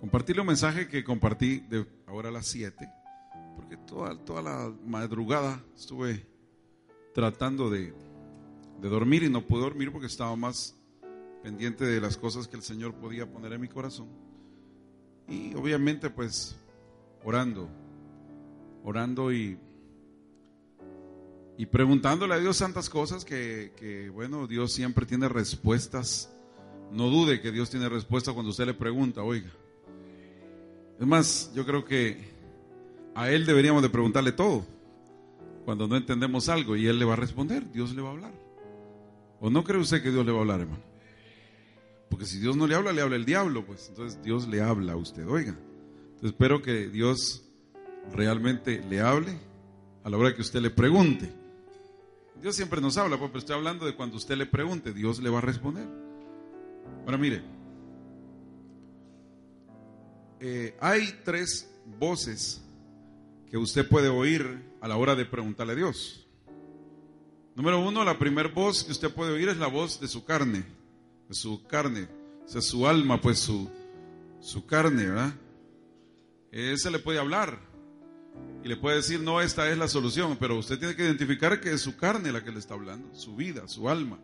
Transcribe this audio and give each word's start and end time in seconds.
Compartirle 0.00 0.40
un 0.40 0.48
mensaje 0.48 0.88
que 0.88 1.04
compartí 1.04 1.60
de 1.60 1.86
ahora 2.06 2.30
a 2.30 2.32
las 2.32 2.46
7, 2.46 2.88
porque 3.54 3.76
toda, 3.76 4.16
toda 4.24 4.40
la 4.40 4.72
madrugada 4.86 5.62
estuve 5.76 6.26
tratando 7.14 7.68
de, 7.68 7.92
de 8.80 8.88
dormir 8.88 9.24
y 9.24 9.28
no 9.28 9.46
pude 9.46 9.60
dormir 9.60 9.92
porque 9.92 10.06
estaba 10.06 10.34
más 10.36 10.74
pendiente 11.42 11.84
de 11.84 12.00
las 12.00 12.16
cosas 12.16 12.48
que 12.48 12.56
el 12.56 12.62
Señor 12.62 12.94
podía 12.94 13.30
poner 13.30 13.52
en 13.52 13.60
mi 13.60 13.68
corazón. 13.68 14.08
Y 15.28 15.54
obviamente 15.54 16.08
pues 16.08 16.56
orando, 17.22 17.68
orando 18.82 19.32
y, 19.32 19.58
y 21.58 21.66
preguntándole 21.66 22.34
a 22.34 22.38
Dios 22.38 22.58
tantas 22.58 22.88
cosas 22.88 23.24
que, 23.24 23.72
que, 23.76 24.08
bueno, 24.08 24.46
Dios 24.46 24.72
siempre 24.72 25.04
tiene 25.04 25.28
respuestas. 25.28 26.32
No 26.90 27.10
dude 27.10 27.40
que 27.40 27.52
Dios 27.52 27.68
tiene 27.68 27.88
respuesta 27.88 28.32
cuando 28.32 28.50
usted 28.50 28.66
le 28.66 28.74
pregunta, 28.74 29.22
oiga. 29.22 29.50
Es 31.00 31.06
más, 31.06 31.50
yo 31.54 31.64
creo 31.64 31.82
que 31.82 32.18
a 33.14 33.30
Él 33.30 33.46
deberíamos 33.46 33.82
de 33.82 33.88
preguntarle 33.88 34.32
todo 34.32 34.66
cuando 35.64 35.88
no 35.88 35.96
entendemos 35.96 36.50
algo 36.50 36.76
y 36.76 36.86
Él 36.86 36.98
le 36.98 37.06
va 37.06 37.14
a 37.14 37.16
responder, 37.16 37.72
Dios 37.72 37.94
le 37.94 38.02
va 38.02 38.10
a 38.10 38.12
hablar. 38.12 38.32
¿O 39.40 39.48
no 39.48 39.64
cree 39.64 39.80
usted 39.80 40.02
que 40.02 40.10
Dios 40.10 40.26
le 40.26 40.32
va 40.32 40.38
a 40.38 40.40
hablar, 40.42 40.60
hermano? 40.60 40.82
Porque 42.10 42.26
si 42.26 42.38
Dios 42.38 42.54
no 42.54 42.66
le 42.66 42.74
habla, 42.74 42.92
le 42.92 43.00
habla 43.00 43.16
el 43.16 43.24
diablo, 43.24 43.64
pues 43.64 43.88
entonces 43.88 44.22
Dios 44.22 44.46
le 44.46 44.60
habla 44.60 44.92
a 44.92 44.96
usted, 44.96 45.26
oiga. 45.26 45.56
Entonces 46.16 46.32
espero 46.32 46.60
que 46.60 46.88
Dios 46.88 47.44
realmente 48.12 48.82
le 48.90 49.00
hable 49.00 49.38
a 50.04 50.10
la 50.10 50.18
hora 50.18 50.34
que 50.34 50.42
usted 50.42 50.60
le 50.60 50.68
pregunte. 50.68 51.32
Dios 52.42 52.56
siempre 52.56 52.82
nos 52.82 52.98
habla, 52.98 53.16
pues, 53.16 53.30
pero 53.30 53.38
estoy 53.38 53.56
hablando 53.56 53.86
de 53.86 53.94
cuando 53.94 54.18
usted 54.18 54.36
le 54.36 54.44
pregunte, 54.44 54.92
Dios 54.92 55.22
le 55.22 55.30
va 55.30 55.38
a 55.38 55.42
responder. 55.42 55.86
Ahora 57.06 57.16
mire, 57.16 57.42
eh, 60.40 60.76
hay 60.80 61.20
tres 61.24 61.70
voces 61.98 62.62
que 63.50 63.58
usted 63.58 63.86
puede 63.88 64.08
oír 64.08 64.62
a 64.80 64.88
la 64.88 64.96
hora 64.96 65.14
de 65.14 65.26
preguntarle 65.26 65.74
a 65.74 65.76
Dios. 65.76 66.26
Número 67.54 67.80
uno, 67.80 68.04
la 68.04 68.18
primera 68.18 68.48
voz 68.48 68.84
que 68.84 68.92
usted 68.92 69.12
puede 69.12 69.32
oír 69.32 69.48
es 69.48 69.58
la 69.58 69.66
voz 69.66 70.00
de 70.00 70.08
su 70.08 70.24
carne, 70.24 70.64
de 71.28 71.34
su 71.34 71.66
carne, 71.66 72.08
o 72.44 72.48
sea, 72.48 72.62
su 72.62 72.86
alma, 72.86 73.20
pues 73.20 73.38
su, 73.38 73.68
su 74.40 74.64
carne, 74.64 75.06
¿verdad? 75.06 75.34
Ese 76.50 76.90
le 76.90 76.98
puede 76.98 77.18
hablar 77.18 77.60
y 78.64 78.68
le 78.68 78.76
puede 78.76 78.96
decir, 78.96 79.20
no, 79.20 79.40
esta 79.40 79.70
es 79.70 79.76
la 79.76 79.88
solución, 79.88 80.36
pero 80.40 80.58
usted 80.58 80.78
tiene 80.78 80.96
que 80.96 81.04
identificar 81.04 81.60
que 81.60 81.72
es 81.72 81.80
su 81.80 81.96
carne 81.96 82.32
la 82.32 82.42
que 82.42 82.50
le 82.50 82.58
está 82.58 82.74
hablando, 82.74 83.14
su 83.14 83.36
vida, 83.36 83.68
su 83.68 83.88
alma. 83.88 84.18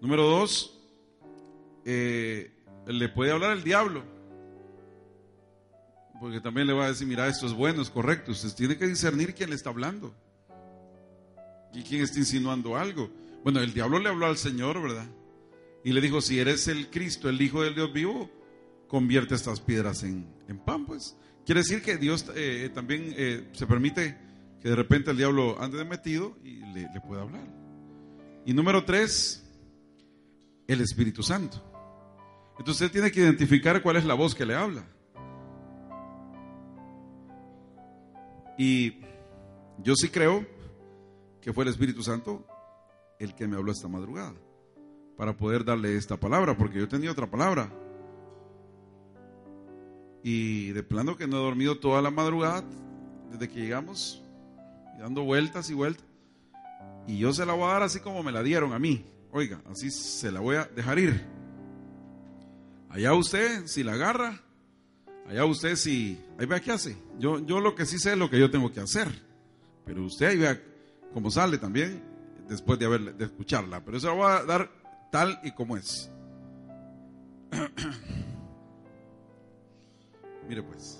Número 0.00 0.24
dos, 0.24 0.80
eh, 1.84 2.50
le 2.86 3.08
puede 3.08 3.32
hablar 3.32 3.52
el 3.52 3.62
diablo, 3.62 4.04
porque 6.22 6.40
también 6.40 6.68
le 6.68 6.72
va 6.72 6.84
a 6.84 6.88
decir, 6.90 7.04
mira, 7.08 7.26
esto 7.26 7.46
es 7.46 7.52
bueno, 7.52 7.82
es 7.82 7.90
correcto, 7.90 8.30
usted 8.30 8.54
tiene 8.54 8.78
que 8.78 8.86
discernir 8.86 9.34
quién 9.34 9.50
le 9.50 9.56
está 9.56 9.70
hablando 9.70 10.14
y 11.74 11.82
quién 11.82 12.02
está 12.02 12.20
insinuando 12.20 12.76
algo. 12.76 13.10
Bueno, 13.42 13.58
el 13.58 13.74
diablo 13.74 13.98
le 13.98 14.08
habló 14.08 14.26
al 14.26 14.36
Señor, 14.36 14.80
¿verdad? 14.80 15.08
Y 15.82 15.90
le 15.90 16.00
dijo, 16.00 16.20
si 16.20 16.38
eres 16.38 16.68
el 16.68 16.90
Cristo, 16.90 17.28
el 17.28 17.42
Hijo 17.42 17.64
del 17.64 17.74
Dios 17.74 17.92
vivo, 17.92 18.30
convierte 18.86 19.34
estas 19.34 19.58
piedras 19.58 20.04
en, 20.04 20.24
pan, 20.64 20.86
pues. 20.86 21.16
Quiere 21.44 21.62
decir 21.62 21.82
que 21.82 21.96
Dios 21.96 22.24
eh, 22.36 22.70
también 22.72 23.12
eh, 23.16 23.48
se 23.50 23.66
permite 23.66 24.16
que 24.60 24.68
de 24.68 24.76
repente 24.76 25.10
el 25.10 25.16
diablo 25.16 25.60
ande 25.60 25.78
de 25.78 25.84
metido 25.84 26.38
y 26.44 26.60
le, 26.72 26.82
le 26.82 27.00
pueda 27.00 27.22
hablar. 27.22 27.48
Y 28.46 28.54
número 28.54 28.84
tres, 28.84 29.44
el 30.68 30.82
Espíritu 30.82 31.24
Santo. 31.24 31.60
Entonces 32.60 32.82
usted 32.82 32.92
tiene 32.92 33.10
que 33.10 33.18
identificar 33.18 33.82
cuál 33.82 33.96
es 33.96 34.04
la 34.04 34.14
voz 34.14 34.36
que 34.36 34.46
le 34.46 34.54
habla. 34.54 34.86
Y 38.58 39.00
yo 39.78 39.94
sí 39.96 40.08
creo 40.08 40.46
que 41.40 41.52
fue 41.52 41.64
el 41.64 41.70
Espíritu 41.70 42.02
Santo 42.02 42.46
el 43.18 43.34
que 43.34 43.46
me 43.46 43.56
habló 43.56 43.72
esta 43.72 43.88
madrugada 43.88 44.34
para 45.16 45.36
poder 45.36 45.64
darle 45.64 45.96
esta 45.96 46.16
palabra, 46.16 46.56
porque 46.56 46.78
yo 46.78 46.88
tenía 46.88 47.10
otra 47.10 47.30
palabra. 47.30 47.70
Y 50.22 50.70
de 50.70 50.82
plano 50.82 51.16
que 51.16 51.26
no 51.26 51.38
he 51.38 51.42
dormido 51.42 51.78
toda 51.78 52.00
la 52.02 52.10
madrugada 52.10 52.64
desde 53.30 53.48
que 53.48 53.60
llegamos, 53.60 54.22
dando 54.98 55.24
vueltas 55.24 55.70
y 55.70 55.74
vueltas. 55.74 56.06
Y 57.06 57.18
yo 57.18 57.32
se 57.32 57.44
la 57.44 57.54
voy 57.54 57.64
a 57.64 57.72
dar 57.72 57.82
así 57.82 58.00
como 58.00 58.22
me 58.22 58.32
la 58.32 58.42
dieron 58.42 58.72
a 58.72 58.78
mí. 58.78 59.04
Oiga, 59.32 59.60
así 59.70 59.90
se 59.90 60.30
la 60.30 60.40
voy 60.40 60.56
a 60.56 60.64
dejar 60.64 60.98
ir. 60.98 61.24
Allá 62.88 63.14
usted, 63.14 63.66
si 63.66 63.82
la 63.82 63.94
agarra, 63.94 64.40
allá 65.28 65.44
usted 65.44 65.76
si, 65.76 66.18
ahí 66.38 66.46
vea 66.46 66.60
qué 66.60 66.72
hace. 66.72 66.96
Yo, 67.18 67.44
yo 67.44 67.60
lo 67.60 67.74
que 67.74 67.86
sí 67.86 67.98
sé 67.98 68.12
es 68.12 68.18
lo 68.18 68.30
que 68.30 68.38
yo 68.38 68.50
tengo 68.50 68.72
que 68.72 68.80
hacer. 68.80 69.08
Pero 69.84 70.04
usted 70.04 70.26
ahí 70.26 70.38
vea 70.38 70.62
cómo 71.12 71.30
sale 71.30 71.58
también 71.58 72.02
después 72.48 72.78
de, 72.78 72.86
haber, 72.86 73.16
de 73.16 73.24
escucharla. 73.24 73.84
Pero 73.84 73.96
eso 73.96 74.08
la 74.08 74.12
voy 74.12 74.30
a 74.30 74.44
dar 74.44 74.70
tal 75.10 75.40
y 75.42 75.52
como 75.52 75.76
es. 75.76 76.10
Mire 80.48 80.62
pues. 80.62 80.98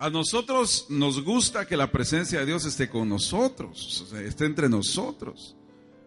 A 0.00 0.10
nosotros 0.10 0.86
nos 0.90 1.24
gusta 1.24 1.66
que 1.66 1.76
la 1.76 1.90
presencia 1.90 2.40
de 2.40 2.46
Dios 2.46 2.64
esté 2.64 2.88
con 2.88 3.08
nosotros, 3.08 4.12
esté 4.24 4.44
entre 4.44 4.68
nosotros. 4.68 5.56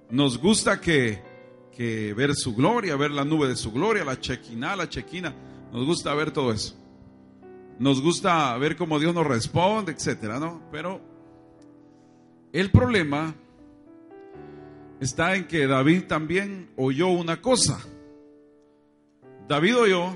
Nos 0.10 0.38
gusta 0.38 0.80
que, 0.80 1.22
que, 1.76 2.14
ver 2.14 2.36
su 2.36 2.56
gloria, 2.56 2.96
ver 2.96 3.12
la 3.12 3.26
nube 3.26 3.48
de 3.48 3.56
su 3.56 3.72
gloria, 3.72 4.04
la 4.04 4.20
chequina, 4.20 4.76
la 4.76 4.90
chequina. 4.90 5.34
Nos 5.72 5.86
gusta 5.86 6.14
ver 6.14 6.32
todo 6.32 6.52
eso. 6.52 6.76
Nos 7.80 8.02
gusta 8.02 8.58
ver 8.58 8.76
cómo 8.76 9.00
Dios 9.00 9.14
nos 9.16 9.26
responde, 9.26 9.92
etcétera, 9.92 10.40
¿no? 10.40 10.62
Pero 10.72 11.02
el 12.54 12.70
problema 12.70 13.34
está 15.00 15.36
en 15.36 15.48
que 15.48 15.66
David 15.66 16.04
también 16.04 16.70
oyó 16.76 17.08
una 17.08 17.42
cosa. 17.42 17.80
David 19.48 19.78
oyó 19.78 20.16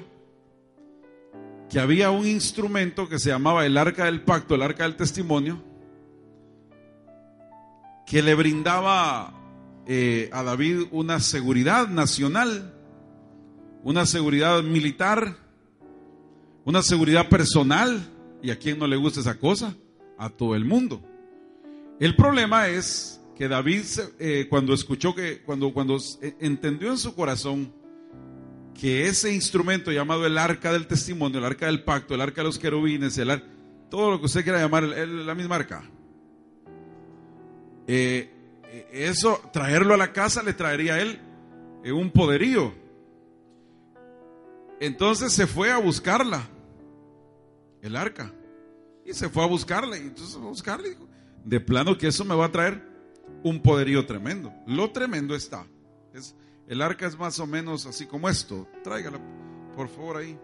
que 1.70 1.80
había 1.80 2.12
un 2.12 2.28
instrumento 2.28 3.10
que 3.10 3.18
se 3.20 3.30
llamaba 3.30 3.66
el 3.66 3.78
arca 3.78 4.06
del 4.06 4.22
pacto, 4.22 4.56
el 4.56 4.62
arca 4.62 4.84
del 4.84 4.96
testimonio, 4.96 5.62
que 8.06 8.22
le 8.22 8.36
brindaba 8.36 9.34
eh, 9.88 10.30
a 10.34 10.44
David 10.44 10.84
una 10.92 11.20
seguridad 11.20 11.88
nacional, 11.88 12.74
una 13.84 14.06
seguridad 14.06 14.64
militar, 14.64 15.38
una 16.64 16.82
seguridad 16.82 17.30
personal. 17.30 18.12
¿Y 18.42 18.52
a 18.52 18.60
quién 18.60 18.78
no 18.78 18.88
le 18.88 18.96
gusta 18.96 19.22
esa 19.22 19.40
cosa? 19.40 19.76
A 20.18 20.30
todo 20.30 20.56
el 20.56 20.66
mundo. 20.66 21.02
El 22.00 22.16
problema 22.16 22.68
es 22.68 23.22
que 23.36 23.48
David, 23.48 23.84
eh, 24.20 24.48
cuando 24.50 24.74
escuchó 24.74 25.14
que, 25.14 25.42
cuando, 25.42 25.74
cuando 25.74 25.98
entendió 26.40 26.90
en 26.92 26.98
su 26.98 27.16
corazón 27.16 27.74
que 28.80 29.08
ese 29.08 29.34
instrumento 29.34 29.92
llamado 29.92 30.26
el 30.26 30.38
arca 30.38 30.72
del 30.72 30.88
testimonio, 30.88 31.40
el 31.40 31.46
arca 31.46 31.66
del 31.68 31.84
pacto, 31.84 32.14
el 32.14 32.22
arca 32.22 32.42
de 32.42 32.48
los 32.48 32.60
querubines, 32.60 33.18
el 33.18 33.42
todo 33.90 34.12
lo 34.12 34.20
que 34.20 34.26
usted 34.26 34.44
quiera 34.44 34.60
llamar, 34.60 34.84
la 34.84 35.36
misma 35.36 35.56
arca, 35.56 35.90
eh, 37.88 38.35
eso, 38.92 39.42
traerlo 39.54 39.94
a 39.94 39.98
la 39.98 40.14
casa 40.14 40.44
le 40.44 40.54
traería 40.54 40.96
a 40.96 41.02
él 41.02 41.20
eh, 41.84 41.92
un 41.92 42.12
poderío. 42.12 42.74
Entonces 44.80 45.34
se 45.34 45.48
fue 45.48 45.72
a 45.72 45.78
buscarla, 45.78 46.48
el 47.82 47.96
arca, 47.96 48.34
y 49.06 49.14
se 49.14 49.30
fue 49.30 49.44
a 49.44 49.48
buscarla, 49.48 49.98
y 49.98 50.02
entonces 50.02 50.36
a 50.36 50.40
buscarla 50.40 50.90
dijo, 50.90 51.08
de 51.44 51.60
plano 51.60 51.98
que 51.98 52.08
eso 52.08 52.26
me 52.26 52.36
va 52.36 52.46
a 52.46 52.52
traer 52.52 52.84
un 53.44 53.62
poderío 53.62 54.06
tremendo. 54.06 54.54
Lo 54.66 54.92
tremendo 54.92 55.36
está. 55.36 55.66
Es, 56.14 56.36
el 56.68 56.82
arca 56.82 57.06
es 57.06 57.18
más 57.18 57.40
o 57.40 57.46
menos 57.46 57.86
así 57.86 58.06
como 58.06 58.28
esto. 58.28 58.68
Tráigala, 58.84 59.20
por 59.76 59.88
favor, 59.88 60.18
ahí. 60.18 60.38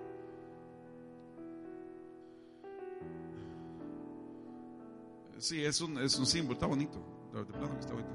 Sí, 5.39 5.65
es 5.65 5.81
un, 5.81 5.97
es 5.97 6.18
un 6.19 6.27
símbolo, 6.27 6.53
está 6.53 6.68
bonito. 6.68 7.03
De 7.33 7.45
plano 7.45 7.74
que 7.74 7.80
está 7.80 7.94
ahorita. 7.94 8.13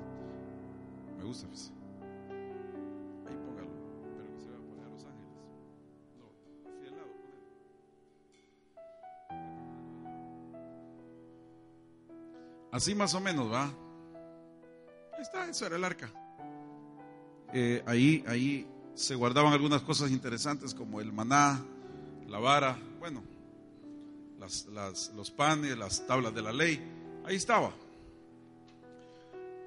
Me 1.16 1.24
gusta. 1.24 1.48
Pues. 1.48 1.72
Ahí 3.26 3.34
póngalo. 3.34 3.70
Pero 4.14 4.32
que 4.32 4.40
se 4.40 4.50
va 4.50 4.56
a 4.56 4.60
poner 4.60 4.84
a 4.84 4.88
Los 4.90 5.04
Ángeles. 5.04 5.34
No, 6.18 6.26
hacia 6.70 6.88
el 6.88 6.96
lado, 6.96 7.08
ponelo. 7.08 7.46
Así 12.72 12.94
más 12.94 13.14
o 13.14 13.20
menos, 13.20 13.50
¿va? 13.50 13.64
Ahí 15.14 15.22
está, 15.22 15.48
eso 15.48 15.66
era 15.66 15.76
el 15.76 15.84
arca. 15.84 16.10
Eh, 17.54 17.82
ahí, 17.86 18.22
ahí 18.28 18.68
se 18.94 19.14
guardaban 19.14 19.54
algunas 19.54 19.80
cosas 19.80 20.10
interesantes 20.10 20.74
como 20.74 21.00
el 21.00 21.10
maná, 21.10 21.64
la 22.28 22.38
vara, 22.38 22.78
bueno, 22.98 23.22
las, 24.38 25.10
los 25.14 25.30
panes, 25.30 25.78
las 25.78 26.06
tablas 26.06 26.34
de 26.34 26.42
la 26.42 26.52
ley. 26.52 27.22
Ahí 27.24 27.36
estaba. 27.36 27.72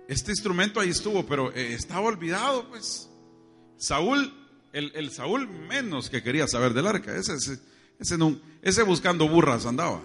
Este 0.10 0.32
instrumento 0.32 0.80
ahí 0.80 0.90
estuvo, 0.90 1.24
pero 1.24 1.54
eh, 1.54 1.76
estaba 1.76 2.08
olvidado, 2.08 2.68
pues. 2.68 3.08
Saúl, 3.78 4.34
el, 4.74 5.12
Saúl 5.12 5.48
menos 5.48 6.10
que 6.10 6.24
quería 6.24 6.48
saber 6.48 6.74
del 6.74 6.88
arca. 6.88 7.16
Ese, 7.16 7.36
ese, 7.36 7.60
ese, 8.64 8.84
buscando 8.84 9.30
burras 9.30 9.68
andaba. 9.68 10.02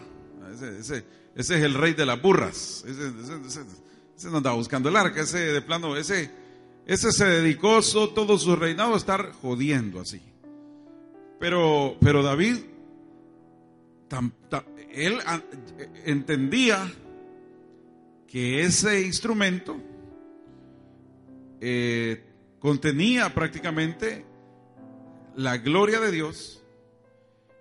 Ese, 0.52 0.78
ese, 0.78 1.04
es 1.34 1.50
el 1.50 1.72
rey 1.72 1.94
de 1.94 2.04
las 2.04 2.20
burras. 2.20 2.84
Ese, 2.86 4.28
no 4.28 4.36
andaba 4.36 4.56
buscando 4.56 4.90
el 4.90 4.96
arca. 4.96 5.22
Ese 5.22 5.38
de 5.38 5.62
plano, 5.62 5.96
ese, 5.96 6.30
ese 6.84 7.10
se 7.10 7.24
dedicó 7.24 7.80
todo 8.14 8.36
su 8.36 8.56
reinado 8.56 8.92
a 8.92 8.98
estar 8.98 9.32
jodiendo 9.32 10.02
así. 10.02 10.20
Pero, 11.40 11.96
pero 11.98 12.22
David, 12.22 12.58
él 14.92 15.18
entendía 16.04 16.92
que 18.28 18.64
ese 18.64 19.00
instrumento 19.00 19.93
eh, 21.60 22.24
contenía 22.58 23.34
prácticamente 23.34 24.24
la 25.36 25.58
gloria 25.58 26.00
de 26.00 26.10
Dios 26.10 26.62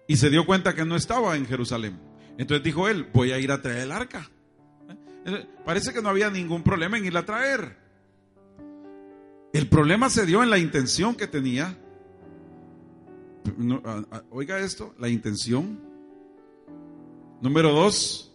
y 0.08 0.18
se 0.18 0.30
dio 0.30 0.46
cuenta 0.46 0.76
que 0.76 0.86
no 0.86 0.96
estaba 0.96 1.36
en 1.36 1.46
Jerusalén. 1.46 2.00
Entonces 2.38 2.64
dijo 2.64 2.88
él, 2.88 3.08
voy 3.14 3.32
a 3.32 3.40
ir 3.40 3.52
a 3.52 3.62
traer 3.62 3.80
el 3.80 3.92
arca. 3.92 4.30
Eh, 5.26 5.48
parece 5.66 5.94
que 5.94 6.02
no 6.02 6.10
había 6.10 6.30
ningún 6.30 6.64
problema 6.64 6.98
en 6.98 7.06
ir 7.06 7.16
a 7.18 7.26
traer. 7.26 7.78
El 9.54 9.68
problema 9.68 10.10
se 10.10 10.26
dio 10.26 10.42
en 10.42 10.50
la 10.50 10.58
intención 10.58 11.16
que 11.16 11.28
tenía. 11.28 11.78
oiga 14.32 14.60
esto, 14.60 14.96
la 15.00 15.10
intención. 15.10 15.80
Número 17.42 17.72
dos, 17.72 18.34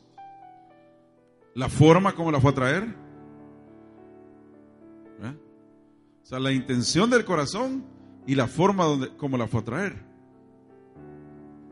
la 1.54 1.69
forma 1.69 2.14
como 2.14 2.31
la 2.31 2.40
fue 2.40 2.50
a 2.52 2.54
traer. 2.54 3.07
O 6.28 6.30
sea, 6.30 6.38
la 6.40 6.52
intención 6.52 7.08
del 7.08 7.25
corazón 7.25 7.86
y 8.26 8.34
la 8.34 8.48
forma 8.48 8.84
donde, 8.84 9.16
como 9.16 9.38
la 9.38 9.48
fue 9.48 9.60
a 9.60 9.64
traer. 9.64 9.96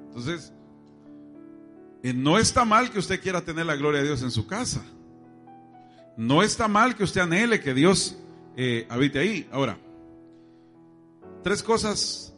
Entonces, 0.06 0.50
eh, 2.02 2.14
no 2.14 2.38
está 2.38 2.64
mal 2.64 2.90
que 2.90 2.98
usted 2.98 3.20
quiera 3.20 3.42
tener 3.42 3.66
la 3.66 3.76
gloria 3.76 4.00
de 4.00 4.06
Dios 4.06 4.22
en 4.22 4.30
su 4.30 4.46
casa. 4.46 4.82
No 6.16 6.42
está 6.42 6.68
mal 6.68 6.96
que 6.96 7.04
usted 7.04 7.20
anhele 7.20 7.60
que 7.60 7.74
Dios 7.74 8.16
eh, 8.56 8.86
habite 8.88 9.18
ahí. 9.18 9.46
Ahora, 9.52 9.78
tres 11.42 11.62
cosas 11.62 12.34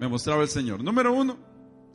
me 0.00 0.08
mostraba 0.08 0.42
el 0.42 0.48
Señor. 0.48 0.82
Número 0.82 1.12
uno, 1.12 1.38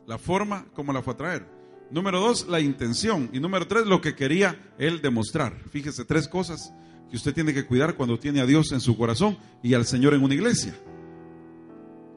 la 0.06 0.16
forma 0.16 0.64
como 0.72 0.94
la 0.94 1.02
fue 1.02 1.12
a 1.12 1.16
traer. 1.18 1.46
Número 1.90 2.20
dos, 2.20 2.48
la 2.48 2.60
intención. 2.60 3.28
Y 3.34 3.40
número 3.40 3.68
tres, 3.68 3.84
lo 3.84 4.00
que 4.00 4.14
quería 4.14 4.72
Él 4.78 5.02
demostrar. 5.02 5.54
Fíjese, 5.70 6.06
tres 6.06 6.26
cosas 6.26 6.72
que 7.10 7.16
usted 7.16 7.34
tiene 7.34 7.52
que 7.52 7.66
cuidar 7.66 7.96
cuando 7.96 8.18
tiene 8.18 8.40
a 8.40 8.46
Dios 8.46 8.72
en 8.72 8.80
su 8.80 8.96
corazón 8.96 9.36
y 9.62 9.74
al 9.74 9.84
Señor 9.84 10.14
en 10.14 10.22
una 10.22 10.34
iglesia. 10.34 10.74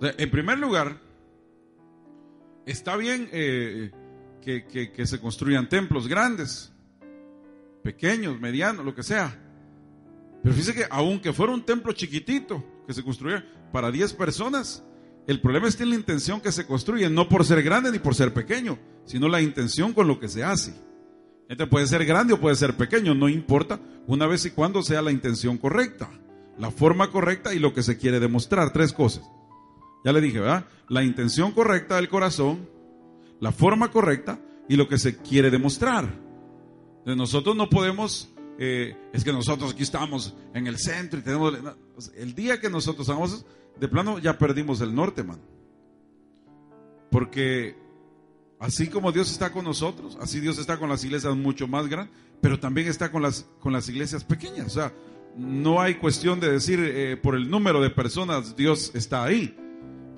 en 0.01 0.29
primer 0.29 0.59
lugar, 0.59 1.01
está 2.65 2.95
bien 2.95 3.27
eh, 3.31 3.91
que, 4.41 5.05
se 5.05 5.19
construyan 5.19 5.67
templos 5.67 6.07
grandes, 6.07 6.71
pequeños, 7.83 8.39
medianos, 8.39 8.85
lo 8.85 8.93
que 8.93 9.03
sea. 9.03 9.39
Pero 10.41 10.53
fíjese 10.55 10.73
que 10.75 10.85
aunque 10.89 11.33
fuera 11.33 11.53
un 11.53 11.65
templo 11.65 11.93
chiquitito 11.93 12.63
que 12.85 12.93
se 12.93 13.03
construyera 13.03 13.45
para 13.71 13.91
10 13.91 14.13
personas, 14.13 14.83
el 15.25 15.39
problema 15.39 15.67
está 15.67 15.83
en 15.83 15.89
la 15.89 15.95
intención 15.95 16.41
que 16.41 16.51
se 16.51 16.65
construye, 16.65 17.09
no 17.09 17.29
por 17.29 17.45
ser 17.45 17.63
grande 17.63 17.91
ni 17.91 17.99
por 17.99 18.13
ser 18.13 18.33
pequeño, 18.33 18.77
sino 19.05 19.29
la 19.29 19.41
intención 19.41 19.93
con 19.93 20.07
lo 20.07 20.19
que 20.19 20.27
se 20.27 20.43
hace. 20.43 20.73
Este 21.49 21.67
puede 21.67 21.87
ser 21.87 22.05
grande 22.05 22.33
o 22.33 22.39
puede 22.39 22.55
ser 22.55 22.75
pequeño, 22.75 23.13
no 23.13 23.29
importa, 23.29 23.79
una 24.07 24.27
vez 24.27 24.45
y 24.45 24.51
cuando 24.51 24.81
sea 24.81 25.01
la 25.01 25.11
intención 25.11 25.57
correcta, 25.57 26.09
la 26.57 26.71
forma 26.71 27.11
correcta 27.11 27.53
y 27.53 27.59
lo 27.59 27.73
que 27.73 27.83
se 27.83 27.97
quiere 27.97 28.19
demostrar. 28.19 28.71
Tres 28.73 28.93
cosas. 28.93 29.23
Ya 30.05 30.11
le 30.11 30.21
dije, 30.21 30.39
¿verdad? 30.39 30.65
La 30.89 31.03
intención 31.03 31.51
correcta 31.51 31.95
del 31.95 32.09
corazón, 32.09 32.67
la 33.39 33.51
forma 33.51 33.91
correcta 33.91 34.39
y 34.67 34.75
lo 34.75 34.87
que 34.87 34.97
se 34.97 35.17
quiere 35.17 35.51
demostrar. 35.51 36.05
Entonces 36.99 37.17
nosotros 37.17 37.55
no 37.55 37.69
podemos 37.69 38.33
eh, 38.57 38.95
es 39.11 39.23
que 39.23 39.33
nosotros 39.33 39.73
aquí 39.73 39.83
estamos 39.83 40.35
en 40.53 40.67
el 40.67 40.77
centro 40.77 41.19
y 41.19 41.23
tenemos... 41.23 41.53
El 42.15 42.35
día 42.35 42.59
que 42.59 42.69
nosotros 42.69 43.09
hagamos, 43.09 43.45
de 43.79 43.87
plano 43.87 44.19
ya 44.19 44.37
perdimos 44.37 44.81
el 44.81 44.93
norte, 44.93 45.23
man. 45.23 45.41
Porque 47.09 47.75
así 48.63 48.87
como 48.87 49.11
Dios 49.11 49.31
está 49.31 49.51
con 49.51 49.65
nosotros, 49.65 50.17
así 50.21 50.39
Dios 50.39 50.57
está 50.57 50.77
con 50.77 50.89
las 50.89 51.03
iglesias 51.03 51.35
mucho 51.35 51.67
más 51.67 51.87
grandes, 51.87 52.15
pero 52.41 52.59
también 52.59 52.87
está 52.87 53.11
con 53.11 53.21
las, 53.21 53.45
con 53.59 53.73
las 53.73 53.89
iglesias 53.89 54.23
pequeñas. 54.23 54.67
O 54.67 54.69
sea, 54.69 54.93
no 55.37 55.81
hay 55.81 55.95
cuestión 55.95 56.39
de 56.39 56.51
decir 56.51 56.79
eh, 56.81 57.17
por 57.17 57.35
el 57.35 57.49
número 57.49 57.81
de 57.81 57.89
personas 57.89 58.55
Dios 58.55 58.91
está 58.95 59.23
ahí. 59.23 59.55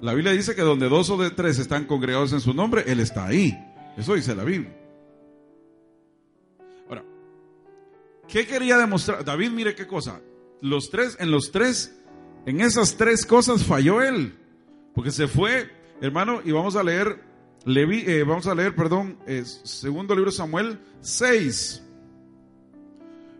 La 0.01 0.13
Biblia 0.13 0.33
dice 0.33 0.55
que 0.55 0.61
donde 0.61 0.89
dos 0.89 1.09
o 1.09 1.17
de 1.17 1.31
tres 1.31 1.57
están 1.57 1.85
congregados 1.85 2.33
en 2.33 2.41
su 2.41 2.53
nombre, 2.53 2.83
Él 2.85 2.99
está 2.99 3.25
ahí. 3.25 3.57
Eso 3.97 4.13
dice 4.13 4.35
la 4.35 4.43
Biblia. 4.43 4.85
¿Qué 8.27 8.45
quería 8.45 8.77
demostrar? 8.77 9.23
David, 9.23 9.51
mire 9.51 9.75
qué 9.75 9.85
cosa. 9.85 10.19
Los 10.61 10.89
tres, 10.89 11.15
en 11.19 11.31
los 11.31 11.51
tres, 11.51 11.95
en 12.45 12.61
esas 12.61 12.97
tres 12.97 13.25
cosas 13.25 13.63
falló 13.63 14.01
él. 14.01 14.35
Porque 14.93 15.11
se 15.11 15.27
fue, 15.27 15.69
hermano, 16.01 16.41
y 16.43 16.51
vamos 16.51 16.75
a 16.75 16.83
leer, 16.83 17.19
Levi, 17.65 18.03
eh, 18.05 18.23
vamos 18.23 18.47
a 18.47 18.55
leer, 18.55 18.75
perdón, 18.75 19.17
segundo 19.63 20.15
libro 20.15 20.31
de 20.31 20.37
Samuel 20.37 20.79
6. 21.01 21.83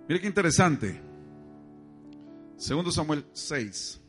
Mire 0.07 0.21
qué 0.21 0.27
interesante. 0.27 1.01
Segundo 2.57 2.91
Samuel 2.91 3.25
6. 3.33 4.01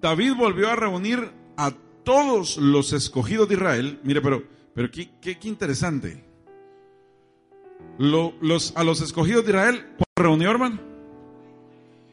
David 0.00 0.34
volvió 0.34 0.70
a 0.70 0.76
reunir 0.76 1.30
a 1.56 1.72
todos 2.04 2.56
los 2.56 2.92
escogidos 2.92 3.48
de 3.48 3.54
Israel. 3.54 4.00
Mire, 4.04 4.20
pero, 4.20 4.44
pero 4.74 4.90
qué, 4.90 5.10
qué, 5.20 5.38
qué 5.38 5.48
interesante 5.48 6.26
los, 7.98 8.72
a 8.76 8.84
los 8.84 9.00
escogidos 9.00 9.44
de 9.44 9.50
Israel, 9.50 9.84
¿cuánto 9.96 10.04
reunió, 10.16 10.50
hermano? 10.50 10.80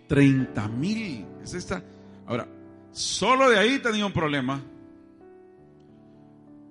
30 0.07 0.67
mil. 0.69 1.25
Es 1.43 1.53
esta. 1.53 1.83
Ahora, 2.25 2.47
solo 2.91 3.49
de 3.49 3.57
ahí 3.57 3.79
tenía 3.79 4.05
un 4.05 4.13
problema. 4.13 4.61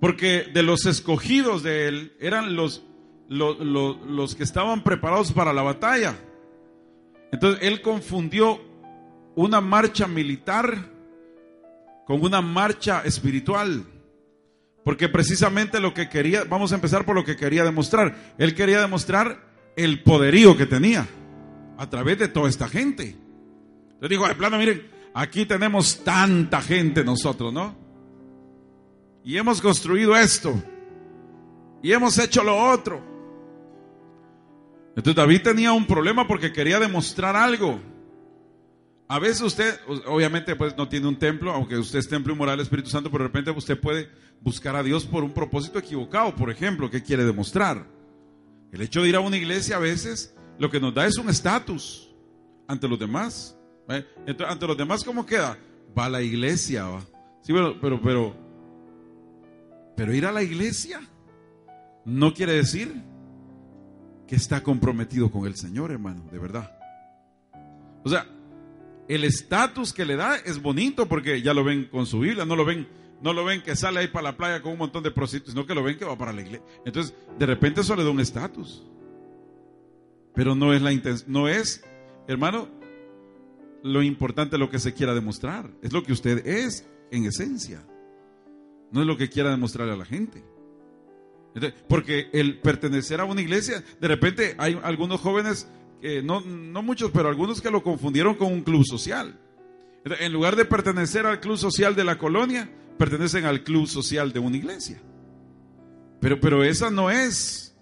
Porque 0.03 0.49
de 0.53 0.63
los 0.63 0.85
escogidos 0.85 1.63
de 1.63 1.87
él 1.87 2.17
eran 2.19 2.57
los, 2.57 2.83
los, 3.29 3.57
los 3.61 4.35
que 4.35 4.43
estaban 4.43 4.83
preparados 4.83 5.31
para 5.31 5.53
la 5.53 5.61
batalla. 5.61 6.17
Entonces 7.31 7.63
él 7.63 7.81
confundió 7.81 8.59
una 9.35 9.61
marcha 9.61 10.05
militar 10.05 10.91
con 12.05 12.21
una 12.21 12.41
marcha 12.41 13.03
espiritual. 13.05 13.85
Porque 14.83 15.07
precisamente 15.07 15.79
lo 15.79 15.93
que 15.93 16.09
quería, 16.09 16.43
vamos 16.43 16.73
a 16.73 16.75
empezar 16.75 17.05
por 17.05 17.15
lo 17.15 17.23
que 17.23 17.37
quería 17.37 17.63
demostrar. 17.63 18.35
Él 18.37 18.55
quería 18.55 18.81
demostrar 18.81 19.39
el 19.77 20.03
poderío 20.03 20.57
que 20.57 20.65
tenía 20.65 21.07
a 21.77 21.89
través 21.89 22.19
de 22.19 22.27
toda 22.27 22.49
esta 22.49 22.67
gente. 22.67 23.15
Le 24.01 24.09
dijo, 24.09 24.27
de 24.27 24.35
plano, 24.35 24.57
miren, 24.57 24.85
aquí 25.13 25.45
tenemos 25.45 26.03
tanta 26.03 26.61
gente 26.61 27.05
nosotros, 27.05 27.53
¿no? 27.53 27.82
Y 29.23 29.37
hemos 29.37 29.61
construido 29.61 30.15
esto. 30.15 30.53
Y 31.81 31.91
hemos 31.91 32.17
hecho 32.17 32.43
lo 32.43 32.57
otro. 32.57 33.01
Entonces 34.95 35.15
David 35.15 35.41
tenía 35.41 35.73
un 35.73 35.85
problema 35.85 36.27
porque 36.27 36.51
quería 36.51 36.79
demostrar 36.79 37.35
algo. 37.35 37.79
A 39.07 39.19
veces 39.19 39.41
usted, 39.41 39.79
obviamente, 40.07 40.55
pues 40.55 40.75
no 40.77 40.87
tiene 40.87 41.07
un 41.07 41.17
templo, 41.17 41.51
aunque 41.51 41.77
usted 41.77 41.99
es 41.99 42.07
templo 42.07 42.35
moral 42.35 42.59
Espíritu 42.59 42.89
Santo, 42.89 43.11
pero 43.11 43.23
de 43.23 43.27
repente 43.27 43.51
usted 43.51 43.79
puede 43.79 44.09
buscar 44.41 44.75
a 44.75 44.83
Dios 44.83 45.05
por 45.05 45.23
un 45.23 45.33
propósito 45.33 45.79
equivocado. 45.79 46.35
Por 46.35 46.49
ejemplo, 46.49 46.89
¿qué 46.89 47.03
quiere 47.03 47.23
demostrar? 47.23 47.85
El 48.71 48.81
hecho 48.81 49.01
de 49.01 49.09
ir 49.09 49.15
a 49.15 49.19
una 49.19 49.37
iglesia 49.37 49.75
a 49.75 49.79
veces 49.79 50.35
lo 50.57 50.69
que 50.69 50.79
nos 50.79 50.93
da 50.93 51.05
es 51.05 51.17
un 51.17 51.29
estatus 51.29 52.09
ante 52.67 52.87
los 52.87 52.97
demás. 52.97 53.57
Entonces, 54.25 54.47
ante 54.47 54.67
los 54.67 54.77
demás, 54.77 55.03
¿cómo 55.03 55.25
queda? 55.25 55.57
Va 55.97 56.05
a 56.05 56.09
la 56.09 56.21
iglesia, 56.21 56.85
va. 56.85 57.01
Sí, 57.41 57.53
pero, 57.53 57.79
pero, 57.79 58.01
pero, 58.01 58.35
pero 59.95 60.13
ir 60.13 60.25
a 60.25 60.31
la 60.31 60.43
iglesia 60.43 61.01
no 62.05 62.33
quiere 62.33 62.53
decir 62.53 62.93
que 64.27 64.35
está 64.35 64.63
comprometido 64.63 65.31
con 65.31 65.45
el 65.45 65.55
Señor, 65.55 65.91
hermano, 65.91 66.23
de 66.31 66.39
verdad. 66.39 66.77
O 68.03 68.09
sea, 68.09 68.27
el 69.07 69.23
estatus 69.23 69.93
que 69.93 70.05
le 70.05 70.15
da 70.15 70.37
es 70.37 70.61
bonito 70.61 71.07
porque 71.07 71.41
ya 71.41 71.53
lo 71.53 71.63
ven 71.63 71.85
con 71.85 72.05
su 72.05 72.19
Biblia, 72.19 72.45
no 72.45 72.55
lo 72.55 72.65
ven, 72.65 72.87
no 73.21 73.33
lo 73.33 73.45
ven 73.45 73.61
que 73.61 73.75
sale 73.75 73.99
ahí 73.99 74.07
para 74.07 74.31
la 74.31 74.37
playa 74.37 74.61
con 74.61 74.73
un 74.73 74.77
montón 74.77 75.03
de 75.03 75.11
prostitutas, 75.11 75.53
sino 75.53 75.65
que 75.65 75.75
lo 75.75 75.83
ven 75.83 75.97
que 75.97 76.05
va 76.05 76.17
para 76.17 76.33
la 76.33 76.41
iglesia. 76.41 76.65
Entonces, 76.85 77.13
de 77.37 77.45
repente 77.45 77.81
eso 77.81 77.95
le 77.95 78.03
da 78.03 78.09
un 78.09 78.19
estatus. 78.19 78.83
Pero 80.35 80.55
no 80.55 80.73
es 80.73 80.81
la 80.81 80.91
intención, 80.91 81.31
no 81.31 81.47
es, 81.47 81.83
hermano, 82.27 82.67
lo 83.83 84.01
importante 84.01 84.57
lo 84.57 84.69
que 84.69 84.79
se 84.79 84.93
quiera 84.93 85.13
demostrar. 85.13 85.69
Es 85.81 85.93
lo 85.93 86.03
que 86.03 86.13
usted 86.13 86.47
es 86.47 86.87
en 87.11 87.25
esencia. 87.25 87.85
No 88.93 89.01
es 89.01 89.07
lo 89.07 89.17
que 89.17 89.29
quiera 89.29 89.49
demostrarle 89.49 89.93
a 89.93 89.97
la 89.97 90.05
gente. 90.05 90.43
Porque 91.87 92.29
el 92.31 92.59
pertenecer 92.59 93.19
a 93.19 93.25
una 93.25 93.41
iglesia, 93.41 93.83
de 93.99 94.07
repente 94.07 94.55
hay 94.57 94.79
algunos 94.83 95.19
jóvenes, 95.19 95.67
no, 96.23 96.41
no 96.41 96.81
muchos, 96.81 97.11
pero 97.11 97.27
algunos 97.27 97.61
que 97.61 97.69
lo 97.69 97.83
confundieron 97.83 98.35
con 98.35 98.51
un 98.51 98.61
club 98.61 98.85
social. 98.85 99.39
En 100.05 100.33
lugar 100.33 100.55
de 100.55 100.65
pertenecer 100.65 101.25
al 101.25 101.39
club 101.39 101.57
social 101.57 101.95
de 101.95 102.03
la 102.03 102.17
colonia, 102.17 102.69
pertenecen 102.97 103.45
al 103.45 103.63
club 103.63 103.87
social 103.87 104.31
de 104.31 104.39
una 104.39 104.57
iglesia. 104.57 105.01
Pero, 106.19 106.39
pero 106.39 106.63
esa 106.63 106.89
no 106.89 107.09
es, 107.11 107.75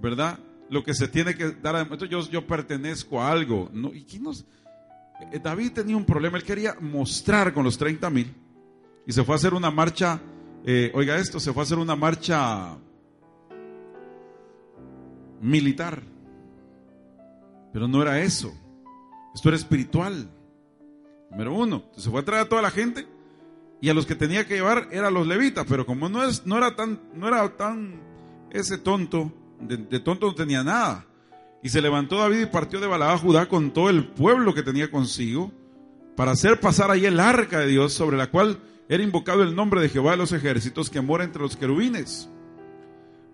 ¿verdad? 0.00 0.38
Lo 0.68 0.84
que 0.84 0.94
se 0.94 1.08
tiene 1.08 1.34
que 1.34 1.52
dar 1.52 1.76
a 1.76 1.96
yo, 2.06 2.28
yo 2.28 2.46
pertenezco 2.46 3.22
a 3.22 3.30
algo. 3.30 3.70
No. 3.72 3.92
Eh, 3.92 5.40
David 5.42 5.72
tenía 5.72 5.96
un 5.96 6.04
problema, 6.04 6.36
él 6.36 6.44
quería 6.44 6.76
mostrar 6.80 7.54
con 7.54 7.64
los 7.64 7.78
30 7.78 8.10
mil 8.10 8.34
y 9.06 9.12
se 9.12 9.24
fue 9.24 9.34
a 9.34 9.36
hacer 9.36 9.54
una 9.54 9.70
marcha, 9.70 10.20
eh, 10.66 10.90
oiga 10.94 11.16
esto, 11.16 11.38
se 11.38 11.52
fue 11.52 11.62
a 11.62 11.64
hacer 11.64 11.78
una 11.78 11.94
marcha 11.94 12.76
militar. 15.40 16.02
Pero 17.72 17.86
no 17.86 18.02
era 18.02 18.20
eso, 18.20 18.52
esto 19.32 19.48
era 19.48 19.56
espiritual. 19.56 20.28
Número 21.30 21.54
uno, 21.54 21.84
se 21.96 22.10
fue 22.10 22.20
a 22.20 22.24
traer 22.24 22.42
a 22.42 22.48
toda 22.48 22.62
la 22.62 22.70
gente 22.70 23.06
y 23.80 23.88
a 23.90 23.94
los 23.94 24.06
que 24.06 24.16
tenía 24.16 24.46
que 24.46 24.54
llevar 24.54 24.88
eran 24.90 25.14
los 25.14 25.26
levitas, 25.26 25.66
pero 25.68 25.86
como 25.86 26.08
no, 26.08 26.24
es, 26.24 26.46
no, 26.46 26.56
era, 26.56 26.74
tan, 26.74 27.00
no 27.14 27.28
era 27.28 27.56
tan 27.56 28.00
ese 28.50 28.78
tonto, 28.78 29.32
de, 29.60 30.00
tonto 30.00 30.26
no 30.26 30.34
tenía 30.34 30.64
nada. 30.64 31.06
Y 31.62 31.68
se 31.68 31.80
levantó 31.80 32.18
David 32.18 32.40
y 32.40 32.46
partió 32.46 32.80
de 32.80 32.86
Balada 32.86 33.18
Judá 33.18 33.48
con 33.48 33.72
todo 33.72 33.90
el 33.90 34.08
pueblo 34.08 34.54
que 34.54 34.62
tenía 34.62 34.90
consigo 34.90 35.52
para 36.16 36.32
hacer 36.32 36.58
pasar 36.58 36.90
ahí 36.90 37.06
el 37.06 37.20
arca 37.20 37.60
de 37.60 37.68
Dios 37.68 37.92
sobre 37.92 38.16
la 38.16 38.30
cual 38.30 38.58
era 38.88 39.02
invocado 39.02 39.42
el 39.42 39.54
nombre 39.54 39.80
de 39.80 39.88
Jehová 39.88 40.12
de 40.12 40.16
los 40.18 40.32
ejércitos 40.32 40.90
que 40.90 41.00
mora 41.00 41.24
entre 41.24 41.42
los 41.42 41.56
querubines. 41.56 42.28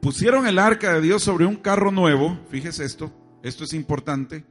Pusieron 0.00 0.46
el 0.46 0.58
arca 0.58 0.94
de 0.94 1.00
Dios 1.00 1.22
sobre 1.22 1.46
un 1.46 1.56
carro 1.56 1.92
nuevo, 1.92 2.38
fíjese 2.48 2.84
esto, 2.84 3.12
esto 3.42 3.64
es 3.64 3.72
importante. 3.72 4.44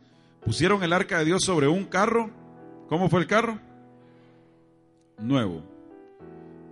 Pusieron 0.46 0.84
el 0.84 0.94
arca 0.94 1.20
de 1.20 1.26
Dios 1.26 1.44
sobre 1.44 1.68
un 1.68 1.86
carro, 1.86 2.30
¿cómo 2.88 3.10
fue 3.10 3.20
el 3.20 3.28
carro? 3.28 3.60
Nuevo. 5.20 5.64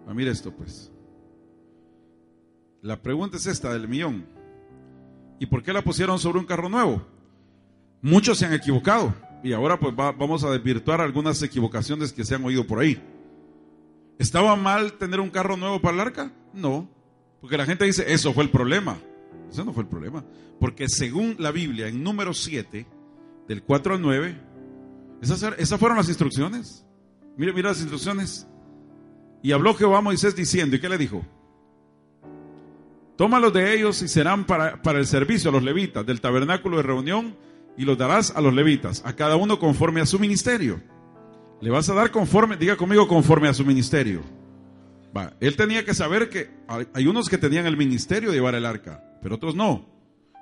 Ah, 0.08 0.14
mire 0.14 0.32
esto 0.32 0.52
pues. 0.52 0.92
La 2.82 3.02
pregunta 3.02 3.38
es 3.38 3.46
esta 3.48 3.74
del 3.74 3.88
millón. 3.88 4.26
¿Y 5.40 5.46
por 5.46 5.64
qué 5.64 5.74
la 5.74 5.82
pusieron 5.82 6.20
sobre 6.20 6.40
un 6.40 6.46
carro 6.46 6.70
nuevo? 6.70 7.06
Muchos 8.02 8.38
se 8.38 8.46
han 8.46 8.54
equivocado 8.54 9.14
y 9.44 9.54
ahora 9.54 9.80
pues 9.80 9.96
vamos 9.96 10.44
a 10.44 10.52
desvirtuar 10.52 11.02
algunas 11.02 11.42
equivocaciones 11.44 12.14
que 12.14 12.24
se 12.24 12.36
han 12.36 12.46
oído 12.46 12.66
por 12.66 12.80
ahí. 12.80 13.02
¿Estaba 14.20 14.56
mal 14.58 14.94
tener 14.94 15.22
un 15.22 15.30
carro 15.30 15.56
nuevo 15.56 15.82
para 15.82 15.96
el 15.96 16.02
arca? 16.02 16.32
No, 16.54 16.90
porque 17.40 17.58
la 17.58 17.66
gente 17.66 17.86
dice, 17.86 18.12
eso 18.12 18.34
fue 18.34 18.44
el 18.44 18.50
problema. 18.50 18.98
Eso 19.50 19.64
no 19.64 19.74
fue 19.74 19.84
el 19.84 19.90
problema. 19.90 20.26
Porque 20.60 20.90
según 20.90 21.38
la 21.40 21.52
Biblia, 21.52 21.88
en 21.88 22.04
número 22.04 22.34
7, 22.34 22.86
del 23.48 23.64
4 23.64 23.96
al 23.96 24.02
9, 24.02 24.42
esas, 25.22 25.42
esas 25.58 25.80
fueron 25.80 25.98
las 25.98 26.10
instrucciones. 26.10 26.86
Mira, 27.38 27.54
mira 27.54 27.70
las 27.70 27.80
instrucciones. 27.80 28.46
Y 29.42 29.54
habló 29.54 29.74
Jehová 29.74 30.00
a 30.00 30.02
Moisés 30.02 30.36
diciendo, 30.36 30.76
¿y 30.76 30.82
qué 30.82 30.90
le 30.90 30.98
dijo? 30.98 31.26
Tómalos 33.16 33.54
de 33.54 33.74
ellos 33.74 34.02
y 34.02 34.10
serán 34.10 34.46
para, 34.46 34.82
para 34.82 35.00
el 35.00 35.08
servicio 35.08 35.50
a 35.50 35.54
los 35.54 35.64
levitas 35.64 36.06
del 36.06 36.20
tabernáculo 36.20 36.78
de 36.78 36.84
reunión 36.84 37.38
y 37.78 37.86
los 37.86 37.98
darás 37.98 38.36
a 38.36 38.42
los 38.42 38.54
levitas, 38.54 39.02
a 39.06 39.16
cada 39.16 39.38
uno 39.38 39.60
conforme 39.60 40.02
a 40.02 40.06
su 40.06 40.20
ministerio. 40.20 40.82
Le 41.62 41.70
vas 41.70 41.90
a 41.90 41.94
dar 41.94 42.12
conforme, 42.12 42.56
diga 42.56 42.78
conmigo, 42.78 43.08
conforme 43.08 43.48
a 43.50 43.54
su 43.54 43.66
ministerio. 43.66 44.22
Va, 45.16 45.34
él 45.40 45.56
tenía 45.56 45.84
que 45.84 45.94
saber 45.94 46.30
que 46.30 46.50
hay 46.94 47.08
unos 47.08 47.28
que 47.30 47.38
tenían 47.38 47.66
el 47.66 47.76
ministerio 47.76 48.30
de 48.30 48.36
llevar 48.36 48.56
el 48.56 48.66
arca, 48.66 49.04
pero 49.22 49.36
otros 49.36 49.56
no. 49.56 49.86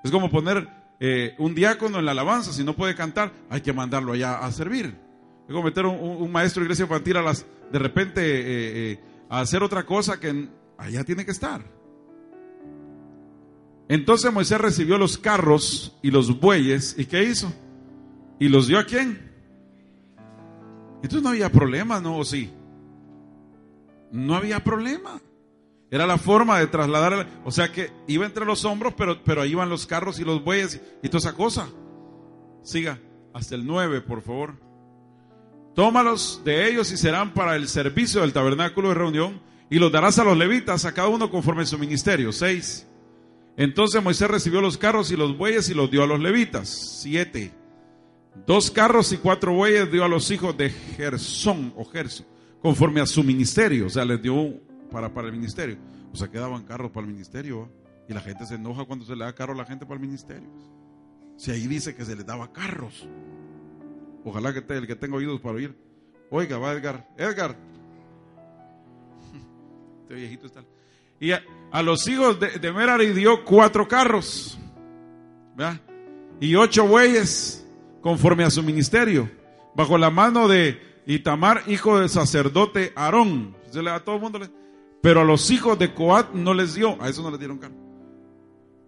Es 0.04 0.12
como 0.12 0.30
poner 0.30 0.68
eh, 1.00 1.36
un 1.38 1.56
diácono 1.56 2.00
en 2.00 2.06
la 2.06 2.12
alabanza, 2.12 2.52
si 2.52 2.64
no 2.64 2.76
puede 2.76 2.96
cantar, 2.96 3.32
hay 3.50 3.62
que 3.62 3.74
mandarlo 3.74 4.14
allá 4.14 4.40
a 4.40 4.52
servir. 4.52 4.96
Es 5.48 5.54
como 5.54 5.64
meter 5.64 5.86
un, 5.86 6.32
maestro 6.32 6.62
de 6.62 6.66
iglesia 6.66 6.84
infantil 6.84 7.18
a 7.18 7.22
las, 7.22 7.46
de 7.72 7.80
repente 7.80 8.22
eh, 8.22 8.92
eh, 8.92 9.00
a 9.30 9.40
hacer 9.40 9.64
otra 9.64 9.86
cosa 9.86 10.20
que 10.20 10.50
allá 10.78 11.04
tiene 11.04 11.26
que 11.26 11.32
estar. 11.32 11.64
Entonces 13.90 14.32
Moisés 14.34 14.60
recibió 14.60 14.98
los 14.98 15.18
carros 15.18 15.98
y 16.02 16.12
los 16.12 16.40
bueyes, 16.40 16.96
¿y 16.98 17.06
qué 17.06 17.24
hizo? 17.24 17.52
¿Y 18.40 18.50
los 18.50 18.68
dio 18.68 18.78
a 18.80 18.84
quién? 18.84 19.27
Entonces 20.98 21.22
no 21.22 21.30
había 21.30 21.52
problema, 21.52 22.00
¿no? 22.00 22.18
¿O 22.18 22.26
sí? 22.26 22.52
No 24.12 24.36
había 24.36 24.64
problema. 24.64 25.22
Era 25.90 26.06
la 26.06 26.18
forma 26.18 26.60
de 26.60 26.68
trasladar, 26.68 27.28
o 27.46 27.52
sea 27.52 27.72
que 27.72 27.92
iba 28.08 28.26
entre 28.26 28.46
los 28.46 28.66
hombros, 28.66 28.94
pero, 28.98 29.24
pero 29.24 29.42
ahí 29.42 29.52
iban 29.52 29.70
los 29.70 29.86
carros 29.86 30.20
y 30.20 30.26
los 30.26 30.44
bueyes 30.44 30.82
y 31.02 31.08
toda 31.08 31.20
esa 31.20 31.34
cosa. 31.34 31.70
Siga, 32.62 33.00
hasta 33.34 33.56
el 33.56 33.66
9, 33.66 34.02
por 34.02 34.22
favor. 34.22 34.60
Tómalos 35.76 36.42
de 36.44 36.70
ellos 36.70 36.92
y 36.92 36.98
serán 36.98 37.34
para 37.34 37.56
el 37.56 37.70
servicio 37.70 38.22
del 38.22 38.34
tabernáculo 38.34 38.90
de 38.90 38.96
reunión 38.96 39.42
y 39.70 39.80
los 39.80 39.92
darás 39.92 40.20
a 40.20 40.24
los 40.24 40.38
levitas, 40.38 40.84
a 40.86 40.94
cada 40.94 41.08
uno 41.08 41.30
conforme 41.30 41.66
su 41.66 41.78
ministerio. 41.78 42.34
6. 42.34 42.88
Entonces 43.58 44.04
Moisés 44.04 44.30
recibió 44.30 44.60
los 44.60 44.78
carros 44.78 45.12
y 45.12 45.16
los 45.16 45.38
bueyes 45.38 45.70
y 45.70 45.74
los 45.74 45.90
dio 45.90 46.04
a 46.04 46.08
los 46.08 46.20
levitas. 46.20 47.00
7. 47.02 47.54
Dos 48.46 48.72
carros 48.72 49.12
y 49.12 49.18
cuatro 49.18 49.54
bueyes 49.54 49.92
dio 49.92 50.04
a 50.04 50.08
los 50.08 50.32
hijos 50.32 50.56
de 50.58 50.70
Gersón 50.70 51.74
o 51.76 51.86
Gerso, 51.86 52.26
conforme 52.62 53.02
a 53.02 53.06
su 53.06 53.24
ministerio. 53.24 53.88
O 53.88 53.90
sea, 53.90 54.06
les 54.06 54.22
dio 54.22 54.54
para, 54.92 55.14
para 55.14 55.28
el 55.28 55.34
ministerio. 55.34 55.78
O 56.14 56.16
sea, 56.16 56.30
quedaban 56.30 56.64
carros 56.64 56.92
para 56.92 57.06
el 57.06 57.14
ministerio. 57.14 57.70
Y 58.08 58.14
la 58.14 58.22
gente 58.22 58.46
se 58.46 58.56
enoja 58.56 58.86
cuando 58.86 59.06
se 59.06 59.16
le 59.16 59.26
da 59.26 59.34
carro 59.34 59.54
a 59.54 59.58
la 59.58 59.66
gente 59.66 59.86
para 59.86 60.00
el 60.00 60.08
ministerio. 60.08 60.50
Si 61.36 61.52
ahí 61.52 61.68
dice 61.68 61.96
que 61.96 62.06
se 62.06 62.16
le 62.16 62.24
daba 62.24 62.52
carros. 62.54 63.08
Ojalá 64.24 64.54
que 64.54 64.64
el 64.74 64.88
que 64.88 64.96
tenga 64.96 65.18
oídos 65.18 65.40
para 65.42 65.56
oír. 65.56 65.78
Oiga, 66.30 66.58
va 66.58 66.72
Edgar. 66.74 67.08
Edgar. 67.18 67.58
Este 70.04 70.16
viejito 70.16 70.48
está. 70.48 70.64
Y 71.20 71.32
a, 71.32 71.42
los 71.84 72.08
hijos 72.08 72.40
de, 72.40 72.60
de, 72.60 72.72
Merari 72.72 73.12
dio 73.12 73.44
cuatro 73.44 73.88
carros. 73.88 74.58
Y 76.40 76.56
ocho 76.56 76.88
bueyes 76.88 77.67
conforme 78.08 78.46
a 78.46 78.50
su 78.50 78.64
ministerio. 78.64 79.30
Bajo 79.76 79.98
la 79.98 80.10
mano 80.10 80.48
de 80.48 80.80
Itamar, 81.08 81.64
hijo 81.68 82.00
del 82.00 82.08
sacerdote 82.08 82.94
Aarón. 82.96 83.54
Se 83.70 83.84
le, 83.84 83.90
a 83.90 84.00
todo 84.00 84.16
el 84.16 84.22
mundo 84.22 84.40
le, 84.40 84.50
pero 85.02 85.20
a 85.20 85.24
los 85.26 85.52
hijos 85.52 85.78
de 85.78 85.94
Coat 85.94 86.34
no 86.34 86.54
les 86.54 86.76
dio, 86.76 86.96
a 87.02 87.10
eso 87.10 87.22
no 87.22 87.32
les 87.32 87.40
dieron 87.40 87.58
cargo. 87.58 87.76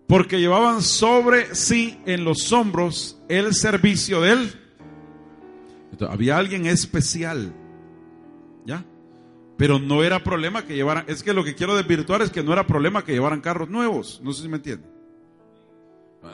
Porque 0.08 0.40
llevaban 0.40 0.82
sobre 0.82 1.54
sí 1.54 2.00
en 2.06 2.24
los 2.24 2.54
hombros 2.54 3.22
el 3.28 3.54
servicio 3.54 4.22
de 4.22 4.32
él. 4.32 4.54
había 6.10 6.38
alguien 6.38 6.66
especial. 6.66 7.54
¿Ya? 8.66 8.86
Pero 9.58 9.80
no 9.80 10.02
era 10.02 10.24
problema 10.24 10.64
que 10.64 10.76
llevaran. 10.76 11.04
Es 11.10 11.24
que 11.24 11.34
lo 11.34 11.44
que 11.44 11.56
quiero 11.56 11.76
desvirtuar 11.76 12.22
es 12.22 12.30
que 12.30 12.42
no 12.42 12.54
era 12.54 12.66
problema 12.66 13.04
que 13.04 13.12
llevaran 13.12 13.42
carros 13.42 13.68
nuevos. 13.68 14.22
No 14.24 14.32
sé 14.32 14.44
si 14.44 14.48
me 14.48 14.56
entiende. 14.56 14.88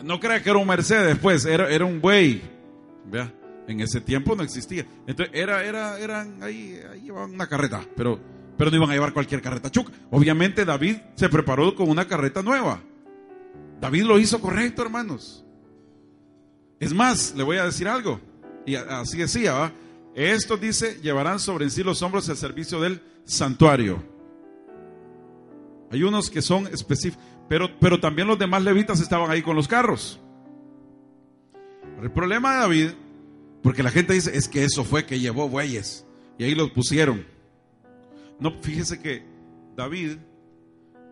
No 0.04 0.20
crea 0.20 0.44
que 0.44 0.52
era 0.52 0.60
un 0.60 0.68
Mercedes, 0.68 1.18
pues, 1.20 1.46
era, 1.46 1.68
era 1.68 1.84
un 1.84 2.00
buey. 2.00 2.54
Vea, 3.10 3.34
en 3.68 3.80
ese 3.82 4.02
tiempo 4.02 4.36
no 4.36 4.44
existía. 4.44 4.86
Entonces, 5.08 5.34
era, 5.34 5.64
era, 5.64 6.00
eran, 6.00 6.42
ahí, 6.42 6.80
ahí 6.92 7.02
llevaban 7.02 7.34
una 7.34 7.48
carreta, 7.48 7.82
pero 7.96 8.20
pero 8.58 8.72
no 8.72 8.78
iban 8.78 8.90
a 8.90 8.94
llevar 8.94 9.14
cualquier 9.14 9.42
carreta 9.42 9.70
chuca. 9.70 9.92
Obviamente 10.12 10.66
David 10.66 10.98
se 11.16 11.30
preparó 11.30 11.76
con 11.76 11.90
una 11.90 12.08
carreta 12.08 12.42
nueva. 12.42 12.82
David 13.82 14.04
lo 14.04 14.20
hizo 14.20 14.40
correcto, 14.40 14.82
hermanos. 14.82 15.44
Es 16.80 16.94
más, 16.94 17.34
le 17.36 17.44
voy 17.44 17.58
a 17.58 17.66
decir 17.66 17.88
algo. 17.88 18.20
Y 18.66 18.76
así 18.76 19.18
decía, 19.18 19.54
¿va? 19.54 19.74
Esto 20.16 20.56
dice, 20.56 21.00
llevarán 21.02 21.40
sobre 21.40 21.70
sí 21.70 21.84
los 21.84 22.02
hombros 22.02 22.30
el 22.30 22.38
servicio 22.38 22.80
del 22.80 23.02
santuario. 23.26 24.02
Hay 25.92 26.04
unos 26.04 26.30
que 26.30 26.42
son 26.42 26.68
específicos, 26.68 27.24
pero, 27.50 27.70
pero 27.80 28.00
también 28.00 28.28
los 28.28 28.40
demás 28.40 28.64
levitas 28.64 29.02
estaban 29.02 29.30
ahí 29.30 29.42
con 29.42 29.56
los 29.56 29.68
carros. 29.68 30.20
El 32.06 32.12
problema 32.12 32.54
de 32.54 32.60
David, 32.60 32.90
porque 33.64 33.82
la 33.82 33.90
gente 33.90 34.14
dice, 34.14 34.38
es 34.38 34.48
que 34.48 34.64
eso 34.64 34.84
fue 34.84 35.08
que 35.08 35.20
llevó 35.20 35.50
bueyes 35.50 36.06
y 36.38 36.44
ahí 36.44 36.54
los 36.54 36.70
pusieron. 36.70 37.26
No, 38.40 38.52
fíjese 38.62 39.00
que 39.00 39.24
David 39.76 40.18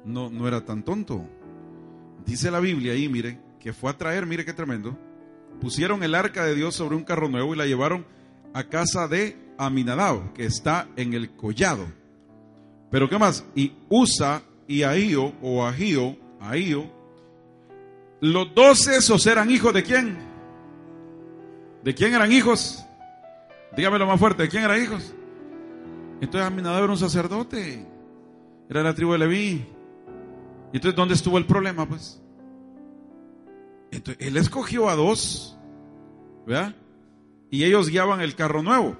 no, 0.05 0.29
no 0.29 0.47
era 0.47 0.63
tan 0.63 0.83
tonto. 0.83 1.27
Dice 2.27 2.51
la 2.51 2.59
Biblia 2.59 2.93
ahí, 2.93 3.09
mire, 3.09 3.39
que 3.59 3.73
fue 3.73 3.89
a 3.89 3.97
traer, 3.97 4.27
mire 4.27 4.45
qué 4.45 4.53
tremendo. 4.53 4.95
Pusieron 5.59 6.03
el 6.03 6.13
arca 6.13 6.45
de 6.45 6.53
Dios 6.53 6.75
sobre 6.75 6.95
un 6.95 7.03
carro 7.03 7.27
nuevo 7.27 7.55
y 7.55 7.57
la 7.57 7.65
llevaron 7.65 8.05
a 8.53 8.65
casa 8.65 9.07
de 9.07 9.35
Aminadab, 9.57 10.33
que 10.33 10.45
está 10.45 10.88
en 10.95 11.13
el 11.13 11.31
collado. 11.31 11.88
Pero 12.91 13.09
¿qué 13.09 13.17
más? 13.17 13.43
Y 13.55 13.73
Usa 13.89 14.43
y 14.67 14.83
Ahío, 14.83 15.33
o 15.41 15.65
Ahío, 15.65 16.15
Ahío, 16.39 16.85
los 18.21 18.53
doce 18.53 18.97
esos 18.97 19.25
eran 19.25 19.50
hijos 19.50 19.73
de 19.73 19.81
quién? 19.81 20.32
¿De 21.83 21.93
quién 21.93 22.13
eran 22.13 22.31
hijos? 22.31 22.85
Dígamelo 23.75 24.05
más 24.05 24.19
fuerte, 24.19 24.43
¿de 24.43 24.49
quién 24.49 24.63
eran 24.63 24.81
hijos? 24.81 25.13
Entonces 26.21 26.47
Aminadab 26.47 26.83
era 26.83 26.93
un 26.93 26.97
sacerdote, 26.97 27.85
era 28.69 28.79
de 28.79 28.85
la 28.85 28.93
tribu 28.93 29.11
de 29.11 29.17
Leví. 29.17 29.65
¿Y 30.71 30.77
entonces 30.77 30.95
dónde 30.95 31.13
estuvo 31.13 31.37
el 31.37 31.45
problema, 31.45 31.87
pues? 31.87 32.21
Entonces, 33.91 34.25
él 34.25 34.37
escogió 34.37 34.89
a 34.89 34.95
dos, 34.95 35.57
¿verdad? 36.47 36.73
Y 37.51 37.63
ellos 37.63 37.89
guiaban 37.89 38.21
el 38.21 38.35
carro 38.35 38.63
nuevo. 38.63 38.97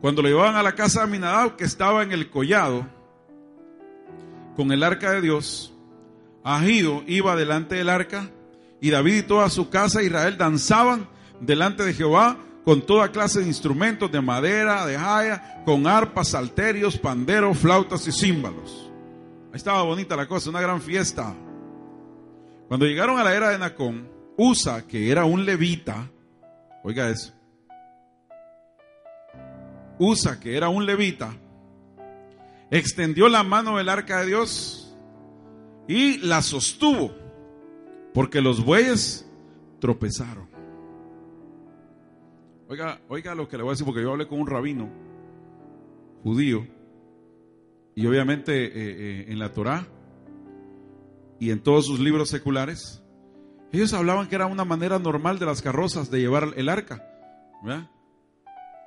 Cuando 0.00 0.22
lo 0.22 0.28
llevaban 0.28 0.56
a 0.56 0.62
la 0.62 0.72
casa 0.72 1.00
de 1.00 1.04
Aminadab, 1.06 1.56
que 1.56 1.64
estaba 1.64 2.02
en 2.02 2.12
el 2.12 2.30
collado, 2.30 2.86
con 4.56 4.72
el 4.72 4.82
arca 4.82 5.10
de 5.12 5.20
Dios, 5.20 5.74
Agido 6.42 7.02
iba 7.06 7.36
delante 7.36 7.74
del 7.74 7.90
arca, 7.90 8.30
y 8.80 8.90
David 8.90 9.16
y 9.16 9.22
toda 9.22 9.50
su 9.50 9.68
casa 9.68 10.02
Israel 10.02 10.38
danzaban 10.38 11.06
delante 11.40 11.84
de 11.84 11.94
Jehová 11.94 12.36
con 12.64 12.82
toda 12.82 13.10
clase 13.10 13.40
de 13.40 13.46
instrumentos 13.46 14.12
de 14.12 14.20
madera, 14.20 14.86
de 14.86 14.98
jaya, 14.98 15.62
con 15.64 15.86
arpas, 15.86 16.28
salterios, 16.28 16.98
panderos, 16.98 17.58
flautas 17.58 18.06
y 18.06 18.12
címbalos. 18.12 18.90
Ahí 19.50 19.56
estaba 19.56 19.82
bonita 19.82 20.14
la 20.16 20.28
cosa, 20.28 20.50
una 20.50 20.60
gran 20.60 20.80
fiesta. 20.80 21.34
Cuando 22.68 22.86
llegaron 22.86 23.18
a 23.18 23.24
la 23.24 23.34
era 23.34 23.50
de 23.50 23.58
Nacón, 23.58 24.08
Usa, 24.36 24.86
que 24.86 25.10
era 25.10 25.24
un 25.24 25.44
levita, 25.44 26.08
oiga 26.84 27.10
eso, 27.10 27.32
Usa, 29.98 30.38
que 30.38 30.56
era 30.56 30.68
un 30.68 30.86
levita, 30.86 31.34
extendió 32.70 33.28
la 33.28 33.42
mano 33.42 33.78
del 33.78 33.88
arca 33.88 34.20
de 34.20 34.26
Dios 34.26 34.96
y 35.88 36.18
la 36.18 36.42
sostuvo, 36.42 37.12
porque 38.14 38.40
los 38.40 38.64
bueyes 38.64 39.26
tropezaron. 39.80 40.49
Oiga, 42.70 43.00
oiga 43.08 43.34
lo 43.34 43.48
que 43.48 43.56
le 43.56 43.64
voy 43.64 43.70
a 43.70 43.72
decir, 43.72 43.84
porque 43.84 44.00
yo 44.00 44.12
hablé 44.12 44.28
con 44.28 44.40
un 44.40 44.46
rabino 44.46 44.88
judío, 46.22 46.68
y 47.96 48.06
obviamente 48.06 48.64
eh, 48.64 48.70
eh, 48.74 49.24
en 49.26 49.40
la 49.40 49.52
Torá 49.52 49.88
y 51.40 51.50
en 51.50 51.60
todos 51.64 51.86
sus 51.86 51.98
libros 51.98 52.30
seculares, 52.30 53.02
ellos 53.72 53.92
hablaban 53.92 54.28
que 54.28 54.36
era 54.36 54.46
una 54.46 54.64
manera 54.64 55.00
normal 55.00 55.40
de 55.40 55.46
las 55.46 55.62
carrozas 55.62 56.12
de 56.12 56.20
llevar 56.20 56.52
el 56.54 56.68
arca. 56.68 57.04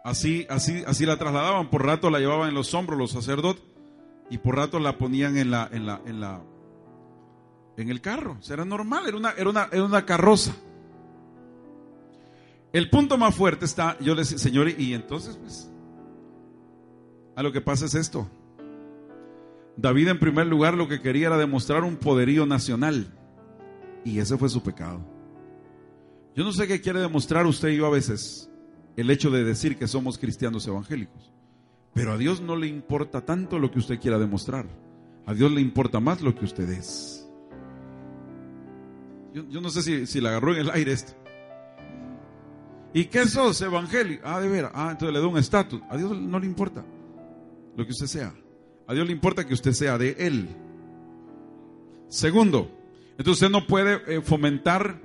Así, 0.06 0.48
así, 0.50 0.82
así 0.88 1.06
la 1.06 1.18
trasladaban, 1.18 1.70
por 1.70 1.86
rato 1.86 2.10
la 2.10 2.20
llevaban 2.20 2.48
en 2.48 2.56
los 2.56 2.74
hombros 2.74 2.98
los 2.98 3.12
sacerdotes 3.12 3.64
y 4.30 4.38
por 4.38 4.56
rato 4.56 4.80
la 4.80 4.98
ponían 4.98 5.36
en 5.36 5.52
la, 5.52 5.68
en 5.70 5.86
la, 5.86 6.02
en 6.06 6.22
la, 6.22 6.42
en 7.76 7.90
el 7.90 8.00
carro. 8.00 8.38
O 8.40 8.42
sea, 8.42 8.54
era 8.54 8.64
normal, 8.64 9.04
era 9.08 9.18
una, 9.18 9.32
era 9.32 9.50
una, 9.50 9.68
era 9.74 9.84
una 9.84 10.06
carroza. 10.06 10.56
El 12.74 12.90
punto 12.90 13.20
más 13.20 13.36
fuerte 13.36 13.66
está, 13.66 13.98
yo 14.00 14.16
le 14.16 14.22
decía, 14.22 14.40
Señor, 14.40 14.68
y 14.68 14.96
entonces, 14.96 15.38
pues, 15.38 15.72
a 17.36 17.44
lo 17.44 17.52
que 17.52 17.62
pasa 17.62 17.86
es 17.86 17.94
esto. 17.94 18.28
David 19.78 20.08
en 20.08 20.20
primer 20.20 20.48
lugar 20.48 20.74
lo 20.74 20.88
que 20.88 21.00
quería 21.00 21.28
era 21.28 21.38
demostrar 21.38 21.84
un 21.84 21.98
poderío 21.98 22.48
nacional. 22.48 23.14
Y 24.04 24.18
ese 24.18 24.38
fue 24.38 24.50
su 24.50 24.64
pecado. 24.64 25.02
Yo 26.36 26.44
no 26.44 26.52
sé 26.52 26.68
qué 26.68 26.82
quiere 26.82 27.00
demostrar 27.00 27.46
usted 27.46 27.70
y 27.70 27.78
yo 27.78 27.86
a 27.86 27.92
veces 27.92 28.50
el 28.98 29.10
hecho 29.12 29.30
de 29.30 29.44
decir 29.44 29.78
que 29.78 29.88
somos 29.88 30.18
cristianos 30.18 30.68
evangélicos. 30.68 31.32
Pero 31.94 32.12
a 32.12 32.18
Dios 32.18 32.42
no 32.42 32.56
le 32.56 32.66
importa 32.66 33.22
tanto 33.22 33.60
lo 33.60 33.70
que 33.70 33.80
usted 33.80 34.00
quiera 34.00 34.18
demostrar. 34.18 34.66
A 35.28 35.34
Dios 35.36 35.52
le 35.52 35.62
importa 35.62 36.00
más 36.00 36.22
lo 36.22 36.34
que 36.34 36.46
usted 36.46 36.68
es. 36.70 37.30
Yo, 39.34 39.62
no 39.62 39.70
sé 39.70 39.82
si, 39.82 40.06
si 40.08 40.22
la 40.22 40.30
agarró 40.30 40.54
en 40.54 40.62
el 40.62 40.72
aire 40.72 40.92
esto. 40.92 41.23
¿Y 42.94 43.06
qué 43.06 43.26
sos 43.26 43.60
evangélico? 43.62 44.22
Ah, 44.26 44.40
de 44.40 44.48
veras. 44.48 44.72
Ah, 44.76 44.90
entonces 44.92 45.14
le 45.14 45.20
doy 45.20 45.32
un 45.32 45.38
estatus. 45.38 45.82
A 45.90 45.98
Dios 45.98 46.16
no 46.20 46.40
le 46.40 46.46
importa 46.46 46.86
lo 47.76 47.86
que 47.86 47.92
usted 47.92 48.06
sea. 48.06 48.34
A 48.88 48.94
Dios 48.94 49.08
le 49.08 49.14
importa 49.14 49.46
que 49.46 49.54
usted 49.54 49.72
sea 49.72 49.98
de 49.98 50.16
Él. 50.20 50.50
Segundo, 52.08 52.70
entonces 53.18 53.42
usted 53.42 53.50
no 53.50 53.66
puede 53.66 54.02
eh, 54.08 54.22
fomentar 54.22 55.00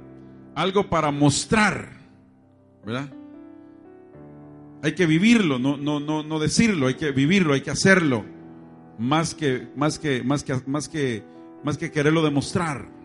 algo 0.55 0.91
para 0.91 1.11
mostrar, 1.11 1.89
¿verdad? 2.85 3.09
Hay 4.83 4.95
que 4.95 5.07
vivirlo, 5.07 5.59
no, 5.59 5.77
no, 5.77 6.01
no, 6.01 6.23
no 6.23 6.39
decirlo, 6.39 6.89
hay 6.89 6.95
que 6.95 7.11
vivirlo, 7.13 7.55
hay 7.55 7.63
que 7.63 7.71
hacerlo, 7.71 8.25
más 8.99 9.35
que, 9.35 9.69
más 9.77 9.99
que, 9.99 10.23
más 10.23 10.43
que, 10.43 10.55
más 10.67 10.89
que, 10.89 11.25
más 11.65 11.79
que 11.79 11.91
quererlo 11.91 12.23
demostrar. 12.23 12.98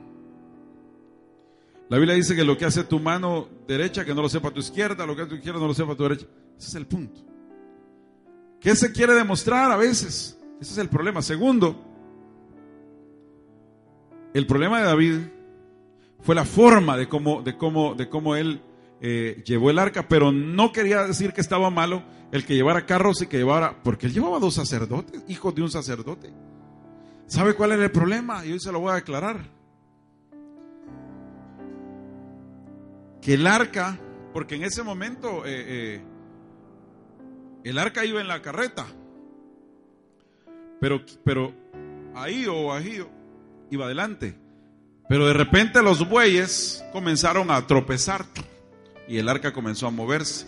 La 1.94 2.00
Biblia 2.00 2.16
dice 2.16 2.36
que 2.36 2.44
lo 2.44 2.58
que 2.58 2.66
hace 2.66 2.84
tu 2.86 3.00
mano 3.00 3.48
derecha, 3.68 4.04
que 4.04 4.16
no 4.16 4.24
lo 4.24 4.28
sepa 4.28 4.50
tu 4.50 4.62
izquierda, 4.62 5.06
lo 5.06 5.16
que 5.16 5.22
hace 5.22 5.30
tu 5.30 5.36
izquierda, 5.36 5.60
no 5.60 5.68
lo 5.68 5.76
sepa 5.76 5.94
tu 5.94 6.02
derecha. 6.02 6.26
Ese 6.58 6.70
es 6.70 6.74
el 6.74 6.88
punto. 6.88 7.22
¿Qué 8.60 8.76
se 8.76 8.92
quiere 8.92 9.14
demostrar 9.14 9.72
a 9.72 9.78
veces? 9.78 10.36
Ese 10.60 10.72
es 10.72 10.78
el 10.80 10.90
problema. 10.90 11.22
Segundo, 11.22 11.80
el 14.34 14.48
problema 14.48 14.80
de 14.80 14.86
David 14.86 15.20
fue 16.22 16.34
la 16.34 16.46
forma 16.46 16.98
de 16.98 17.08
cómo, 17.08 17.44
de 17.44 17.56
cómo, 17.58 17.94
de 17.94 18.10
cómo 18.10 18.36
él 18.36 18.64
eh, 19.00 19.44
llevó 19.46 19.70
el 19.70 19.78
arca, 19.78 20.08
pero 20.08 20.32
no 20.32 20.72
quería 20.72 21.04
decir 21.04 21.32
que 21.32 21.42
estaba 21.42 21.70
malo 21.70 22.02
el 22.32 22.44
que 22.44 22.56
llevara 22.56 22.88
carros 22.88 23.22
y 23.22 23.28
que 23.28 23.38
llevara, 23.38 23.84
porque 23.84 24.08
él 24.08 24.14
llevaba 24.14 24.40
dos 24.40 24.56
sacerdotes, 24.56 25.24
hijos 25.28 25.54
de 25.54 25.62
un 25.62 25.70
sacerdote. 25.70 26.34
¿Sabe 27.28 27.54
cuál 27.54 27.74
era 27.74 27.84
el 27.84 27.92
problema? 27.92 28.44
Y 28.48 28.52
hoy 28.54 28.60
se 28.60 28.72
lo 28.72 28.80
voy 28.80 28.94
a 28.94 28.96
declarar. 28.96 29.63
Que 33.24 33.36
el 33.36 33.48
arca, 33.48 33.98
porque 34.34 34.56
en 34.56 34.64
ese 34.64 34.84
momento 34.84 35.46
eh, 35.46 35.66
eh, 35.96 36.02
el 37.64 37.78
arca 37.78 38.06
iba 38.06 38.20
en 38.20 38.28
la 38.28 38.42
carreta, 38.42 38.86
pero, 40.80 41.02
pero 41.24 41.54
ahí 42.16 42.46
o 42.48 42.74
ahí 42.74 43.04
iba 43.72 43.86
adelante. 43.86 44.38
Pero 45.08 45.28
de 45.28 45.34
repente 45.34 45.82
los 45.82 46.08
bueyes 46.08 46.84
comenzaron 46.92 47.52
a 47.52 47.66
tropezar 47.66 48.26
y 49.08 49.18
el 49.18 49.30
arca 49.30 49.54
comenzó 49.54 49.88
a 49.88 49.92
moverse. 49.92 50.48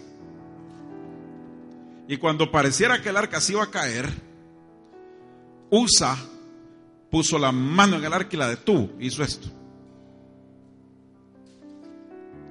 Y 2.07 2.17
cuando 2.17 2.51
pareciera 2.51 3.01
que 3.01 3.09
el 3.09 3.17
arca 3.17 3.39
se 3.39 3.53
iba 3.53 3.63
a 3.63 3.71
caer, 3.71 4.09
Usa 5.69 6.15
puso 7.09 7.39
la 7.39 7.51
mano 7.51 7.97
en 7.97 8.03
el 8.03 8.13
arca 8.13 8.29
y 8.33 8.37
la 8.37 8.49
detuvo. 8.49 8.91
Hizo 8.99 9.23
esto 9.23 9.49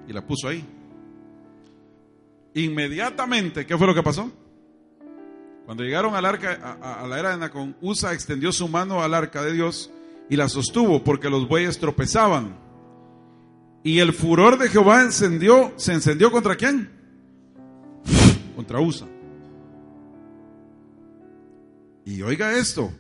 y 0.09 0.12
la 0.12 0.27
puso 0.27 0.49
ahí. 0.49 0.64
Inmediatamente, 2.55 3.67
¿qué 3.67 3.77
fue 3.77 3.87
lo 3.87 3.95
que 3.95 4.03
pasó? 4.03 4.31
Cuando 5.67 5.83
llegaron 5.83 6.14
al 6.14 6.25
arca, 6.25 6.79
a, 6.81 7.07
la 7.07 7.19
era 7.19 7.31
de 7.31 7.38
Nacón, 7.38 7.77
Usa 7.81 8.12
extendió 8.12 8.53
su 8.53 8.69
mano 8.69 9.03
al 9.03 9.14
arca 9.14 9.43
de 9.43 9.53
Dios 9.53 9.90
y 10.29 10.37
la 10.37 10.49
sostuvo 10.49 11.03
porque 11.03 11.31
los 11.31 11.49
bueyes 11.49 11.79
tropezaban. 11.79 12.57
Y 13.83 13.99
el 13.99 14.12
furor 14.12 14.59
de 14.59 14.69
Jehová 14.69 15.03
encendió, 15.03 15.73
se 15.77 15.93
encendió 15.93 16.31
contra 16.31 16.57
quién? 16.57 16.90
Contra 18.55 18.81
Usa. 18.81 19.07
Y 22.05 22.23
oiga 22.23 22.57
esto. 22.57 22.93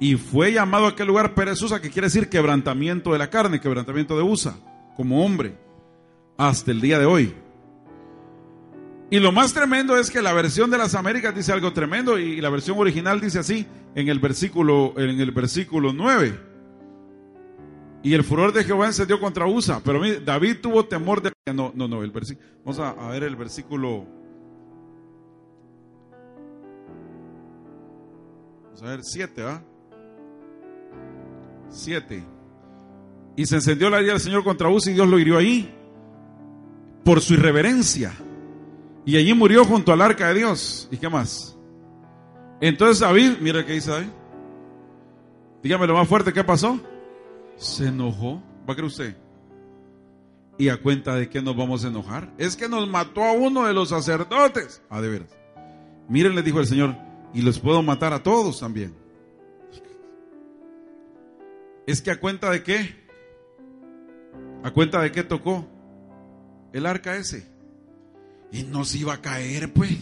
Y 0.00 0.14
fue 0.14 0.52
llamado 0.52 0.86
a 0.86 0.90
aquel 0.90 1.08
lugar 1.08 1.34
Pérez 1.34 1.60
Usa, 1.60 1.82
que 1.82 1.90
quiere 1.90 2.06
decir 2.06 2.28
quebrantamiento 2.28 3.12
de 3.12 3.18
la 3.18 3.30
carne, 3.30 3.60
quebrantamiento 3.60 4.16
de 4.16 4.22
Usa, 4.22 4.56
como 4.96 5.24
hombre 5.24 5.67
hasta 6.38 6.70
el 6.70 6.80
día 6.80 6.98
de 6.98 7.04
hoy. 7.04 7.34
Y 9.10 9.18
lo 9.20 9.32
más 9.32 9.52
tremendo 9.52 9.98
es 9.98 10.10
que 10.10 10.22
la 10.22 10.32
versión 10.32 10.70
de 10.70 10.78
las 10.78 10.94
Américas 10.94 11.34
dice 11.34 11.52
algo 11.52 11.72
tremendo 11.72 12.18
y 12.18 12.40
la 12.40 12.50
versión 12.50 12.78
original 12.78 13.20
dice 13.20 13.38
así 13.40 13.66
en 13.94 14.08
el 14.08 14.20
versículo 14.20 14.94
en 14.96 15.20
el 15.20 15.32
versículo 15.32 15.92
9. 15.92 16.48
Y 18.02 18.14
el 18.14 18.22
furor 18.22 18.52
de 18.52 18.64
Jehová 18.64 18.86
encendió 18.86 19.18
contra 19.18 19.46
Usa, 19.46 19.80
pero 19.84 20.00
David 20.24 20.58
tuvo 20.62 20.84
temor 20.84 21.20
de 21.20 21.32
no 21.52 21.72
no 21.74 21.88
no, 21.88 22.02
el 22.02 22.10
versículo 22.10 22.46
Vamos 22.64 22.78
a, 22.78 23.08
ver 23.08 23.24
el 23.24 23.34
versículo 23.34 24.06
Vamos 28.64 28.82
a 28.82 28.86
ver 28.86 29.00
7, 29.02 29.42
¿ah? 29.42 29.64
7. 31.70 32.24
Y 33.36 33.46
se 33.46 33.56
encendió 33.56 33.90
la 33.90 34.02
ira 34.02 34.12
del 34.12 34.20
Señor 34.20 34.44
contra 34.44 34.68
Usa 34.68 34.92
y 34.92 34.94
Dios 34.94 35.08
lo 35.08 35.18
hirió 35.18 35.38
ahí 35.38 35.77
por 37.08 37.22
su 37.22 37.32
irreverencia. 37.32 38.12
Y 39.06 39.16
allí 39.16 39.32
murió 39.32 39.64
junto 39.64 39.94
al 39.94 40.02
arca 40.02 40.28
de 40.28 40.34
Dios. 40.34 40.90
¿Y 40.90 40.98
qué 40.98 41.08
más? 41.08 41.56
Entonces 42.60 42.98
David, 42.98 43.38
mira 43.40 43.64
qué 43.64 43.72
dice 43.72 43.90
David. 43.92 44.10
Dígame 45.62 45.86
lo 45.86 45.94
más 45.94 46.06
fuerte, 46.06 46.34
¿qué 46.34 46.44
pasó? 46.44 46.78
Se 47.56 47.86
enojó. 47.86 48.42
¿Va 48.68 48.74
a 48.74 48.76
creer 48.76 48.84
usted? 48.84 49.16
¿Y 50.58 50.68
a 50.68 50.82
cuenta 50.82 51.14
de 51.14 51.30
qué 51.30 51.40
nos 51.40 51.56
vamos 51.56 51.82
a 51.82 51.88
enojar? 51.88 52.30
Es 52.36 52.58
que 52.58 52.68
nos 52.68 52.86
mató 52.86 53.24
a 53.24 53.32
uno 53.32 53.64
de 53.64 53.72
los 53.72 53.88
sacerdotes. 53.88 54.82
Ah, 54.90 55.00
de 55.00 55.08
veras. 55.08 55.30
Miren, 56.10 56.34
le 56.34 56.42
dijo 56.42 56.60
el 56.60 56.66
Señor, 56.66 56.94
y 57.32 57.40
los 57.40 57.58
puedo 57.58 57.82
matar 57.82 58.12
a 58.12 58.22
todos 58.22 58.60
también. 58.60 58.94
Es 61.86 62.02
que 62.02 62.10
a 62.10 62.20
cuenta 62.20 62.50
de 62.50 62.62
qué? 62.62 62.94
¿A 64.62 64.70
cuenta 64.72 65.00
de 65.00 65.10
qué 65.10 65.22
tocó? 65.22 65.66
El 66.72 66.86
arca 66.86 67.16
ese. 67.16 67.46
Y 68.50 68.62
no 68.62 68.84
se 68.84 68.98
iba 68.98 69.14
a 69.14 69.20
caer, 69.20 69.72
pues. 69.72 69.96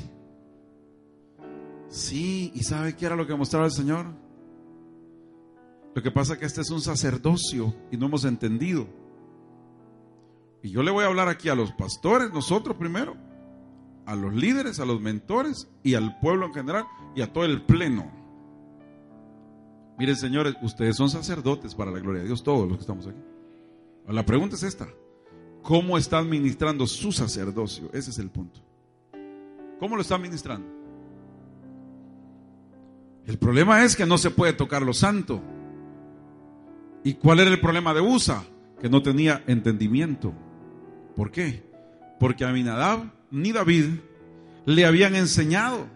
Sí, 1.89 2.53
¿y 2.55 2.63
sabe 2.63 2.95
qué 2.97 3.07
era 3.07 3.17
lo 3.17 3.27
que 3.27 3.35
mostraba 3.35 3.67
el 3.67 3.73
Señor? 3.73 4.07
Lo 5.95 6.03
que 6.03 6.11
pasa 6.11 6.35
es 6.35 6.39
que 6.39 6.47
este 6.47 6.61
es 6.61 6.71
un 6.71 6.81
sacerdocio 6.81 7.75
y 7.91 7.97
no 7.97 8.07
hemos 8.07 8.25
entendido. 8.25 8.87
Y 10.63 10.71
yo 10.71 10.83
le 10.83 10.91
voy 10.91 11.05
a 11.05 11.07
hablar 11.07 11.29
aquí 11.29 11.49
a 11.49 11.55
los 11.55 11.73
pastores, 11.73 12.33
nosotros 12.33 12.77
primero, 12.77 13.17
a 14.05 14.15
los 14.15 14.35
líderes, 14.35 14.79
a 14.81 14.85
los 14.85 15.01
mentores 15.01 15.69
y 15.83 15.95
al 15.95 16.19
pueblo 16.21 16.47
en 16.47 16.55
general 16.55 16.85
y 17.15 17.23
a 17.23 17.33
todo 17.33 17.45
el 17.45 17.63
pleno. 17.63 18.11
Miren, 19.99 20.17
señores, 20.17 20.55
ustedes 20.61 20.97
son 20.97 21.09
sacerdotes 21.09 21.75
para 21.75 21.91
la 21.91 22.01
gloria 22.01 22.21
de 22.21 22.29
Dios, 22.29 22.43
todos 22.43 22.69
los 22.69 22.77
que 22.77 22.83
estamos 22.83 23.07
aquí. 23.07 23.21
La 24.07 24.27
pregunta 24.27 24.57
es 24.57 24.63
esta. 24.63 24.87
¿Cómo 25.67 25.99
está 25.99 26.19
administrando 26.19 26.87
su 26.87 27.11
sacerdocio? 27.11 27.91
Ese 27.93 28.11
es 28.11 28.21
el 28.21 28.31
punto. 28.31 28.61
¿Cómo 29.81 29.97
lo 29.97 30.03
está 30.03 30.15
administrando? 30.15 30.69
El 33.27 33.37
problema 33.37 33.83
es 33.83 33.97
que 33.97 34.07
no 34.07 34.17
se 34.17 34.31
puede 34.31 34.53
tocar 34.53 34.83
lo 34.83 34.95
santo. 34.95 35.43
¿Y 37.03 37.15
cuál 37.15 37.41
era 37.41 37.51
el 37.51 37.59
problema 37.59 37.93
de 37.93 38.01
Usa? 38.01 38.45
Que 38.81 38.89
no 38.89 39.03
tenía 39.03 39.43
entendimiento. 39.49 40.33
¿Por 41.17 41.33
qué? 41.33 41.69
Porque 42.21 42.45
a 42.45 42.51
Aminadab 42.51 43.01
ni 43.33 43.51
David 43.51 43.87
le 44.67 44.87
habían 44.87 45.17
enseñado. 45.17 45.89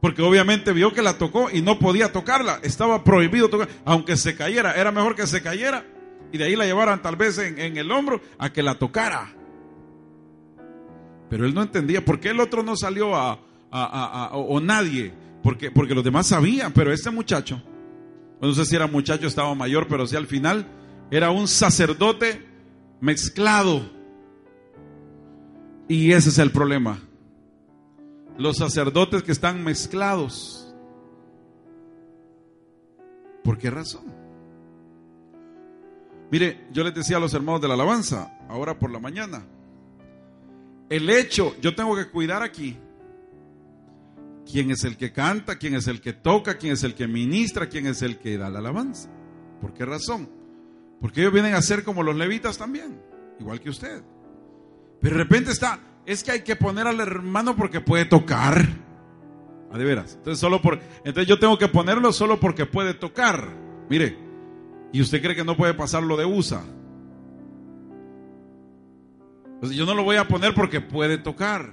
Porque 0.00 0.22
obviamente 0.22 0.72
vio 0.72 0.94
que 0.94 1.02
la 1.02 1.18
tocó 1.18 1.50
y 1.50 1.60
no 1.60 1.78
podía 1.78 2.10
tocarla. 2.10 2.58
Estaba 2.62 3.04
prohibido 3.04 3.50
tocar. 3.50 3.68
Aunque 3.84 4.16
se 4.16 4.34
cayera, 4.34 4.72
era 4.72 4.92
mejor 4.92 5.14
que 5.14 5.26
se 5.26 5.42
cayera 5.42 5.84
y 6.32 6.38
de 6.38 6.44
ahí 6.44 6.56
la 6.56 6.64
llevaran 6.64 7.02
tal 7.02 7.16
vez 7.16 7.38
en, 7.38 7.76
el 7.76 7.90
hombro 7.90 8.20
a 8.38 8.52
que 8.52 8.62
la 8.62 8.78
tocara. 8.78 9.32
Pero 11.30 11.46
él 11.46 11.54
no 11.54 11.62
entendía 11.62 12.04
por 12.04 12.20
qué 12.20 12.30
el 12.30 12.40
otro 12.40 12.62
no 12.62 12.76
salió 12.76 13.14
a, 13.14 13.38
o, 14.32 14.60
nadie, 14.60 15.12
porque, 15.42 15.70
porque 15.70 15.94
los 15.94 16.04
demás 16.04 16.28
sabían, 16.28 16.72
pero 16.72 16.92
este 16.92 17.10
muchacho, 17.10 17.62
no 18.40 18.52
sé 18.52 18.64
si 18.64 18.76
era 18.76 18.86
muchacho, 18.86 19.26
estaba 19.26 19.54
mayor, 19.54 19.86
pero 19.88 20.06
si 20.06 20.16
al 20.16 20.26
final 20.26 20.66
era 21.10 21.30
un 21.30 21.48
sacerdote 21.48 22.46
mezclado. 23.00 23.90
Y 25.88 26.12
ese 26.12 26.30
es 26.30 26.38
el 26.38 26.50
problema. 26.50 27.00
Los 28.38 28.58
sacerdotes 28.58 29.22
que 29.22 29.32
están 29.32 29.62
mezclados. 29.64 30.74
¿Por 33.44 33.58
qué 33.58 33.70
razón? 33.70 34.25
Mire, 36.30 36.66
yo 36.72 36.82
les 36.82 36.94
decía 36.94 37.18
a 37.18 37.20
los 37.20 37.34
hermanos 37.34 37.60
de 37.60 37.68
la 37.68 37.74
alabanza, 37.74 38.36
ahora 38.48 38.78
por 38.78 38.90
la 38.90 38.98
mañana, 38.98 39.44
el 40.88 41.08
hecho, 41.10 41.54
yo 41.60 41.74
tengo 41.74 41.96
que 41.96 42.08
cuidar 42.08 42.42
aquí 42.42 42.76
quién 44.50 44.70
es 44.70 44.84
el 44.84 44.96
que 44.96 45.12
canta, 45.12 45.56
quién 45.56 45.74
es 45.74 45.88
el 45.88 46.00
que 46.00 46.12
toca, 46.12 46.56
quién 46.56 46.72
es 46.72 46.84
el 46.84 46.94
que 46.94 47.06
ministra, 47.06 47.68
quién 47.68 47.86
es 47.86 48.02
el 48.02 48.18
que 48.18 48.38
da 48.38 48.48
la 48.48 48.60
alabanza. 48.60 49.10
¿Por 49.60 49.74
qué 49.74 49.84
razón? 49.84 50.28
Porque 51.00 51.20
ellos 51.20 51.32
vienen 51.32 51.54
a 51.54 51.62
ser 51.62 51.84
como 51.84 52.02
los 52.02 52.16
levitas 52.16 52.56
también, 52.56 53.00
igual 53.40 53.60
que 53.60 53.70
usted. 53.70 54.02
Pero 55.00 55.16
de 55.16 55.22
repente 55.24 55.50
está, 55.50 55.80
es 56.06 56.22
que 56.22 56.32
hay 56.32 56.40
que 56.40 56.56
poner 56.56 56.86
al 56.86 57.00
hermano 57.00 57.56
porque 57.56 57.80
puede 57.80 58.04
tocar. 58.04 58.58
A 58.58 59.74
ah, 59.74 59.78
de 59.78 59.84
veras. 59.84 60.14
Entonces, 60.14 60.38
solo 60.38 60.62
por, 60.62 60.78
entonces 60.98 61.26
yo 61.26 61.40
tengo 61.40 61.58
que 61.58 61.68
ponerlo 61.68 62.12
solo 62.12 62.38
porque 62.38 62.66
puede 62.66 62.94
tocar. 62.94 63.48
Mire, 63.90 64.16
¿Y 64.96 65.02
usted 65.02 65.20
cree 65.20 65.36
que 65.36 65.44
no 65.44 65.58
puede 65.58 65.74
pasar 65.74 66.02
lo 66.02 66.16
de 66.16 66.24
USA? 66.24 66.64
Pues 69.60 69.72
yo 69.72 69.84
no 69.84 69.94
lo 69.94 70.04
voy 70.04 70.16
a 70.16 70.26
poner 70.26 70.54
porque 70.54 70.80
puede 70.80 71.18
tocar. 71.18 71.70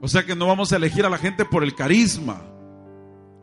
O 0.00 0.08
sea 0.08 0.24
que 0.24 0.34
no 0.34 0.46
vamos 0.46 0.72
a 0.72 0.76
elegir 0.76 1.04
a 1.04 1.10
la 1.10 1.18
gente 1.18 1.44
por 1.44 1.62
el 1.62 1.74
carisma. 1.74 2.40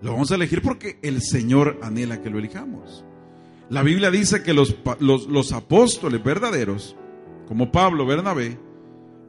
Lo 0.02 0.14
vamos 0.14 0.32
a 0.32 0.36
elegir 0.36 0.64
porque 0.64 0.98
el 1.04 1.22
Señor 1.22 1.80
anhela 1.84 2.24
que 2.24 2.32
lo 2.32 2.40
elijamos. 2.40 3.06
La 3.70 3.84
Biblia 3.84 4.10
dice 4.10 4.42
que 4.42 4.56
los, 4.56 4.76
los, 5.00 5.28
los 5.28 5.52
apóstoles 5.52 6.24
verdaderos, 6.24 6.96
como 7.48 7.72
Pablo, 7.72 8.08
Bernabé, 8.08 8.58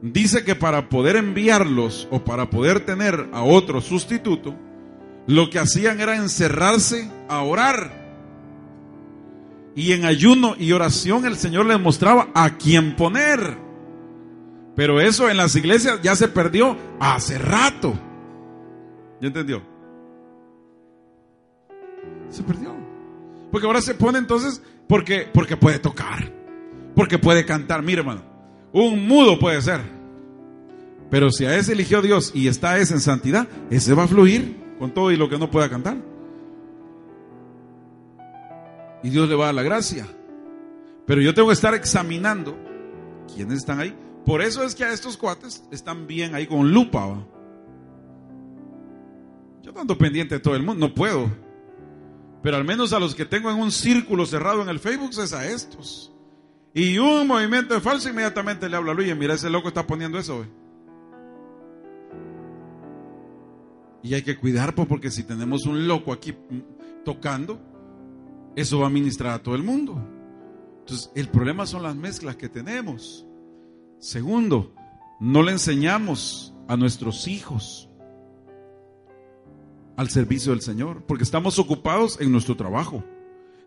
dice 0.01 0.43
que 0.43 0.55
para 0.55 0.89
poder 0.89 1.15
enviarlos 1.15 2.07
o 2.09 2.23
para 2.23 2.49
poder 2.49 2.87
tener 2.87 3.29
a 3.31 3.43
otro 3.43 3.81
sustituto, 3.81 4.55
lo 5.27 5.51
que 5.51 5.59
hacían 5.59 6.01
era 6.01 6.15
encerrarse 6.15 7.07
a 7.29 7.43
orar 7.43 8.02
y 9.75 9.93
en 9.93 10.05
ayuno 10.05 10.55
y 10.57 10.71
oración 10.71 11.25
el 11.25 11.35
Señor 11.35 11.65
les 11.65 11.79
mostraba 11.79 12.29
a 12.33 12.57
quién 12.57 12.95
poner. 12.95 13.57
Pero 14.75 15.01
eso 15.01 15.29
en 15.29 15.37
las 15.37 15.55
iglesias 15.55 15.99
ya 16.01 16.15
se 16.15 16.27
perdió 16.27 16.77
hace 16.99 17.37
rato. 17.37 17.93
¿Ya 19.21 19.27
entendió? 19.27 19.61
Se 22.29 22.43
perdió. 22.43 22.73
Porque 23.51 23.67
ahora 23.67 23.81
se 23.81 23.93
pone 23.93 24.17
entonces 24.17 24.61
porque, 24.87 25.27
porque 25.31 25.57
puede 25.57 25.79
tocar. 25.79 26.31
Porque 26.95 27.19
puede 27.19 27.45
cantar. 27.45 27.83
Mire, 27.83 27.99
hermano. 28.01 28.23
Un 28.71 29.07
mudo 29.07 29.37
puede 29.37 29.61
ser. 29.61 29.81
Pero 31.11 31.31
si 31.31 31.45
a 31.45 31.55
ese 31.55 31.73
eligió 31.73 32.01
Dios 32.01 32.31
y 32.33 32.47
está 32.47 32.79
ese 32.79 32.95
en 32.95 32.99
santidad, 32.99 33.47
ese 33.69 33.93
va 33.93 34.03
a 34.03 34.07
fluir 34.07 34.57
con 34.79 34.91
todo 34.91 35.11
y 35.11 35.17
lo 35.17 35.29
que 35.29 35.37
no 35.37 35.51
pueda 35.51 35.69
cantar 35.69 36.12
y 39.03 39.09
Dios 39.09 39.29
le 39.29 39.35
va 39.35 39.43
a 39.43 39.47
dar 39.47 39.55
la 39.55 39.63
gracia. 39.63 40.07
Pero 41.05 41.21
yo 41.21 41.33
tengo 41.33 41.49
que 41.49 41.53
estar 41.53 41.73
examinando 41.73 42.57
quiénes 43.33 43.59
están 43.59 43.79
ahí. 43.79 43.95
Por 44.25 44.41
eso 44.41 44.63
es 44.63 44.73
que 44.73 44.85
a 44.85 44.93
estos 44.93 45.17
cuates 45.17 45.63
están 45.71 46.07
bien 46.07 46.33
ahí 46.33 46.47
con 46.47 46.71
lupa. 46.71 47.27
Yo 49.61 49.77
ando 49.77 49.97
pendiente 49.97 50.35
de 50.35 50.39
todo 50.39 50.55
el 50.55 50.63
mundo, 50.63 50.87
no 50.87 50.93
puedo. 50.93 51.29
Pero 52.41 52.57
al 52.57 52.63
menos 52.63 52.93
a 52.93 52.99
los 52.99 53.15
que 53.15 53.25
tengo 53.25 53.51
en 53.51 53.57
un 53.57 53.71
círculo 53.71 54.25
cerrado 54.25 54.61
en 54.61 54.69
el 54.69 54.79
Facebook 54.79 55.11
es 55.11 55.33
a 55.33 55.45
estos. 55.45 56.13
Y 56.73 56.97
un 56.97 57.27
movimiento 57.27 57.73
de 57.73 57.81
falso, 57.81 58.09
inmediatamente 58.09 58.67
le 58.67 58.77
hablo 58.77 58.91
a 58.91 58.93
Luis, 58.93 59.15
mira, 59.15 59.35
ese 59.35 59.49
loco 59.49 59.67
está 59.67 59.85
poniendo 59.85 60.17
eso. 60.17 60.45
Y 64.01 64.13
hay 64.13 64.21
que 64.21 64.37
cuidar, 64.37 64.73
pues, 64.73 64.87
porque 64.87 65.11
si 65.11 65.23
tenemos 65.23 65.65
un 65.65 65.87
loco 65.87 66.11
aquí 66.11 66.35
tocando, 67.05 67.61
eso 68.55 68.79
va 68.79 68.87
a 68.87 68.89
ministrar 68.89 69.33
a 69.33 69.43
todo 69.43 69.55
el 69.55 69.63
mundo. 69.63 70.01
Entonces, 70.79 71.11
el 71.15 71.29
problema 71.29 71.65
son 71.65 71.83
las 71.83 71.95
mezclas 71.95 72.35
que 72.35 72.49
tenemos. 72.49 73.25
Segundo, 73.99 74.73
no 75.19 75.41
le 75.41 75.53
enseñamos 75.53 76.53
a 76.67 76.75
nuestros 76.75 77.27
hijos 77.27 77.89
al 79.95 80.09
servicio 80.09 80.51
del 80.51 80.61
Señor, 80.61 81.03
porque 81.07 81.23
estamos 81.23 81.59
ocupados 81.59 82.19
en 82.19 82.31
nuestro 82.31 82.55
trabajo. 82.55 83.03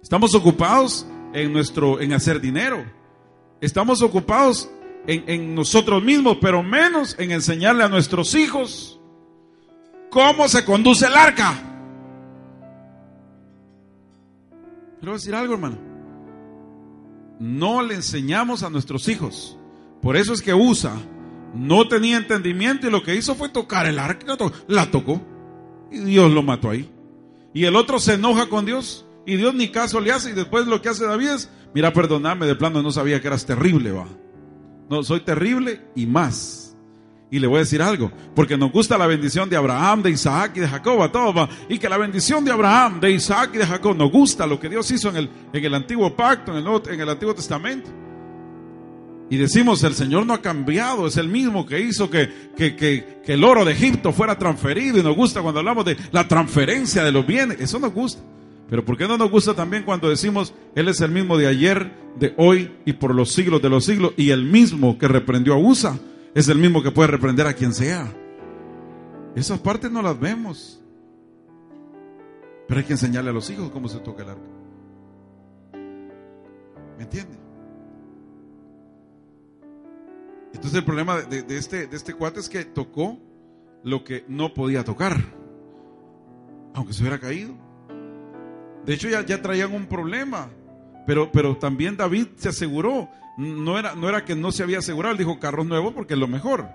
Estamos 0.03 0.35
ocupados 0.35 1.07
en 1.33 1.53
nuestro 1.53 2.01
en 2.01 2.13
hacer 2.13 2.41
dinero. 2.41 2.85
Estamos 3.61 4.03
ocupados 4.03 4.69
en, 5.07 5.25
en 5.29 5.55
nosotros 5.55 6.03
mismos, 6.03 6.39
pero 6.41 6.63
menos 6.63 7.17
en 7.19 7.31
enseñarle 7.31 7.85
a 7.85 7.89
nuestros 7.89 8.35
hijos 8.35 9.01
cómo 10.11 10.49
se 10.49 10.65
conduce 10.65 11.07
el 11.07 11.15
arca. 11.15 11.76
Quiero 15.07 15.19
decir 15.19 15.37
algo, 15.37 15.55
hermano. 15.55 15.79
No 17.39 17.81
le 17.81 17.95
enseñamos 17.95 18.65
a 18.65 18.71
nuestros 18.71 19.07
hijos. 19.07 19.57
Por 20.03 20.17
eso 20.17 20.33
es 20.33 20.43
que 20.43 20.53
Usa 20.53 20.97
no 21.55 21.87
tenía 21.87 22.17
entendimiento 22.17 22.89
y 22.89 22.91
lo 22.91 23.05
que 23.05 23.15
hizo 23.15 23.37
fue 23.37 23.49
tocar 23.49 23.87
el 23.87 24.01
arca. 24.01 24.37
La 24.67 24.91
tocó. 24.91 25.23
Y 25.93 26.01
Dios 26.01 26.33
lo 26.33 26.43
mató 26.43 26.71
ahí. 26.71 26.91
Y 27.55 27.67
el 27.67 27.77
otro 27.77 28.01
se 28.01 28.15
enoja 28.15 28.49
con 28.49 28.67
Dios. 28.67 29.07
Y 29.25 29.37
Dios 29.37 29.55
ni 29.55 29.69
caso 29.69 30.01
le 30.01 30.11
hace. 30.11 30.31
Y 30.31 30.33
después 30.33 30.67
lo 30.67 30.83
que 30.83 30.89
hace 30.89 31.07
David 31.07 31.29
es, 31.29 31.51
mira, 31.73 31.93
perdoname, 31.93 32.45
de 32.47 32.57
plano 32.57 32.83
no 32.83 32.91
sabía 32.91 33.21
que 33.21 33.29
eras 33.29 33.47
terrible, 33.47 33.93
va. 33.93 34.09
No, 34.91 35.05
soy 35.05 35.21
terrible 35.21 35.83
y 35.95 36.07
más. 36.07 36.66
Y 37.31 37.41
le 37.41 37.49
voy 37.49 37.57
a 37.57 37.61
decir 37.61 37.83
algo, 37.83 38.13
porque 38.37 38.57
nos 38.57 38.71
gusta 38.71 38.97
la 38.97 39.07
bendición 39.07 39.51
de 39.51 39.57
Abraham, 39.57 40.03
de 40.03 40.11
Isaac 40.11 40.53
y 40.55 40.61
de 40.61 40.69
Jacob, 40.69 41.03
a 41.03 41.11
todos, 41.11 41.49
y 41.69 41.79
que 41.79 41.89
la 41.89 41.99
bendición 41.99 42.45
de 42.45 42.53
Abraham, 42.53 43.01
de 43.01 43.11
Isaac 43.11 43.51
y 43.55 43.59
de 43.59 43.67
Jacob 43.67 43.97
nos 43.97 44.13
gusta 44.13 44.47
lo 44.47 44.61
que 44.61 44.69
Dios 44.69 44.89
hizo 44.93 45.09
en 45.09 45.17
el, 45.17 45.31
en 45.53 45.65
el 45.65 45.75
antiguo 45.75 46.15
pacto, 46.15 46.57
en 46.57 46.65
el, 46.65 46.93
en 46.93 47.01
el 47.01 47.09
Antiguo 47.09 47.35
Testamento. 47.35 47.91
Y 49.29 49.37
decimos, 49.39 49.83
el 49.83 49.95
Señor 49.95 50.25
no 50.25 50.35
ha 50.35 50.41
cambiado, 50.41 51.09
es 51.09 51.17
el 51.17 51.29
mismo 51.29 51.67
que 51.67 51.81
hizo 51.81 52.09
que, 52.09 52.31
que, 52.57 52.77
que, 52.77 53.21
que 53.25 53.33
el 53.33 53.43
oro 53.43 53.65
de 53.65 53.73
Egipto 53.73 54.13
fuera 54.13 54.39
transferido. 54.39 54.99
Y 54.99 55.03
nos 55.03 55.17
gusta 55.17 55.43
cuando 55.43 55.59
hablamos 55.59 55.85
de 55.85 55.97
la 56.13 56.29
transferencia 56.29 57.03
de 57.03 57.11
los 57.11 57.27
bienes, 57.27 57.61
eso 57.61 57.81
nos 57.81 57.93
gusta. 57.93 58.23
Pero 58.71 58.85
¿por 58.85 58.97
qué 58.97 59.09
no 59.09 59.19
nos 59.19 59.31
gusta 59.31 59.55
también 59.55 59.83
cuando 59.83 60.09
decimos, 60.09 60.55
Él 60.77 60.89
es 60.89 61.01
el 61.01 61.11
mismo 61.11 61.37
de 61.37 61.49
ayer, 61.49 61.93
de 62.21 62.35
hoy 62.37 62.71
y 62.85 62.93
por 62.93 63.15
los 63.15 63.33
siglos 63.33 63.61
de 63.63 63.69
los 63.69 63.85
siglos, 63.85 64.13
y 64.17 64.31
el 64.31 64.45
mismo 64.45 64.97
que 64.97 65.09
reprendió 65.09 65.55
a 65.55 65.59
Usa? 65.59 65.99
Es 66.37 66.49
el 66.49 66.59
mismo 66.59 66.83
que 66.83 66.91
puede 66.91 67.09
reprender 67.09 67.47
a 67.47 67.55
quien 67.55 67.73
sea. 67.73 68.13
Esas 69.35 69.59
partes 69.59 69.91
no 69.91 70.03
las 70.03 70.21
vemos. 70.21 70.83
Pero 72.69 72.79
hay 72.79 72.85
que 72.85 72.93
enseñarle 72.93 73.31
a 73.31 73.33
los 73.33 73.49
hijos 73.49 73.71
cómo 73.71 73.89
se 73.89 74.01
toca 74.01 74.23
el 74.23 74.29
arca. 74.29 74.43
¿Me 76.99 77.05
entiende? 77.05 77.39
Entonces 80.53 80.75
el 80.75 80.85
problema 80.85 81.23
de, 81.23 81.57
este, 81.57 81.87
de 81.87 81.97
este 81.97 82.13
cuate 82.13 82.41
es 82.41 82.51
que 82.51 82.67
tocó 82.67 83.19
lo 83.83 84.05
que 84.05 84.27
no 84.29 84.53
podía 84.53 84.85
tocar, 84.85 85.17
aunque 86.75 86.93
se 86.93 87.01
hubiera 87.01 87.19
caído. 87.19 87.55
De 88.85 88.93
hecho 88.93 89.09
ya, 89.09 89.25
traían 89.41 89.73
un 89.73 89.87
problema, 89.87 90.51
pero 91.07 91.57
también 91.57 91.97
David 91.97 92.27
se 92.37 92.51
aseguró. 92.51 93.09
No 93.37 93.79
era, 93.79 93.95
no 93.95 94.09
era 94.09 94.25
que 94.25 94.35
no 94.35 94.51
se 94.53 94.63
había 94.63 94.79
asegurado, 94.79 95.13
él 95.13 95.19
dijo 95.19 95.39
carros 95.39 95.67
nuevos 95.67 95.93
porque 95.95 96.15
es 96.15 96.21
lo 96.21 96.29
mejor. 96.29 96.69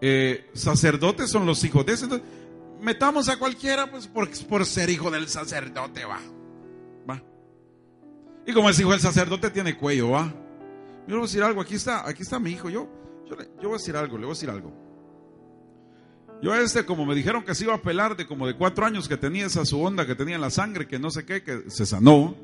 Eh, 0.00 0.48
sacerdotes 0.54 1.30
son 1.30 1.44
los 1.46 1.62
hijos 1.64 1.84
de 1.84 1.92
ese. 1.92 2.04
Entonces, 2.04 2.26
metamos 2.80 3.28
a 3.28 3.38
cualquiera 3.38 3.90
pues 3.90 4.06
por, 4.06 4.28
por 4.46 4.64
ser 4.64 4.88
hijo 4.88 5.10
del 5.10 5.28
sacerdote, 5.28 6.04
va. 6.04 6.20
Va. 7.08 7.22
Y 8.46 8.52
como 8.52 8.70
es 8.70 8.80
hijo 8.80 8.92
del 8.92 9.00
sacerdote 9.00 9.50
tiene 9.50 9.76
cuello, 9.76 10.10
va. 10.10 10.32
Yo 11.06 11.14
le 11.14 11.14
voy 11.14 11.24
a 11.24 11.26
decir 11.26 11.42
algo, 11.42 11.60
aquí 11.60 11.74
está, 11.74 12.08
aquí 12.08 12.22
está 12.22 12.38
mi 12.38 12.50
hijo. 12.50 12.70
Yo, 12.70 12.88
yo, 13.28 13.36
le, 13.36 13.44
yo 13.60 13.68
voy 13.68 13.74
a 13.74 13.78
decir 13.78 13.96
algo, 13.96 14.16
le 14.16 14.24
voy 14.24 14.32
a 14.32 14.36
decir 14.36 14.50
algo. 14.50 14.72
Yo 16.42 16.52
a 16.52 16.60
este, 16.60 16.86
como 16.86 17.04
me 17.04 17.14
dijeron 17.14 17.44
que 17.44 17.54
se 17.54 17.64
iba 17.64 17.74
a 17.74 17.82
pelar 17.82 18.16
de 18.16 18.26
como 18.26 18.46
de 18.46 18.54
cuatro 18.56 18.86
años 18.86 19.08
que 19.08 19.18
tenía 19.18 19.44
esa 19.44 19.66
su 19.66 19.80
onda 19.82 20.06
que 20.06 20.14
tenía 20.14 20.36
en 20.36 20.40
la 20.40 20.50
sangre, 20.50 20.88
que 20.88 20.98
no 20.98 21.10
sé 21.10 21.26
qué, 21.26 21.42
que 21.42 21.64
se 21.68 21.84
sanó. 21.84 22.34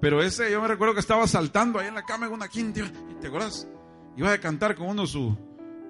Pero 0.00 0.22
ese, 0.22 0.50
yo 0.50 0.62
me 0.62 0.68
recuerdo 0.68 0.94
que 0.94 1.00
estaba 1.00 1.26
saltando 1.26 1.78
ahí 1.78 1.88
en 1.88 1.94
la 1.94 2.04
cama 2.04 2.26
en 2.26 2.32
una 2.32 2.48
quinta, 2.48 2.80
te 3.20 3.26
acuerdas, 3.26 3.68
iba 4.16 4.32
a 4.32 4.40
cantar 4.40 4.74
con 4.74 4.88
uno 4.88 5.06
su, 5.06 5.36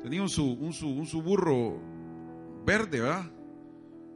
tenía 0.02 0.20
un 0.20 0.28
su, 0.28 0.44
un 0.44 0.72
su, 0.72 0.88
un 0.88 1.06
su 1.06 1.22
burro 1.22 1.80
verde, 2.64 3.00
¿verdad? 3.00 3.30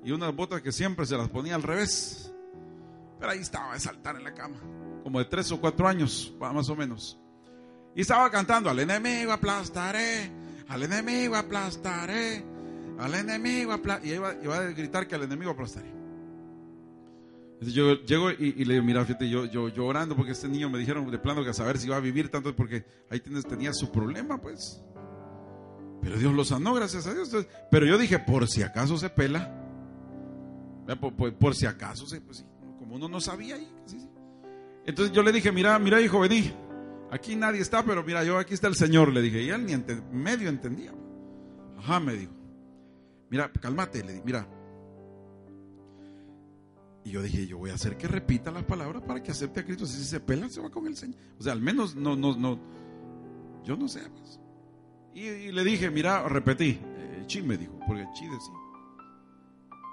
Y 0.04 0.10
unas 0.10 0.34
botas 0.34 0.62
que 0.62 0.72
siempre 0.72 1.06
se 1.06 1.16
las 1.16 1.28
ponía 1.28 1.54
al 1.54 1.62
revés. 1.62 2.32
Pero 3.18 3.30
ahí 3.30 3.38
estaba 3.38 3.72
a 3.72 3.78
saltar 3.78 4.16
en 4.16 4.24
la 4.24 4.34
cama, 4.34 4.56
como 5.02 5.20
de 5.20 5.26
tres 5.26 5.50
o 5.52 5.60
cuatro 5.60 5.86
años, 5.86 6.34
más 6.40 6.68
o 6.68 6.76
menos. 6.76 7.18
Y 7.94 8.00
estaba 8.00 8.28
cantando, 8.30 8.68
al 8.68 8.78
enemigo 8.80 9.32
aplastaré, 9.32 10.30
al 10.68 10.82
enemigo 10.82 11.36
aplastaré, 11.36 12.44
al 12.98 13.14
enemigo 13.14 13.72
aplastaré. 13.72 14.08
Y 14.08 14.14
iba, 14.14 14.34
iba, 14.42 14.56
a 14.56 14.62
gritar 14.72 15.06
que 15.06 15.14
al 15.14 15.22
enemigo 15.22 15.52
aplastaré. 15.52 16.03
Yo 17.72 17.94
llego 18.04 18.30
y, 18.30 18.64
le 18.64 18.74
digo, 18.74 18.84
mira, 18.84 19.04
fíjate, 19.04 19.28
yo, 19.28 19.44
yo, 19.46 19.68
yo 19.68 19.86
orando 19.86 20.16
porque 20.16 20.32
este 20.32 20.48
niño 20.48 20.68
me 20.70 20.78
dijeron 20.78 21.10
de 21.10 21.18
plano 21.18 21.44
que 21.44 21.50
a 21.50 21.54
saber 21.54 21.78
si 21.78 21.86
iba 21.86 21.96
a 21.96 22.00
vivir 22.00 22.30
tanto 22.30 22.54
porque 22.54 22.84
ahí 23.10 23.20
tienes, 23.20 23.46
tenía 23.46 23.72
su 23.72 23.90
problema, 23.90 24.40
pues. 24.40 24.82
Pero 26.02 26.18
Dios 26.18 26.34
lo 26.34 26.44
sanó, 26.44 26.74
gracias 26.74 27.06
a 27.06 27.14
Dios. 27.14 27.30
Pero 27.70 27.86
yo 27.86 27.96
dije, 27.96 28.18
por 28.18 28.46
si 28.48 28.62
acaso 28.62 28.98
se 28.98 29.08
pela. 29.08 29.60
Por, 31.00 31.34
por, 31.34 31.54
si 31.54 31.64
acaso, 31.64 32.06
se, 32.06 32.20
pues, 32.20 32.44
como 32.78 32.96
uno 32.96 33.08
no 33.08 33.20
sabía 33.20 33.54
ahí. 33.54 33.68
Entonces 34.84 35.14
yo 35.14 35.22
le 35.22 35.32
dije, 35.32 35.50
mira, 35.50 35.78
mira, 35.78 36.00
hijo, 36.00 36.20
vení. 36.20 36.52
Aquí 37.10 37.36
nadie 37.36 37.60
está, 37.60 37.84
pero 37.84 38.02
mira, 38.02 38.24
yo 38.24 38.38
aquí 38.38 38.54
está 38.54 38.66
el 38.66 38.74
Señor, 38.74 39.12
le 39.12 39.22
dije. 39.22 39.42
Y 39.42 39.48
él 39.48 39.64
ni 39.64 39.72
ente, 39.72 40.00
medio 40.12 40.48
entendía. 40.48 40.92
Ajá, 41.78 42.00
me 42.00 42.14
dijo. 42.14 42.32
Mira, 43.30 43.50
cálmate, 43.52 44.02
le 44.04 44.12
dije, 44.12 44.24
mira. 44.26 44.46
Y 47.04 47.10
yo 47.10 47.22
dije, 47.22 47.46
yo 47.46 47.58
voy 47.58 47.70
a 47.70 47.74
hacer 47.74 47.98
que 47.98 48.08
repita 48.08 48.50
las 48.50 48.64
palabras 48.64 49.02
para 49.02 49.22
que 49.22 49.30
acepte 49.30 49.60
a 49.60 49.64
Cristo. 49.64 49.84
Si 49.84 50.02
se 50.02 50.20
pela, 50.20 50.48
se 50.48 50.60
va 50.60 50.70
con 50.70 50.86
el 50.86 50.96
Señor. 50.96 51.18
O 51.38 51.42
sea, 51.42 51.52
al 51.52 51.60
menos 51.60 51.94
no, 51.94 52.16
no, 52.16 52.34
no. 52.34 52.58
Yo 53.62 53.76
no 53.76 53.88
sé. 53.88 54.00
Pues. 54.08 54.40
Y, 55.14 55.52
le 55.52 55.64
dije, 55.64 55.90
mira, 55.90 56.26
repetí. 56.26 56.78
Eh, 56.80 57.24
chi 57.26 57.42
me 57.42 57.58
dijo, 57.58 57.78
porque 57.86 58.06
chi 58.14 58.24
decía. 58.24 58.54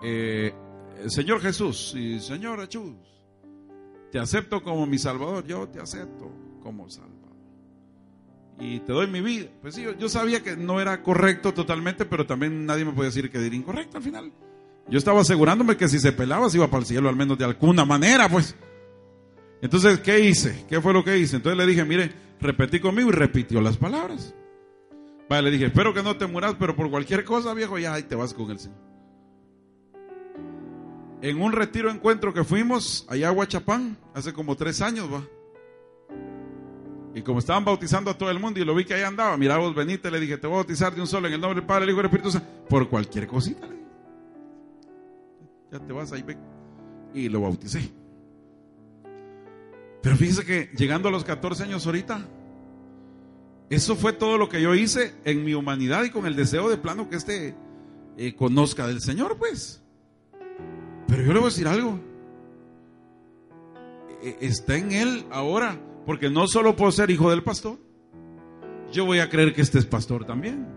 Eh, 0.03 0.53
Señor 1.07 1.41
Jesús 1.41 1.93
y 1.95 2.19
Señor 2.19 2.65
Jesús, 2.65 2.95
te 4.11 4.17
acepto 4.17 4.63
como 4.63 4.85
mi 4.85 4.97
Salvador. 4.97 5.45
Yo 5.45 5.67
te 5.67 5.81
acepto 5.81 6.31
como 6.63 6.89
Salvador. 6.89 7.11
Y 8.57 8.79
te 8.79 8.93
doy 8.93 9.07
mi 9.07 9.19
vida. 9.19 9.49
Pues 9.61 9.75
sí, 9.75 9.85
yo 9.99 10.07
sabía 10.07 10.43
que 10.43 10.55
no 10.55 10.79
era 10.79 11.03
correcto 11.03 11.53
totalmente, 11.53 12.05
pero 12.05 12.25
también 12.25 12.65
nadie 12.65 12.85
me 12.85 12.93
podía 12.93 13.09
decir 13.09 13.29
que 13.29 13.45
era 13.45 13.55
incorrecto 13.55 13.97
al 13.97 14.03
final. 14.03 14.31
Yo 14.89 14.97
estaba 14.97 15.21
asegurándome 15.21 15.77
que 15.77 15.87
si 15.87 15.99
se 15.99 16.11
pelaba 16.11 16.49
se 16.49 16.57
iba 16.57 16.67
para 16.67 16.81
el 16.81 16.85
cielo 16.85 17.09
al 17.09 17.15
menos 17.15 17.37
de 17.37 17.45
alguna 17.45 17.85
manera, 17.85 18.27
pues. 18.27 18.55
Entonces, 19.61 19.99
¿qué 19.99 20.19
hice? 20.19 20.65
¿Qué 20.67 20.81
fue 20.81 20.93
lo 20.93 21.03
que 21.03 21.17
hice? 21.17 21.37
Entonces 21.37 21.57
le 21.57 21.65
dije, 21.65 21.85
mire, 21.85 22.11
repetí 22.39 22.79
conmigo 22.79 23.09
y 23.09 23.13
repitió 23.13 23.61
las 23.61 23.77
palabras. 23.77 24.33
Vale, 25.29 25.43
le 25.43 25.51
dije, 25.51 25.65
espero 25.67 25.93
que 25.93 26.03
no 26.03 26.17
te 26.17 26.25
muras, 26.25 26.55
pero 26.59 26.75
por 26.75 26.89
cualquier 26.89 27.23
cosa, 27.23 27.53
viejo, 27.53 27.77
ya 27.77 27.93
ahí 27.93 28.03
te 28.03 28.15
vas 28.15 28.33
con 28.33 28.51
el 28.51 28.59
Señor. 28.59 28.77
En 31.21 31.41
un 31.41 31.51
retiro 31.51 31.91
encuentro 31.91 32.33
que 32.33 32.43
fuimos 32.43 33.05
allá 33.07 33.29
a 33.29 33.31
Huachapán, 33.31 33.97
hace 34.13 34.33
como 34.33 34.55
tres 34.55 34.81
años, 34.81 35.07
va. 35.13 35.23
Y 37.13 37.21
como 37.21 37.39
estaban 37.39 37.63
bautizando 37.63 38.09
a 38.09 38.17
todo 38.17 38.31
el 38.31 38.39
mundo 38.39 38.59
y 38.59 38.65
lo 38.65 38.73
vi 38.73 38.85
que 38.85 38.95
ahí 38.95 39.03
andaba, 39.03 39.37
mira 39.37 39.57
vos 39.57 39.75
venite, 39.75 40.09
le 40.09 40.19
dije, 40.19 40.37
te 40.37 40.47
voy 40.47 40.55
a 40.55 40.57
bautizar 40.59 40.95
de 40.95 41.01
un 41.01 41.07
solo 41.07 41.27
en 41.27 41.33
el 41.35 41.41
nombre 41.41 41.59
del 41.59 41.67
Padre, 41.67 41.83
el 41.83 41.91
Hijo 41.91 41.97
y 41.97 42.01
el 42.01 42.05
Espíritu 42.07 42.31
Santo, 42.31 42.47
por 42.67 42.89
cualquier 42.89 43.27
cosita. 43.27 43.67
Le. 43.67 43.80
Ya 45.71 45.79
te 45.79 45.93
vas 45.93 46.11
ahí, 46.11 46.21
ve. 46.21 46.37
Y 47.13 47.29
lo 47.29 47.41
bauticé. 47.41 47.91
Pero 50.01 50.15
fíjese 50.15 50.45
que 50.45 50.69
llegando 50.75 51.07
a 51.07 51.11
los 51.11 51.23
14 51.23 51.63
años 51.63 51.85
ahorita, 51.85 52.25
eso 53.69 53.95
fue 53.95 54.13
todo 54.13 54.37
lo 54.37 54.49
que 54.49 54.61
yo 54.61 54.75
hice 54.75 55.13
en 55.23 55.45
mi 55.45 55.53
humanidad 55.53 56.03
y 56.03 56.09
con 56.09 56.25
el 56.25 56.35
deseo 56.35 56.69
de 56.69 56.77
plano 56.77 57.09
que 57.09 57.15
este 57.15 57.55
eh, 58.17 58.35
conozca 58.35 58.87
del 58.87 59.01
Señor, 59.01 59.37
pues. 59.37 59.81
Pero 61.07 61.23
yo 61.23 61.33
le 61.33 61.39
voy 61.39 61.47
a 61.47 61.51
decir 61.51 61.67
algo. 61.67 61.99
E, 64.23 64.37
está 64.41 64.75
en 64.75 64.91
Él 64.91 65.25
ahora, 65.31 65.79
porque 66.05 66.29
no 66.29 66.47
solo 66.47 66.75
puedo 66.75 66.91
ser 66.91 67.11
hijo 67.11 67.29
del 67.29 67.43
pastor, 67.43 67.77
yo 68.91 69.05
voy 69.05 69.19
a 69.19 69.29
creer 69.29 69.53
que 69.53 69.61
este 69.61 69.79
es 69.79 69.85
pastor 69.85 70.25
también. 70.25 70.67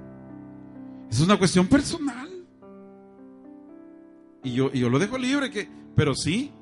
Es 1.11 1.21
una 1.21 1.39
cuestión 1.39 1.67
personal. 1.67 2.34
Y 4.45 4.53
yo, 4.53 4.71
yo 4.73 4.91
lo 4.91 4.99
dejo 4.99 5.19
libre, 5.19 5.51
que, 5.51 5.69
pero 5.97 6.15
sí, 6.15 6.53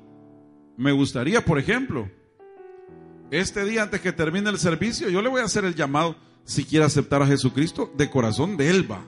me 0.77 0.91
gustaría, 0.91 1.43
por 1.43 1.59
ejemplo, 1.59 2.09
este 3.29 3.65
día 3.65 3.83
antes 3.83 4.01
que 4.01 4.13
termine 4.13 4.49
el 4.49 4.57
servicio, 4.57 5.09
yo 5.09 5.21
le 5.21 5.29
voy 5.29 5.41
a 5.41 5.45
hacer 5.45 5.65
el 5.65 5.75
llamado, 5.75 6.15
si 6.45 6.63
quiere 6.63 6.85
aceptar 6.85 7.21
a 7.21 7.27
Jesucristo, 7.27 7.91
de 7.95 8.09
corazón 8.09 8.57
de 8.57 8.69
Él 8.69 8.89
va. 8.89 9.03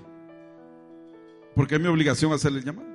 Porque 1.55 1.75
es 1.75 1.81
mi 1.81 1.87
obligación 1.87 2.33
hacerle 2.33 2.59
el 2.59 2.65
llamado. 2.65 2.87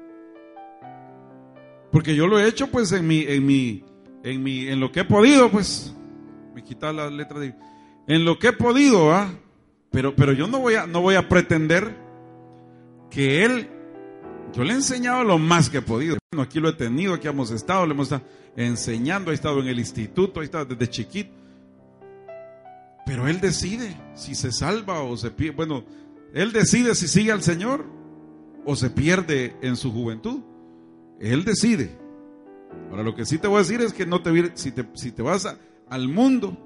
Porque 1.91 2.15
yo 2.15 2.27
lo 2.27 2.39
he 2.39 2.47
hecho 2.47 2.69
pues 2.69 2.93
en 2.93 3.07
mi, 3.07 3.23
en 3.23 3.45
mi, 3.47 3.85
en 4.23 4.43
mi, 4.43 4.69
en 4.69 4.81
lo 4.81 4.93
que 4.93 5.01
he 5.01 5.05
podido, 5.05 5.51
pues. 5.51 5.95
Me 6.55 6.63
quita 6.63 6.93
la 6.93 7.11
letra 7.11 7.41
de. 7.41 7.55
En 8.07 8.25
lo 8.25 8.39
que 8.39 8.49
he 8.49 8.53
podido, 8.53 9.13
¿ah? 9.13 9.33
Pero, 9.91 10.15
pero 10.15 10.33
yo 10.33 10.47
no 10.47 10.61
voy 10.61 10.75
a, 10.75 10.87
no 10.87 11.01
voy 11.01 11.17
a 11.17 11.29
pretender 11.29 11.97
que 13.11 13.45
Él 13.45 13.69
yo 14.53 14.65
le 14.65 14.73
he 14.73 14.77
enseñado 14.77 15.25
lo 15.25 15.39
más 15.39 15.71
que 15.71 15.79
he 15.79 15.83
podido. 15.83 16.19
Bueno, 16.33 16.43
aquí 16.43 16.61
lo 16.61 16.69
he 16.69 16.73
tenido, 16.73 17.15
aquí 17.15 17.29
hemos 17.29 17.51
estado, 17.51 17.87
le 17.87 17.93
hemos 17.93 18.07
estado 18.07 18.23
enseñando, 18.57 19.31
he 19.31 19.35
estado 19.35 19.61
en 19.61 19.69
el 19.69 19.79
instituto, 19.79 20.43
he 20.43 20.45
estado 20.45 20.65
desde 20.67 20.89
chiquito. 20.89 21.31
Pero 23.07 23.27
él 23.27 23.41
decide 23.41 23.97
si 24.15 24.35
se 24.35 24.53
salva 24.53 25.03
o 25.03 25.17
se 25.17 25.31
pierde. 25.31 25.57
Bueno, 25.57 25.85
él 26.33 26.53
decide 26.53 26.95
si 26.95 27.09
sigue 27.09 27.33
al 27.33 27.43
Señor 27.43 27.85
o 28.65 28.77
se 28.77 28.91
pierde 28.91 29.57
en 29.63 29.77
su 29.77 29.93
juventud. 29.93 30.41
Él 31.21 31.45
decide. 31.45 31.99
Ahora 32.91 33.03
lo 33.03 33.15
que 33.15 33.27
sí 33.27 33.39
te 33.39 33.49
voy 33.49 33.57
a 33.57 33.61
decir 33.61 33.81
es 33.81 33.93
que 33.93 34.07
no 34.07 34.23
te 34.23 34.53
si 34.55 34.73
te, 34.73 34.87
si 34.95 35.13
te 35.13 35.23
vas 35.23 35.57
al 35.89 36.09
mundo 36.09 36.57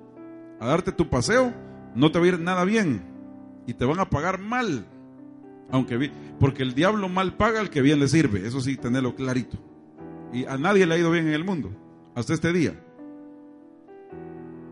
a 0.60 0.66
darte 0.66 0.92
tu 0.92 1.08
paseo, 1.08 1.52
no 1.94 2.12
te 2.12 2.18
va 2.18 2.24
a 2.24 2.28
ir 2.28 2.40
nada 2.40 2.64
bien 2.64 3.02
y 3.66 3.74
te 3.74 3.84
van 3.84 4.00
a 4.00 4.10
pagar 4.10 4.38
mal. 4.38 4.86
Aunque 5.70 6.10
porque 6.38 6.62
el 6.62 6.74
diablo 6.74 7.08
mal 7.08 7.36
paga 7.36 7.60
al 7.60 7.70
que 7.70 7.82
bien 7.82 8.00
le 8.00 8.08
sirve, 8.08 8.46
eso 8.46 8.60
sí, 8.60 8.76
tenerlo 8.76 9.14
clarito. 9.14 9.58
Y 10.32 10.46
a 10.46 10.58
nadie 10.58 10.86
le 10.86 10.94
ha 10.94 10.98
ido 10.98 11.10
bien 11.10 11.28
en 11.28 11.34
el 11.34 11.44
mundo, 11.44 11.70
hasta 12.14 12.34
este 12.34 12.52
día. 12.52 12.80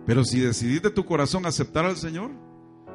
Pero 0.06 0.24
si 0.24 0.40
decidiste 0.40 0.88
de 0.88 0.94
tu 0.94 1.04
corazón 1.04 1.46
aceptar 1.46 1.84
al 1.84 1.96
Señor, 1.96 2.30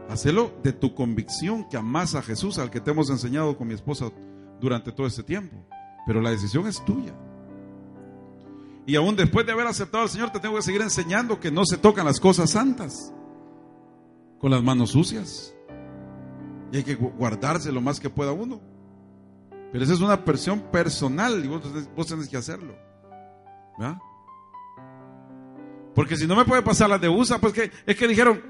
hacelo 0.09 0.51
de 0.63 0.73
tu 0.73 0.93
convicción 0.93 1.67
que 1.69 1.77
amas 1.77 2.15
a 2.15 2.21
Jesús, 2.21 2.57
al 2.57 2.69
que 2.69 2.81
te 2.81 2.91
hemos 2.91 3.09
enseñado 3.09 3.57
con 3.57 3.67
mi 3.67 3.73
esposa 3.73 4.11
durante 4.59 4.91
todo 4.91 5.07
este 5.07 5.23
tiempo. 5.23 5.55
Pero 6.05 6.21
la 6.21 6.31
decisión 6.31 6.67
es 6.67 6.83
tuya. 6.83 7.13
Y 8.85 8.95
aún 8.95 9.15
después 9.15 9.45
de 9.45 9.51
haber 9.51 9.67
aceptado 9.67 10.03
al 10.03 10.09
Señor, 10.09 10.31
te 10.31 10.39
tengo 10.39 10.55
que 10.55 10.61
seguir 10.61 10.81
enseñando 10.81 11.39
que 11.39 11.51
no 11.51 11.65
se 11.65 11.77
tocan 11.77 12.05
las 12.05 12.19
cosas 12.19 12.51
santas 12.51 13.13
con 14.39 14.51
las 14.51 14.63
manos 14.63 14.91
sucias. 14.91 15.53
Y 16.71 16.77
hay 16.77 16.83
que 16.83 16.95
guardarse 16.95 17.71
lo 17.71 17.81
más 17.81 17.99
que 17.99 18.09
pueda 18.09 18.31
uno. 18.31 18.61
Pero 19.71 19.83
esa 19.83 19.93
es 19.93 20.01
una 20.01 20.23
presión 20.23 20.59
personal 20.71 21.43
y 21.43 21.47
vos, 21.47 22.07
tenés 22.07 22.27
que 22.27 22.37
hacerlo. 22.37 22.75
¿verdad? 23.77 23.97
Porque 25.93 26.15
si 26.15 26.27
no 26.27 26.35
me 26.35 26.45
puede 26.45 26.61
pasar 26.61 26.89
la 26.89 26.97
de 26.97 27.09
USA, 27.09 27.39
pues 27.39 27.53
que 27.53 27.71
es 27.85 27.95
que 27.95 28.07
dijeron, 28.07 28.41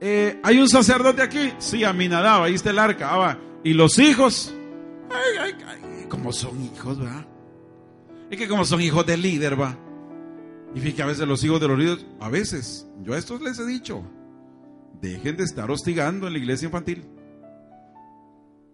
eh, 0.00 0.40
hay 0.42 0.60
un 0.60 0.68
sacerdote 0.68 1.22
aquí. 1.22 1.52
Sí, 1.58 1.84
a 1.84 1.92
mí 1.92 2.08
nadaba, 2.08 2.46
ahí 2.46 2.54
está 2.54 2.70
el 2.70 2.78
arca. 2.78 3.08
Ah. 3.12 3.38
Y 3.64 3.72
los 3.74 3.98
hijos, 3.98 4.54
ay, 5.10 5.38
ay, 5.40 5.56
ay, 5.66 6.06
como 6.08 6.32
son 6.32 6.62
hijos, 6.62 6.98
¿verdad? 6.98 7.26
Es 8.30 8.38
que 8.38 8.48
como 8.48 8.64
son 8.64 8.80
hijos 8.80 9.04
del 9.06 9.22
líder, 9.22 9.60
va. 9.60 9.76
Y 10.74 10.80
fíjate 10.80 11.02
a 11.02 11.06
veces 11.06 11.26
los 11.26 11.42
hijos 11.44 11.60
de 11.60 11.68
los 11.68 11.78
líderes, 11.78 12.06
a 12.20 12.28
veces, 12.28 12.86
yo 13.02 13.14
a 13.14 13.18
estos 13.18 13.40
les 13.40 13.58
he 13.58 13.66
dicho, 13.66 14.02
dejen 15.00 15.36
de 15.36 15.44
estar 15.44 15.70
hostigando 15.70 16.26
en 16.26 16.34
la 16.34 16.38
iglesia 16.38 16.66
infantil. 16.66 17.04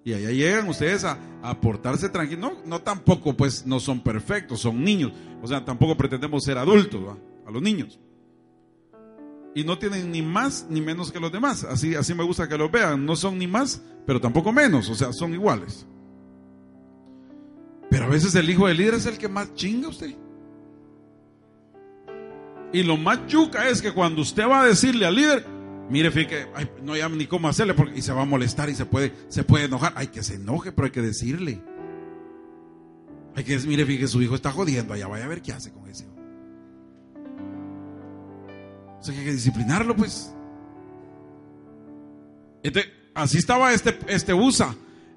Y 0.05 0.13
allá 0.13 0.31
llegan 0.31 0.69
ustedes 0.69 1.05
a, 1.05 1.19
a 1.43 1.59
portarse 1.61 2.11
tranquilos. 2.11 2.41
No, 2.41 2.59
no 2.67 2.81
tampoco, 2.83 3.35
pues, 3.35 3.67
no 3.67 3.81
son 3.81 4.01
perfectos, 4.01 4.61
son 4.61 4.85
niños. 4.85 5.13
O 5.43 5.47
sea, 5.47 5.65
tampoco 5.65 5.97
pretendemos 5.97 6.45
ser 6.45 6.59
adultos, 6.59 7.17
a 7.47 7.51
los 7.51 7.63
niños. 7.63 7.99
Y 9.55 9.65
no 9.65 9.79
tienen 9.79 10.11
ni 10.11 10.21
más 10.21 10.67
ni 10.69 10.81
menos 10.81 11.11
que 11.11 11.21
los 11.21 11.33
demás. 11.33 11.65
Así, 11.65 11.95
así 11.95 12.13
me 12.13 12.25
gusta 12.25 12.49
que 12.49 12.59
los 12.59 12.71
vean. 12.71 13.07
No 13.07 13.17
son 13.17 13.39
ni 13.39 13.47
más, 13.47 13.81
pero 14.05 14.21
tampoco 14.21 14.53
menos. 14.53 14.91
O 14.91 14.95
sea, 14.95 15.13
son 15.13 15.33
iguales. 15.33 15.87
Pero 17.89 18.07
a 18.07 18.09
veces 18.09 18.35
el 18.35 18.51
hijo 18.51 18.67
del 18.67 18.77
líder 18.77 18.95
es 18.95 19.07
el 19.07 19.17
que 19.17 19.29
más 19.29 19.55
chinga 19.55 19.89
usted. 19.89 20.15
Y 22.73 22.83
lo 22.83 22.97
más 22.97 23.27
chuca 23.29 23.69
es 23.69 23.81
que 23.81 23.93
cuando 23.93 24.23
usted 24.23 24.49
va 24.49 24.63
a 24.63 24.67
decirle 24.67 25.07
al 25.07 25.15
líder, 25.15 25.47
mire, 25.91 26.11
fíjate, 26.11 26.47
no 26.83 26.93
hay 26.93 27.03
ni 27.11 27.27
cómo 27.27 27.49
hacerle 27.49 27.75
porque 27.75 27.99
y 27.99 28.03
se 28.03 28.13
va 28.13 28.23
a 28.23 28.27
molestar 28.27 28.69
y 28.71 28.75
se 28.75 28.87
puede, 28.87 29.13
se 29.29 29.45
puede 29.45 29.65
enojar. 29.65 29.93
Hay 29.97 30.09
que 30.09 30.23
se 30.23 30.35
enoje, 30.35 30.73
pero 30.73 30.87
hay 30.87 30.93
que 30.93 31.03
decirle. 31.03 31.61
Hay 33.37 33.45
que 33.45 33.53
decir, 33.53 33.69
mire, 33.69 33.85
fíjate, 33.85 34.09
su 34.09 34.23
hijo 34.23 34.35
está 34.35 34.53
jodiendo, 34.53 34.95
allá 34.95 35.09
vaya 35.09 35.25
a 35.25 35.29
ver 35.29 35.43
qué 35.43 35.53
hace 35.53 35.73
con 35.73 35.89
ese. 35.89 36.07
O 39.01 39.03
sea, 39.03 39.15
hay 39.19 39.25
que 39.25 39.33
disciplinarlo, 39.33 39.97
pues. 39.97 40.33
Este, 42.63 42.85
así 43.15 43.39
estaba 43.39 43.73
este, 43.73 43.99
este 44.09 44.33
USA. 44.33 44.75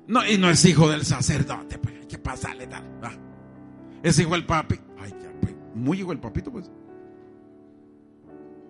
No, 0.08 0.25
y 0.25 0.38
no 0.38 0.49
es 0.49 0.63
hijo 0.65 0.89
del 0.89 1.06
sacerdote, 1.06 1.77
pues, 1.77 1.95
hay 1.95 2.08
que 2.08 2.17
pasarle 2.17 2.67
tal. 2.67 2.84
Es 4.03 4.17
hijo 4.19 4.32
del 4.32 4.45
papi. 4.45 4.80
Ay, 4.99 5.13
pues, 5.41 5.53
muy 5.75 5.99
hijo 5.99 6.10
del 6.10 6.19
papito, 6.19 6.51
pues. 6.51 6.71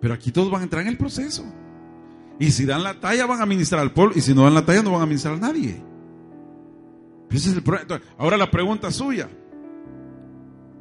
Pero 0.00 0.14
aquí 0.14 0.30
todos 0.30 0.50
van 0.50 0.60
a 0.60 0.64
entrar 0.64 0.82
en 0.82 0.88
el 0.88 0.96
proceso. 0.96 1.44
Y 2.38 2.50
si 2.52 2.64
dan 2.64 2.82
la 2.82 2.94
talla 3.00 3.26
van 3.26 3.42
a 3.42 3.46
ministrar 3.46 3.80
al 3.80 3.92
pueblo. 3.92 4.14
Y 4.16 4.20
si 4.20 4.34
no 4.34 4.44
dan 4.44 4.54
la 4.54 4.64
talla 4.64 4.82
no 4.82 4.92
van 4.92 5.02
a 5.02 5.06
ministrar 5.06 5.34
a 5.34 5.38
nadie. 5.38 5.82
Ese 7.30 7.50
es 7.50 7.56
el 7.56 7.62
problema. 7.62 8.00
Ahora 8.16 8.36
la 8.36 8.50
pregunta 8.50 8.90
suya. 8.90 9.28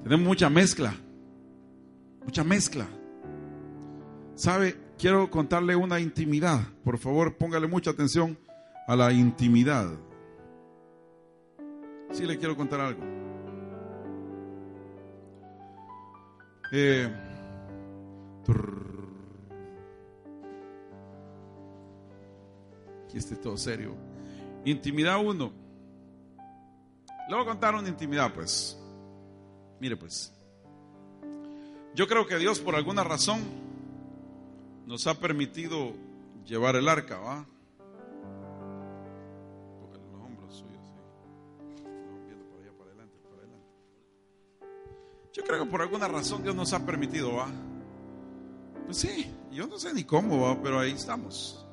Tenemos 0.04 0.26
mucha 0.26 0.50
mezcla. 0.50 0.94
Mucha 2.24 2.44
mezcla. 2.44 2.88
¿Sabe? 4.36 4.78
Quiero 4.98 5.30
contarle 5.30 5.76
una 5.76 6.00
intimidad. 6.00 6.62
Por 6.84 6.98
favor, 6.98 7.36
póngale 7.38 7.68
mucha 7.68 7.92
atención 7.92 8.38
a 8.88 8.96
la 8.96 9.12
intimidad. 9.12 9.90
Sí 12.12 12.26
le 12.26 12.38
quiero 12.38 12.56
contar 12.56 12.80
algo. 12.80 13.02
Eh, 16.72 17.10
Aquí 23.18 23.24
esté 23.24 23.36
todo 23.36 23.58
serio. 23.58 23.96
Intimidad 24.64 25.20
uno. 25.20 25.52
Le 27.28 27.36
voy 27.36 27.46
contar 27.46 27.74
una 27.74 27.90
intimidad, 27.90 28.32
pues. 28.32 28.78
Mire, 29.80 29.98
pues. 29.98 30.32
Yo 31.96 32.08
creo 32.08 32.28
que 32.28 32.38
Dios, 32.38 32.60
por 32.60 32.76
alguna 32.76 33.04
razón, 33.04 33.42
nos 34.86 35.08
ha 35.08 35.16
permitido 35.16 35.94
llevar 36.46 36.76
el 36.76 36.88
arca, 36.88 37.18
¿va? 37.18 37.48
los 39.80 40.22
hombros 40.22 40.54
suyos, 40.54 40.78
adelante. 42.86 43.18
Yo 45.34 45.44
creo 45.44 45.66
que 45.66 45.72
por 45.72 45.82
alguna 45.82 46.08
razón 46.08 46.44
Dios 46.44 46.54
nos 46.54 46.72
ha 46.72 46.86
permitido, 46.86 47.34
¿va? 47.34 47.48
Pues 48.86 48.98
sí, 48.98 49.26
yo 49.52 49.66
no 49.66 49.80
sé 49.80 49.92
ni 49.92 50.04
cómo, 50.04 50.42
¿va? 50.42 50.62
Pero 50.62 50.80
ahí 50.80 50.92
estamos 50.92 51.67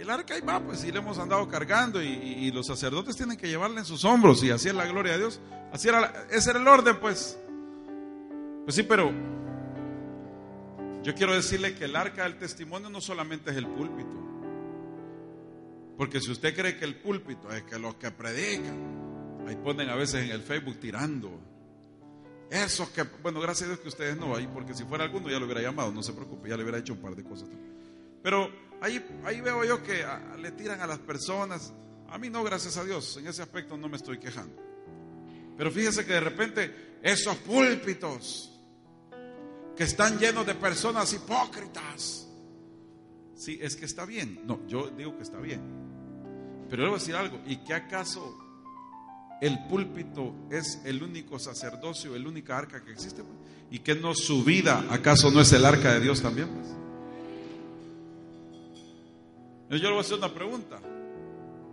el 0.00 0.10
arca 0.10 0.34
ahí 0.34 0.40
va, 0.40 0.60
pues 0.60 0.80
sí 0.80 0.92
le 0.92 0.98
hemos 0.98 1.18
andado 1.18 1.46
cargando 1.48 2.02
y, 2.02 2.50
los 2.52 2.66
sacerdotes 2.66 3.16
tienen 3.16 3.36
que 3.36 3.48
llevarla 3.48 3.80
en 3.80 3.84
sus 3.84 4.04
hombros 4.04 4.42
y 4.42 4.50
así 4.50 4.68
es 4.68 4.74
la 4.74 4.86
gloria 4.86 5.12
de 5.12 5.18
Dios. 5.18 5.40
Así 5.72 5.88
era, 5.88 6.26
ese 6.30 6.50
era 6.50 6.60
el 6.60 6.66
orden, 6.66 6.98
pues. 6.98 7.38
Pues 8.64 8.74
sí, 8.74 8.82
pero 8.82 9.12
yo 11.02 11.14
quiero 11.14 11.34
decirle 11.34 11.74
que 11.74 11.84
el 11.84 11.96
arca 11.96 12.24
del 12.24 12.38
testimonio 12.38 12.90
no 12.90 13.00
solamente 13.00 13.50
es 13.50 13.56
el 13.56 13.66
púlpito. 13.66 14.28
Porque 15.96 16.20
si 16.20 16.30
usted 16.30 16.54
cree 16.54 16.76
que 16.76 16.84
el 16.84 16.96
púlpito 16.96 17.50
es 17.50 17.62
que 17.64 17.78
los 17.78 17.96
que 17.96 18.10
predican, 18.10 19.44
ahí 19.46 19.56
ponen 19.56 19.88
a 19.88 19.94
veces 19.94 20.24
en 20.24 20.30
el 20.30 20.42
Facebook 20.42 20.78
tirando. 20.78 21.30
Esos 22.50 22.88
que, 22.90 23.02
bueno, 23.22 23.40
gracias 23.40 23.64
a 23.64 23.72
Dios 23.72 23.80
que 23.80 23.88
ustedes 23.88 24.16
no 24.16 24.34
ahí, 24.34 24.48
porque 24.52 24.74
si 24.74 24.84
fuera 24.84 25.04
alguno 25.04 25.28
ya 25.28 25.38
lo 25.38 25.44
hubiera 25.44 25.60
llamado, 25.60 25.92
no 25.92 26.02
se 26.02 26.12
preocupe, 26.12 26.48
ya 26.48 26.56
le 26.56 26.62
hubiera 26.62 26.78
hecho 26.78 26.94
un 26.94 27.00
par 27.00 27.14
de 27.14 27.24
cosas. 27.24 27.48
Pero 28.22 28.67
Ahí, 28.80 29.04
ahí 29.24 29.40
veo 29.40 29.64
yo 29.64 29.82
que 29.82 30.04
ah, 30.04 30.36
le 30.38 30.52
tiran 30.52 30.80
a 30.80 30.86
las 30.86 30.98
personas. 30.98 31.72
A 32.08 32.18
mí 32.18 32.30
no, 32.30 32.42
gracias 32.44 32.76
a 32.76 32.84
Dios, 32.84 33.16
en 33.16 33.26
ese 33.26 33.42
aspecto 33.42 33.76
no 33.76 33.88
me 33.88 33.96
estoy 33.96 34.18
quejando. 34.18 34.54
Pero 35.56 35.70
fíjese 35.70 36.06
que 36.06 36.12
de 36.12 36.20
repente 36.20 36.98
esos 37.02 37.36
púlpitos 37.38 38.58
que 39.76 39.84
están 39.84 40.18
llenos 40.18 40.46
de 40.46 40.54
personas 40.54 41.12
hipócritas. 41.12 42.28
Sí, 43.34 43.58
es 43.62 43.76
que 43.76 43.84
está 43.84 44.04
bien. 44.04 44.40
No, 44.44 44.66
yo 44.66 44.90
digo 44.90 45.16
que 45.16 45.22
está 45.22 45.38
bien. 45.38 45.60
Pero 46.68 46.90
a 46.90 46.94
decir 46.94 47.14
algo. 47.14 47.40
¿Y 47.46 47.58
que 47.58 47.74
acaso 47.74 48.36
el 49.40 49.66
púlpito 49.66 50.34
es 50.50 50.80
el 50.84 51.02
único 51.02 51.38
sacerdocio, 51.38 52.16
el 52.16 52.26
única 52.26 52.58
arca 52.58 52.82
que 52.84 52.90
existe? 52.90 53.22
¿Y 53.70 53.80
que 53.80 53.94
no 53.94 54.14
su 54.14 54.44
vida 54.44 54.84
acaso 54.90 55.30
no 55.30 55.40
es 55.40 55.52
el 55.52 55.64
arca 55.64 55.92
de 55.94 56.00
Dios 56.00 56.22
también? 56.22 56.48
Pues? 56.48 56.87
Yo 59.70 59.76
le 59.76 59.88
voy 59.88 59.98
a 59.98 60.00
hacer 60.00 60.18
una 60.18 60.32
pregunta. 60.32 60.80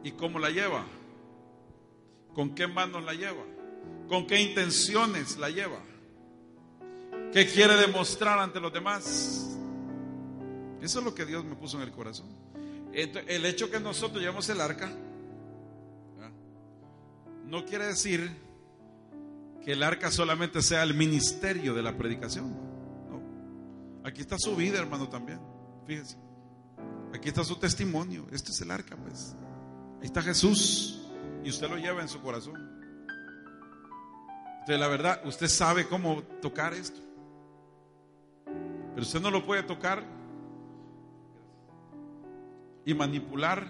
¿Y 0.03 0.11
cómo 0.11 0.39
la 0.39 0.49
lleva? 0.49 0.83
¿Con 2.33 2.53
qué 2.53 2.67
manos 2.67 3.03
la 3.03 3.13
lleva? 3.13 3.43
¿Con 4.07 4.27
qué 4.27 4.41
intenciones 4.41 5.37
la 5.37 5.49
lleva? 5.49 5.79
¿Qué 7.31 7.47
quiere 7.47 7.75
demostrar 7.75 8.39
ante 8.39 8.59
los 8.59 8.71
demás? 8.71 9.57
Eso 10.81 10.99
es 10.99 11.05
lo 11.05 11.15
que 11.15 11.25
Dios 11.25 11.43
me 11.43 11.55
puso 11.55 11.77
en 11.77 11.83
el 11.83 11.91
corazón. 11.91 12.27
el 12.93 13.45
hecho 13.45 13.71
que 13.71 13.79
nosotros 13.79 14.21
llevamos 14.21 14.47
el 14.49 14.61
arca 14.61 14.91
no 17.47 17.65
quiere 17.65 17.85
decir 17.85 18.31
que 19.63 19.73
el 19.73 19.83
arca 19.83 20.11
solamente 20.11 20.61
sea 20.61 20.83
el 20.83 20.93
ministerio 20.93 21.73
de 21.73 21.81
la 21.81 21.97
predicación. 21.97 22.51
No. 23.09 23.21
Aquí 24.03 24.21
está 24.21 24.37
su 24.37 24.55
vida, 24.55 24.79
hermano, 24.79 25.09
también. 25.09 25.39
Fíjense. 25.85 26.17
Aquí 27.15 27.29
está 27.29 27.45
su 27.45 27.55
testimonio. 27.55 28.27
Este 28.31 28.51
es 28.51 28.59
el 28.59 28.71
arca, 28.71 28.97
pues. 28.97 29.35
Ahí 30.01 30.05
está 30.05 30.21
Jesús. 30.21 31.01
Y 31.45 31.49
usted 31.49 31.69
lo 31.69 31.77
lleva 31.77 32.01
en 32.01 32.09
su 32.09 32.19
corazón. 32.21 32.55
Entonces, 34.59 34.79
la 34.79 34.87
verdad, 34.89 35.21
usted 35.25 35.47
sabe 35.47 35.87
cómo 35.87 36.23
tocar 36.41 36.73
esto. 36.73 36.99
Pero 38.45 39.01
usted 39.01 39.21
no 39.21 39.31
lo 39.31 39.45
puede 39.45 39.63
tocar 39.63 40.03
y 42.85 42.93
manipular 42.93 43.65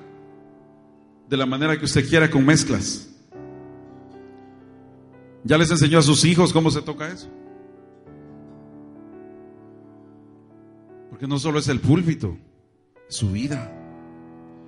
de 1.30 1.38
la 1.38 1.46
manera 1.46 1.78
que 1.78 1.86
usted 1.86 2.08
quiera 2.10 2.30
con 2.32 2.44
mezclas. 2.44 3.10
¿Ya 5.44 5.58
les 5.60 5.70
enseñó 5.70 6.00
a 6.00 6.02
sus 6.02 6.26
hijos 6.26 6.52
cómo 6.52 6.72
se 6.72 6.82
toca 6.82 7.10
eso? 7.10 7.30
Porque 11.12 11.28
no 11.28 11.38
solo 11.38 11.60
es 11.60 11.68
el 11.68 11.80
púlpito 11.80 12.36
su 13.08 13.32
vida. 13.32 13.72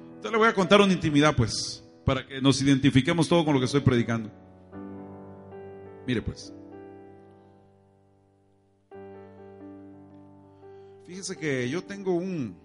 Entonces 0.10 0.32
le 0.32 0.38
voy 0.38 0.48
a 0.48 0.54
contar 0.54 0.82
una 0.82 0.94
intimidad, 0.94 1.36
pues, 1.36 1.84
para 2.06 2.26
que 2.26 2.42
nos 2.42 2.62
identifiquemos 2.62 3.28
todo 3.28 3.46
con 3.46 3.54
lo 3.54 3.60
que 3.60 3.66
estoy 3.66 3.82
predicando. 3.82 4.32
Mire, 6.06 6.22
pues. 6.22 6.54
Fíjese 11.06 11.38
que 11.38 11.70
yo 11.70 11.84
tengo 11.84 12.14
un... 12.16 12.56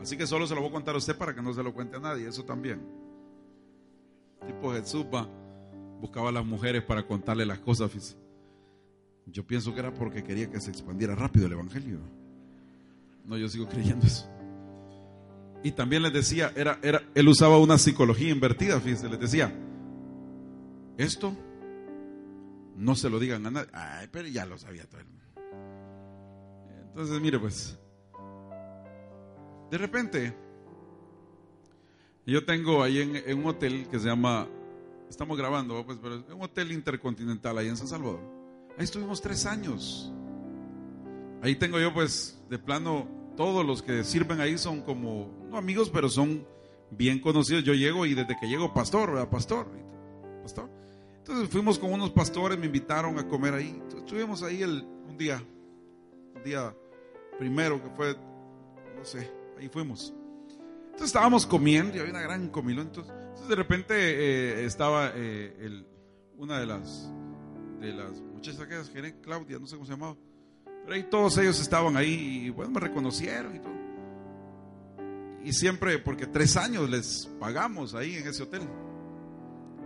Así 0.00 0.16
que 0.16 0.26
solo 0.26 0.46
se 0.46 0.54
lo 0.54 0.60
voy 0.60 0.70
a 0.70 0.72
contar 0.72 0.94
a 0.94 0.98
usted 0.98 1.16
para 1.16 1.34
que 1.34 1.42
no 1.42 1.52
se 1.52 1.62
lo 1.62 1.72
cuente 1.72 1.96
a 1.96 2.00
nadie, 2.00 2.28
eso 2.28 2.44
también. 2.44 2.80
Tipo 4.46 4.72
Jesús 4.72 5.06
va, 5.12 5.28
buscaba 6.00 6.28
a 6.28 6.32
las 6.32 6.44
mujeres 6.44 6.82
para 6.82 7.06
contarle 7.06 7.46
las 7.46 7.58
cosas. 7.58 8.16
Yo 9.26 9.46
pienso 9.46 9.72
que 9.72 9.80
era 9.80 9.92
porque 9.92 10.22
quería 10.22 10.50
que 10.50 10.60
se 10.60 10.70
expandiera 10.70 11.14
rápido 11.14 11.46
el 11.46 11.52
Evangelio. 11.52 11.98
No, 13.24 13.36
yo 13.36 13.48
sigo 13.48 13.68
creyendo 13.68 14.06
eso. 14.06 14.28
Y 15.62 15.72
también 15.72 16.02
les 16.02 16.12
decía, 16.12 16.52
era, 16.56 16.78
era, 16.82 17.02
él 17.14 17.28
usaba 17.28 17.58
una 17.58 17.76
psicología 17.76 18.30
invertida, 18.30 18.80
fíjense, 18.80 19.08
les 19.08 19.20
decía, 19.20 19.52
esto 20.96 21.36
no 22.76 22.94
se 22.94 23.10
lo 23.10 23.18
digan 23.18 23.46
a 23.46 23.50
nadie. 23.50 23.68
Ay, 23.72 24.08
pero 24.10 24.26
ya 24.28 24.46
lo 24.46 24.56
sabía 24.56 24.86
todo 24.86 25.00
el 25.00 25.06
mundo. 25.06 25.24
Entonces, 26.88 27.20
mire 27.20 27.38
pues, 27.38 27.78
de 29.70 29.78
repente, 29.78 30.34
yo 32.26 32.44
tengo 32.44 32.82
ahí 32.82 32.98
en, 32.98 33.38
un 33.38 33.46
hotel 33.46 33.86
que 33.88 33.98
se 33.98 34.06
llama, 34.06 34.48
estamos 35.08 35.36
grabando, 35.36 35.84
pues, 35.84 35.98
pero 36.02 36.24
un 36.34 36.42
hotel 36.42 36.72
intercontinental 36.72 37.56
ahí 37.58 37.68
en 37.68 37.76
San 37.76 37.86
Salvador. 37.86 38.20
Ahí 38.76 38.84
estuvimos 38.84 39.20
tres 39.20 39.46
años. 39.46 40.12
Ahí 41.42 41.56
tengo 41.56 41.78
yo 41.78 41.92
pues 41.94 42.38
de 42.48 42.58
plano 42.58 43.08
todos 43.36 43.64
los 43.64 43.82
que 43.82 44.04
sirven 44.04 44.40
ahí 44.40 44.58
son 44.58 44.82
como, 44.82 45.30
no 45.50 45.56
amigos, 45.56 45.90
pero 45.90 46.08
son 46.08 46.46
bien 46.90 47.20
conocidos. 47.20 47.64
Yo 47.64 47.72
llego 47.74 48.04
y 48.04 48.14
desde 48.14 48.36
que 48.38 48.46
llego, 48.46 48.74
pastor, 48.74 49.12
¿verdad? 49.12 49.30
Pastor, 49.30 49.66
pastor. 50.42 50.68
Entonces 51.18 51.48
fuimos 51.48 51.78
con 51.78 51.92
unos 51.92 52.10
pastores, 52.10 52.58
me 52.58 52.66
invitaron 52.66 53.18
a 53.18 53.26
comer 53.26 53.54
ahí. 53.54 53.80
estuvimos 53.96 54.42
ahí 54.42 54.62
el, 54.62 54.84
un 55.08 55.16
día, 55.16 55.42
un 56.34 56.42
día 56.42 56.74
primero 57.38 57.82
que 57.82 57.88
fue, 57.90 58.16
no 58.96 59.04
sé, 59.04 59.30
ahí 59.58 59.68
fuimos. 59.68 60.12
Entonces 60.86 61.06
estábamos 61.06 61.46
comiendo 61.46 61.96
y 61.96 62.00
había 62.00 62.12
una 62.12 62.22
gran 62.22 62.48
comilón. 62.48 62.88
Entonces, 62.88 63.14
de 63.48 63.54
repente 63.54 63.94
eh, 63.96 64.64
estaba 64.66 65.12
eh, 65.14 65.56
el, 65.60 65.86
una 66.36 66.58
de 66.58 66.66
las, 66.66 67.10
de 67.80 67.92
las 67.92 68.20
muchachas 68.20 68.90
que 68.90 69.20
Claudia, 69.20 69.58
no 69.58 69.66
sé 69.66 69.76
cómo 69.76 69.86
se 69.86 69.92
llamaba. 69.92 70.16
Pero 70.82 70.94
ahí 70.94 71.02
todos 71.04 71.38
ellos 71.38 71.60
estaban 71.60 71.96
ahí 71.96 72.44
y 72.46 72.50
bueno, 72.50 72.72
me 72.72 72.80
reconocieron 72.80 73.56
y 73.56 73.58
todo. 73.58 73.80
Y 75.44 75.52
siempre, 75.52 75.98
porque 75.98 76.26
tres 76.26 76.56
años 76.56 76.88
les 76.90 77.26
pagamos 77.38 77.94
ahí 77.94 78.16
en 78.16 78.28
ese 78.28 78.42
hotel. 78.42 78.62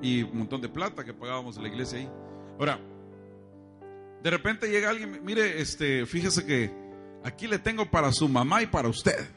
Y 0.03 0.23
un 0.23 0.39
montón 0.39 0.61
de 0.61 0.69
plata 0.69 1.05
que 1.05 1.15
pagábamos 1.15 1.57
en 1.57 1.63
la 1.63 1.69
iglesia 1.69 1.99
ahí. 1.99 2.09
Ahora, 2.59 2.81
de 4.23 4.31
repente 4.31 4.69
llega 4.69 4.91
alguien, 4.91 5.21
mire, 5.25 5.61
este, 5.61 6.07
fíjese 6.07 6.45
que 6.47 6.71
aquí 7.23 7.47
le 7.47 7.59
tengo 7.59 7.91
para 7.91 8.11
su 8.13 8.29
mamá 8.29 8.63
y 8.63 8.67
para 8.67 8.89
usted. 8.89 9.29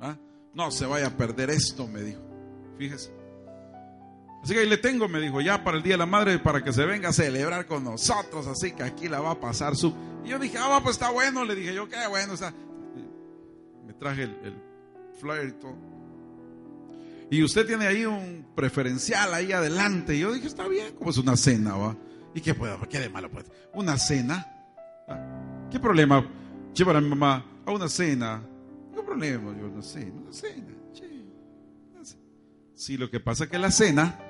¿ah? 0.00 0.16
No 0.54 0.70
se 0.70 0.86
vaya 0.86 1.08
a 1.08 1.16
perder 1.16 1.50
esto, 1.50 1.86
me 1.86 2.00
dijo. 2.00 2.20
Fíjese. 2.78 3.15
Así 4.46 4.54
que 4.54 4.60
ahí 4.60 4.68
le 4.68 4.76
tengo, 4.76 5.08
me 5.08 5.18
dijo, 5.18 5.40
ya 5.40 5.64
para 5.64 5.76
el 5.76 5.82
Día 5.82 5.94
de 5.94 5.98
la 5.98 6.06
Madre, 6.06 6.38
para 6.38 6.62
que 6.62 6.72
se 6.72 6.84
venga 6.84 7.08
a 7.08 7.12
celebrar 7.12 7.66
con 7.66 7.82
nosotros, 7.82 8.46
así 8.46 8.70
que 8.70 8.84
aquí 8.84 9.08
la 9.08 9.18
va 9.18 9.32
a 9.32 9.40
pasar 9.40 9.74
su... 9.74 9.92
Y 10.24 10.28
yo 10.28 10.38
dije, 10.38 10.56
ah, 10.56 10.78
pues 10.84 10.94
está 10.94 11.10
bueno, 11.10 11.44
le 11.44 11.56
dije 11.56 11.74
yo, 11.74 11.88
qué 11.88 11.96
bueno 12.08 12.34
está. 12.34 12.54
Me 13.84 13.92
traje 13.94 14.22
el, 14.22 14.54
flyer 15.18 15.48
y 15.48 15.52
todo. 15.54 15.74
Y 17.28 17.42
usted 17.42 17.66
tiene 17.66 17.88
ahí 17.88 18.04
un 18.06 18.46
preferencial 18.54 19.34
ahí 19.34 19.50
adelante. 19.50 20.14
Y 20.14 20.20
yo 20.20 20.32
dije, 20.32 20.46
está 20.46 20.68
bien, 20.68 20.94
como 20.94 21.10
es 21.10 21.18
una 21.18 21.36
cena, 21.36 21.74
¿va? 21.74 21.96
¿Y 22.32 22.40
qué 22.40 22.54
puedo? 22.54 22.78
¿Qué 22.88 23.00
de 23.00 23.08
malo 23.08 23.28
puede? 23.28 23.48
Una 23.74 23.98
cena. 23.98 24.46
¿Ah? 25.08 25.68
¿Qué 25.72 25.80
problema 25.80 26.24
llevar 26.72 26.94
a 26.94 27.00
mi 27.00 27.08
mamá 27.08 27.44
a 27.66 27.72
una 27.72 27.88
cena? 27.88 28.44
¿Qué 28.94 29.02
problema? 29.02 29.52
Yo, 29.58 29.66
una 29.66 29.82
cena, 29.82 30.20
una 30.20 30.32
cena. 30.32 30.76
Sí, 32.76 32.98
lo 32.98 33.10
que 33.10 33.18
pasa 33.20 33.44
es 33.44 33.50
que 33.50 33.58
la 33.58 33.70
cena 33.70 34.20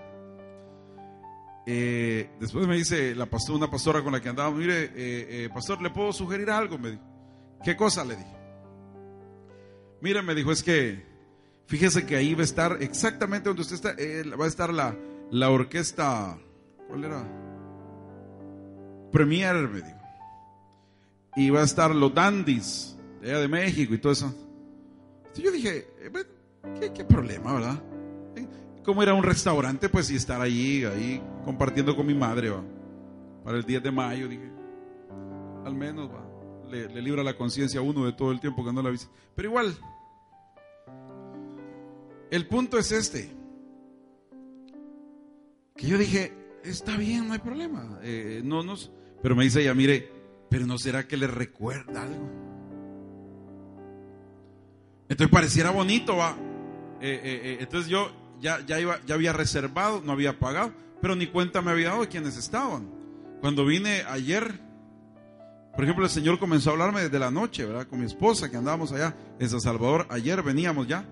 eh, 1.69 2.31
después 2.39 2.69
me 2.69 2.77
dice 2.77 3.13
la 3.17 3.29
una 3.49 3.69
pastora 3.69 4.01
con 4.01 4.13
la 4.13 4.21
que 4.21 4.29
andaba, 4.29 4.53
mire, 4.53 4.85
eh, 4.85 4.91
eh, 4.95 5.51
pastor, 5.53 5.83
¿le 5.83 5.91
puedo 5.91 6.13
sugerir 6.13 6.49
algo? 6.49 6.79
Me. 6.79 6.97
¿Qué 7.65 7.77
cosa? 7.77 8.05
Le 8.05 8.15
dije. 8.15 8.37
Mire, 10.01 10.23
me 10.23 10.37
dijo, 10.37 10.53
es 10.53 10.63
que 10.63 11.05
fíjese 11.67 12.07
que 12.07 12.15
ahí 12.15 12.35
va 12.35 12.43
a 12.43 12.45
estar 12.45 12.77
exactamente 12.81 13.49
donde 13.49 13.63
usted 13.63 13.75
está, 13.75 13.97
va 14.37 14.45
a 14.45 14.49
estar 14.49 14.73
la, 14.73 14.97
la 15.33 15.51
orquesta, 15.51 16.39
¿cuál 16.87 17.05
era? 17.05 17.27
Premier, 19.11 19.57
me 19.69 19.81
dijo. 19.81 19.97
Y 21.35 21.51
va 21.51 21.63
a 21.63 21.65
estar 21.65 21.93
los 21.93 22.15
dandies 22.15 22.97
de 23.21 23.31
allá 23.31 23.41
de 23.41 23.49
México 23.49 23.93
y 23.93 23.99
todo 23.99 24.13
eso. 24.13 24.33
Yo 25.35 25.51
dije, 25.51 25.89
¿qué, 26.81 26.93
qué 26.93 27.05
problema, 27.05 27.55
verdad? 27.55 27.83
Como 28.87 29.03
ir 29.03 29.09
a 29.11 29.15
un 29.15 29.25
restaurante, 29.25 29.89
pues 29.89 30.11
y 30.11 30.17
estar 30.17 30.41
ahí, 30.41 30.85
ahí 30.85 31.23
compartiendo 31.45 31.95
con 31.95 32.07
mi 32.07 32.15
madre, 32.15 32.49
va. 32.49 32.63
Para 33.45 33.59
el 33.59 33.65
10 33.65 33.83
de 33.83 33.91
mayo, 33.91 34.29
dije, 34.29 34.51
al 35.65 35.75
menos, 35.75 36.09
va. 36.09 36.25
Le, 36.71 36.89
libra 37.03 37.23
la 37.23 37.37
conciencia 37.37 37.81
a 37.81 37.83
uno 37.83 38.07
de 38.07 38.13
todo 38.13 38.33
el 38.33 38.41
tiempo 38.41 38.65
que 38.65 38.73
no 38.73 38.81
la 38.81 38.91
visita. 38.91 39.13
Pero 39.35 39.49
igual, 39.49 39.77
el 42.31 42.47
punto 42.47 42.79
es 42.79 42.93
este. 42.93 43.31
Que 45.77 45.87
yo 45.87 45.99
dije, 45.99 46.33
está 46.65 46.97
bien, 46.97 47.27
no 47.27 47.35
hay 47.35 47.41
problema. 47.41 47.99
Eh, 48.03 48.41
no 48.45 48.63
nos, 48.63 48.93
pero 49.23 49.37
me 49.37 49.45
dice 49.45 49.61
ella, 49.61 49.75
mire, 49.75 50.11
pero 50.49 50.67
no 50.67 50.79
será 50.79 51.07
que 51.07 51.17
le 51.17 51.27
recuerda 51.27 52.03
algo. 52.03 52.31
Entonces 55.09 55.33
pareciera 55.33 55.71
bonito, 55.71 56.17
va. 56.17 56.37
Eh, 57.01 57.21
eh, 57.23 57.57
entonces 57.61 57.91
yo 57.91 58.26
ya, 58.41 58.65
ya, 58.67 58.81
iba, 58.81 59.01
ya 59.07 59.15
había 59.15 59.33
reservado, 59.33 60.03
no 60.05 60.13
había 60.13 60.39
pagado, 60.39 60.73
pero 61.01 61.15
ni 61.15 61.27
cuenta 61.27 61.63
me 61.63 61.71
había 61.71 61.91
dado 61.91 62.03
de 62.03 62.09
quienes 62.09 62.37
estaban. 62.37 62.89
Cuando 63.41 63.65
vine 63.65 64.03
ayer, 64.09 64.61
por 65.75 65.85
ejemplo, 65.85 66.05
el 66.05 66.11
Señor 66.11 66.39
comenzó 66.39 66.71
a 66.71 66.73
hablarme 66.73 67.03
desde 67.03 67.19
la 67.19 67.31
noche, 67.31 67.65
¿verdad? 67.65 67.87
Con 67.87 68.01
mi 68.01 68.07
esposa, 68.07 68.51
que 68.51 68.57
andábamos 68.57 68.93
allá 68.93 69.15
en 69.39 69.49
San 69.49 69.61
Salvador. 69.61 70.07
Ayer 70.11 70.43
veníamos 70.43 70.87
ya. 70.87 71.05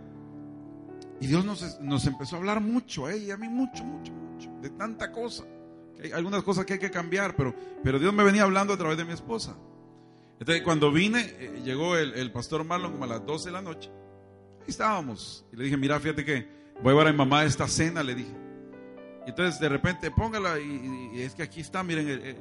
Y 1.20 1.26
Dios 1.26 1.44
nos, 1.44 1.80
nos 1.80 2.06
empezó 2.06 2.36
a 2.36 2.38
hablar 2.38 2.60
mucho, 2.60 3.08
ella 3.08 3.26
y 3.26 3.30
a 3.30 3.36
mí 3.36 3.48
mucho, 3.48 3.84
mucho, 3.84 4.12
mucho, 4.12 4.50
de 4.60 4.70
tanta 4.70 5.12
cosa. 5.12 5.44
hay 6.02 6.12
algunas 6.12 6.42
cosas 6.42 6.64
que 6.66 6.74
hay 6.74 6.78
que 6.78 6.90
cambiar, 6.90 7.36
pero, 7.36 7.54
pero 7.82 7.98
Dios 7.98 8.12
me 8.12 8.24
venía 8.24 8.42
hablando 8.42 8.72
a 8.72 8.76
través 8.76 8.98
de 8.98 9.04
mi 9.04 9.12
esposa. 9.12 9.54
Entonces, 10.40 10.62
cuando 10.64 10.90
vine, 10.90 11.20
eh, 11.38 11.62
llegó 11.64 11.96
el, 11.96 12.14
el 12.14 12.32
pastor 12.32 12.64
Marlon 12.64 12.92
como 12.92 13.04
a 13.04 13.06
las 13.06 13.24
12 13.24 13.46
de 13.46 13.52
la 13.52 13.62
noche. 13.62 13.90
Ahí 14.60 14.68
estábamos. 14.68 15.46
Y 15.52 15.56
le 15.56 15.64
dije, 15.64 15.76
mira, 15.76 16.00
fíjate 16.00 16.24
que 16.24 16.63
voy 16.82 16.90
a 16.90 16.92
llevar 16.92 17.08
a 17.08 17.12
mi 17.12 17.18
mamá 17.18 17.44
esta 17.44 17.68
cena, 17.68 18.02
le 18.02 18.14
dije. 18.14 18.34
Entonces 19.26 19.58
de 19.60 19.68
repente 19.68 20.10
póngala 20.10 20.58
y, 20.60 21.20
es 21.20 21.34
que 21.34 21.42
aquí 21.42 21.60
está, 21.60 21.82
miren, 21.82 22.08
eh, 22.08 22.20
eh, 22.22 22.36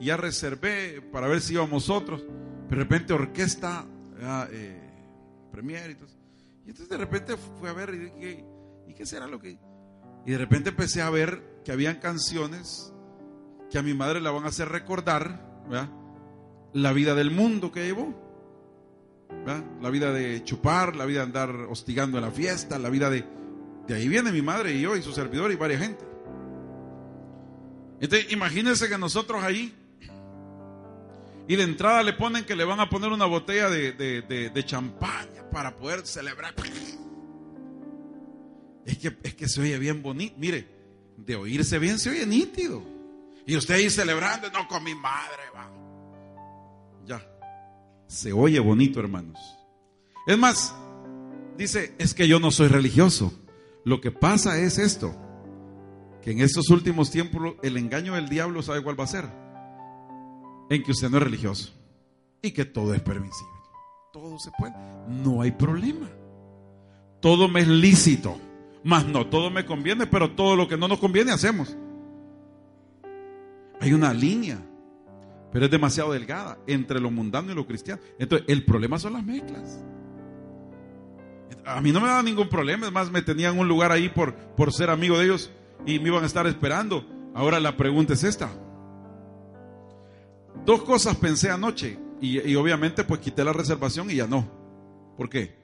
ya 0.00 0.16
reservé 0.16 1.02
para 1.12 1.28
ver 1.28 1.40
si 1.40 1.54
íbamos 1.54 1.90
otros. 1.90 2.24
Pero 2.68 2.80
de 2.80 2.84
repente 2.84 3.12
orquesta, 3.12 3.86
eh, 4.50 4.80
premier 5.52 5.90
y 5.90 5.94
todo. 5.94 6.08
Y 6.64 6.70
entonces 6.70 6.88
de 6.88 6.96
repente 6.96 7.36
fui 7.36 7.68
a 7.68 7.72
ver 7.72 7.94
y 7.94 7.98
dije, 7.98 8.44
¿y 8.88 8.94
qué 8.94 9.06
será 9.06 9.26
lo 9.26 9.38
que...? 9.38 9.58
Y 10.24 10.32
de 10.32 10.38
repente 10.38 10.70
empecé 10.70 11.02
a 11.02 11.10
ver 11.10 11.60
que 11.64 11.70
habían 11.70 12.00
canciones 12.00 12.92
que 13.70 13.78
a 13.78 13.82
mi 13.82 13.94
madre 13.94 14.20
la 14.20 14.30
van 14.30 14.44
a 14.44 14.48
hacer 14.48 14.68
recordar, 14.68 15.44
La 16.72 16.92
vida 16.92 17.14
del 17.14 17.30
mundo 17.30 17.70
que 17.70 17.84
llevó. 17.84 18.14
La 19.80 19.90
vida 19.90 20.12
de 20.12 20.42
chupar, 20.42 20.96
la 20.96 21.04
vida 21.04 21.20
de 21.20 21.26
andar 21.26 21.50
hostigando 21.68 22.18
en 22.18 22.24
la 22.24 22.30
fiesta, 22.30 22.78
la 22.78 22.90
vida 22.90 23.10
de 23.10 23.24
de 23.86 23.94
ahí 23.94 24.08
viene 24.08 24.32
mi 24.32 24.42
madre 24.42 24.72
y 24.72 24.80
yo 24.80 24.96
y 24.96 25.02
su 25.02 25.12
servidor 25.12 25.52
y 25.52 25.56
varias 25.56 25.80
gente. 25.80 26.04
Entonces, 28.00 28.32
imagínense 28.32 28.88
que 28.88 28.98
nosotros 28.98 29.42
ahí, 29.42 29.74
y 31.48 31.56
de 31.56 31.62
entrada 31.62 32.02
le 32.02 32.12
ponen 32.12 32.44
que 32.44 32.56
le 32.56 32.64
van 32.64 32.80
a 32.80 32.90
poner 32.90 33.10
una 33.10 33.26
botella 33.26 33.70
de, 33.70 33.92
de, 33.92 34.64
champaña 34.64 35.48
para 35.50 35.76
poder 35.76 36.06
celebrar. 36.06 36.54
Es 38.84 38.98
que, 38.98 39.16
es 39.22 39.34
que 39.34 39.48
se 39.48 39.60
oye 39.60 39.78
bien 39.78 40.02
bonito. 40.02 40.34
Mire, 40.38 40.68
de 41.16 41.36
oírse 41.36 41.78
bien 41.78 41.98
se 41.98 42.10
oye 42.10 42.26
nítido. 42.26 42.82
Y 43.46 43.56
usted 43.56 43.74
ahí 43.74 43.88
celebrando, 43.88 44.50
no 44.50 44.66
con 44.66 44.82
mi 44.82 44.94
madre, 44.94 45.42
va. 45.54 45.70
Ya. 47.06 47.24
Se 48.08 48.32
oye 48.32 48.58
bonito, 48.58 48.98
hermanos. 48.98 49.38
Es 50.26 50.36
más, 50.36 50.74
dice, 51.56 51.94
es 51.98 52.12
que 52.12 52.26
yo 52.26 52.40
no 52.40 52.50
soy 52.50 52.66
religioso. 52.66 53.32
Lo 53.86 54.00
que 54.00 54.10
pasa 54.10 54.58
es 54.58 54.80
esto, 54.80 55.14
que 56.20 56.32
en 56.32 56.40
estos 56.40 56.70
últimos 56.70 57.12
tiempos 57.12 57.54
el 57.62 57.76
engaño 57.76 58.16
del 58.16 58.28
diablo 58.28 58.60
sabe 58.60 58.82
cuál 58.82 58.98
va 58.98 59.04
a 59.04 59.06
ser. 59.06 59.26
En 60.68 60.82
que 60.82 60.90
usted 60.90 61.08
no 61.08 61.18
es 61.18 61.22
religioso 61.22 61.72
y 62.42 62.50
que 62.50 62.64
todo 62.64 62.94
es 62.94 63.00
permisible. 63.00 63.54
Todo 64.12 64.40
se 64.40 64.50
puede. 64.58 64.74
No 65.06 65.40
hay 65.40 65.52
problema. 65.52 66.10
Todo 67.20 67.46
me 67.46 67.60
es 67.60 67.68
lícito. 67.68 68.36
Más 68.82 69.06
no, 69.06 69.28
todo 69.28 69.50
me 69.50 69.64
conviene, 69.64 70.08
pero 70.08 70.32
todo 70.32 70.56
lo 70.56 70.66
que 70.66 70.76
no 70.76 70.88
nos 70.88 70.98
conviene 70.98 71.30
hacemos. 71.30 71.76
Hay 73.80 73.92
una 73.92 74.12
línea, 74.12 74.58
pero 75.52 75.66
es 75.66 75.70
demasiado 75.70 76.10
delgada 76.10 76.58
entre 76.66 76.98
lo 76.98 77.12
mundano 77.12 77.52
y 77.52 77.54
lo 77.54 77.68
cristiano. 77.68 78.02
Entonces, 78.18 78.48
el 78.48 78.64
problema 78.64 78.98
son 78.98 79.12
las 79.12 79.24
mezclas. 79.24 79.80
A 81.64 81.80
mí 81.80 81.92
no 81.92 82.00
me 82.00 82.08
daba 82.08 82.22
ningún 82.22 82.48
problema, 82.48 82.86
es 82.86 82.92
más, 82.92 83.10
me 83.10 83.22
tenían 83.22 83.58
un 83.58 83.68
lugar 83.68 83.92
ahí 83.92 84.08
por, 84.08 84.34
por 84.34 84.72
ser 84.72 84.90
amigo 84.90 85.18
de 85.18 85.24
ellos 85.24 85.50
y 85.84 85.98
me 85.98 86.08
iban 86.08 86.22
a 86.22 86.26
estar 86.26 86.46
esperando. 86.46 87.04
Ahora 87.34 87.60
la 87.60 87.76
pregunta 87.76 88.14
es 88.14 88.24
esta. 88.24 88.50
Dos 90.64 90.82
cosas 90.82 91.16
pensé 91.16 91.50
anoche 91.50 91.98
y, 92.20 92.54
obviamente 92.54 93.04
pues 93.04 93.20
quité 93.20 93.44
la 93.44 93.52
reservación 93.52 94.10
y 94.10 94.16
ya 94.16 94.26
no. 94.26 94.48
¿Por 95.16 95.28
qué? 95.28 95.56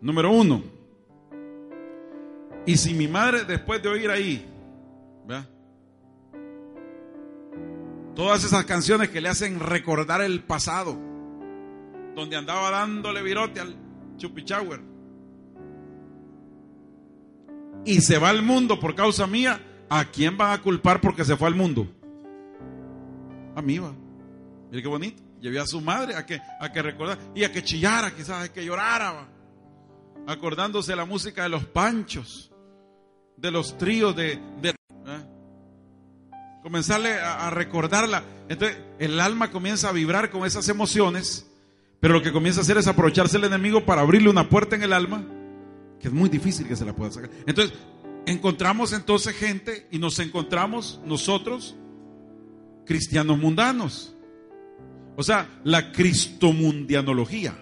Número 0.00 0.30
uno, 0.30 0.62
y 2.68 2.76
si 2.76 2.92
mi 2.92 3.08
madre 3.08 3.44
después 3.44 3.82
de 3.82 3.88
oír 3.88 4.10
ahí, 4.10 4.46
todas 8.14 8.44
esas 8.44 8.64
canciones 8.66 9.08
que 9.08 9.20
le 9.20 9.30
hacen 9.30 9.58
recordar 9.58 10.20
el 10.20 10.42
pasado, 10.42 10.98
donde 12.14 12.36
andaba 12.36 12.70
dándole 12.70 13.22
virote 13.22 13.60
al 13.60 13.74
chupichauer, 14.18 14.80
y 17.84 18.00
se 18.00 18.18
va 18.18 18.28
al 18.30 18.42
mundo 18.42 18.78
por 18.78 18.94
causa 18.94 19.26
mía, 19.26 19.60
¿a 19.88 20.04
quién 20.04 20.36
van 20.36 20.52
a 20.52 20.62
culpar 20.62 21.00
porque 21.00 21.24
se 21.24 21.36
fue 21.36 21.48
al 21.48 21.54
mundo? 21.54 21.86
A 23.54 23.62
mí 23.62 23.78
va. 23.78 23.92
Mire 24.70 24.82
qué 24.82 24.88
bonito. 24.88 25.22
Llevé 25.40 25.60
a 25.60 25.66
su 25.66 25.80
madre 25.80 26.14
a 26.14 26.26
que, 26.26 26.40
a 26.60 26.72
que 26.72 26.82
recordara 26.82 27.20
y 27.34 27.44
a 27.44 27.52
que 27.52 27.62
chillara, 27.62 28.10
quizás 28.14 28.44
a 28.44 28.52
que 28.52 28.64
llorara, 28.64 29.28
acordándose 30.26 30.94
la 30.96 31.04
música 31.04 31.44
de 31.44 31.48
los 31.48 31.64
panchos, 31.64 32.52
de 33.36 33.50
los 33.50 33.78
tríos 33.78 34.14
de... 34.16 34.38
de 34.60 34.70
¿eh? 34.70 34.74
Comenzarle 36.62 37.14
a, 37.18 37.46
a 37.46 37.50
recordarla. 37.50 38.24
Entonces 38.48 38.78
el 38.98 39.20
alma 39.20 39.50
comienza 39.50 39.88
a 39.88 39.92
vibrar 39.92 40.30
con 40.30 40.44
esas 40.44 40.68
emociones, 40.68 41.48
pero 42.00 42.14
lo 42.14 42.22
que 42.22 42.32
comienza 42.32 42.60
a 42.60 42.62
hacer 42.62 42.76
es 42.76 42.88
aprovecharse 42.88 43.36
el 43.36 43.44
enemigo 43.44 43.86
para 43.86 44.02
abrirle 44.02 44.28
una 44.28 44.48
puerta 44.48 44.76
en 44.76 44.82
el 44.82 44.92
alma, 44.92 45.24
que 46.00 46.08
es 46.08 46.14
muy 46.14 46.28
difícil 46.28 46.66
que 46.66 46.76
se 46.76 46.84
la 46.84 46.94
pueda 46.94 47.10
sacar. 47.10 47.30
Entonces 47.46 47.76
encontramos 48.26 48.92
entonces 48.92 49.34
gente 49.34 49.86
y 49.90 49.98
nos 49.98 50.18
encontramos 50.18 51.00
nosotros, 51.04 51.76
cristianos 52.84 53.38
mundanos. 53.38 54.14
O 55.16 55.22
sea, 55.22 55.48
la 55.64 55.90
cristomundianología. 55.90 57.54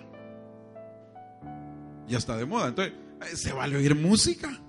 Ya 2.07 2.19
está 2.19 2.37
de 2.37 2.45
moda. 2.45 2.69
Entonces, 2.69 2.95
eh, 3.23 3.37
se 3.37 3.53
vale 3.53 3.77
oír 3.77 3.95
música. 3.95 4.61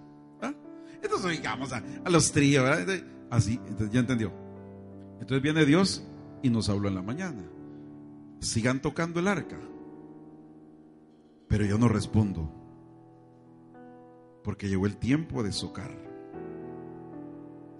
Entonces, 1.01 1.25
oigamos 1.27 1.73
a, 1.73 1.83
a 2.05 2.09
los 2.09 2.31
tríos. 2.31 2.63
¿verdad? 2.63 3.03
Así, 3.29 3.59
entonces 3.67 3.91
ya 3.91 3.99
entendió. 3.99 4.31
Entonces 5.19 5.41
viene 5.41 5.65
Dios 5.65 6.03
y 6.41 6.49
nos 6.49 6.69
habló 6.69 6.87
en 6.87 6.95
la 6.95 7.01
mañana. 7.01 7.43
Sigan 8.39 8.81
tocando 8.81 9.19
el 9.19 9.27
arca. 9.27 9.59
Pero 11.47 11.65
yo 11.65 11.77
no 11.77 11.87
respondo. 11.87 12.56
Porque 14.47 14.69
llegó 14.69 14.85
el 14.85 14.95
tiempo 14.95 15.43
de 15.43 15.51
socar. 15.51 15.91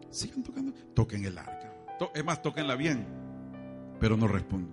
Sigan 0.09 0.43
tocando. 0.43 0.73
Toquen 0.93 1.23
el 1.23 1.37
arca. 1.37 1.73
Es 2.13 2.25
más, 2.25 2.41
toquenla 2.41 2.75
bien. 2.75 3.07
Pero 4.01 4.17
no 4.17 4.27
respondo. 4.27 4.69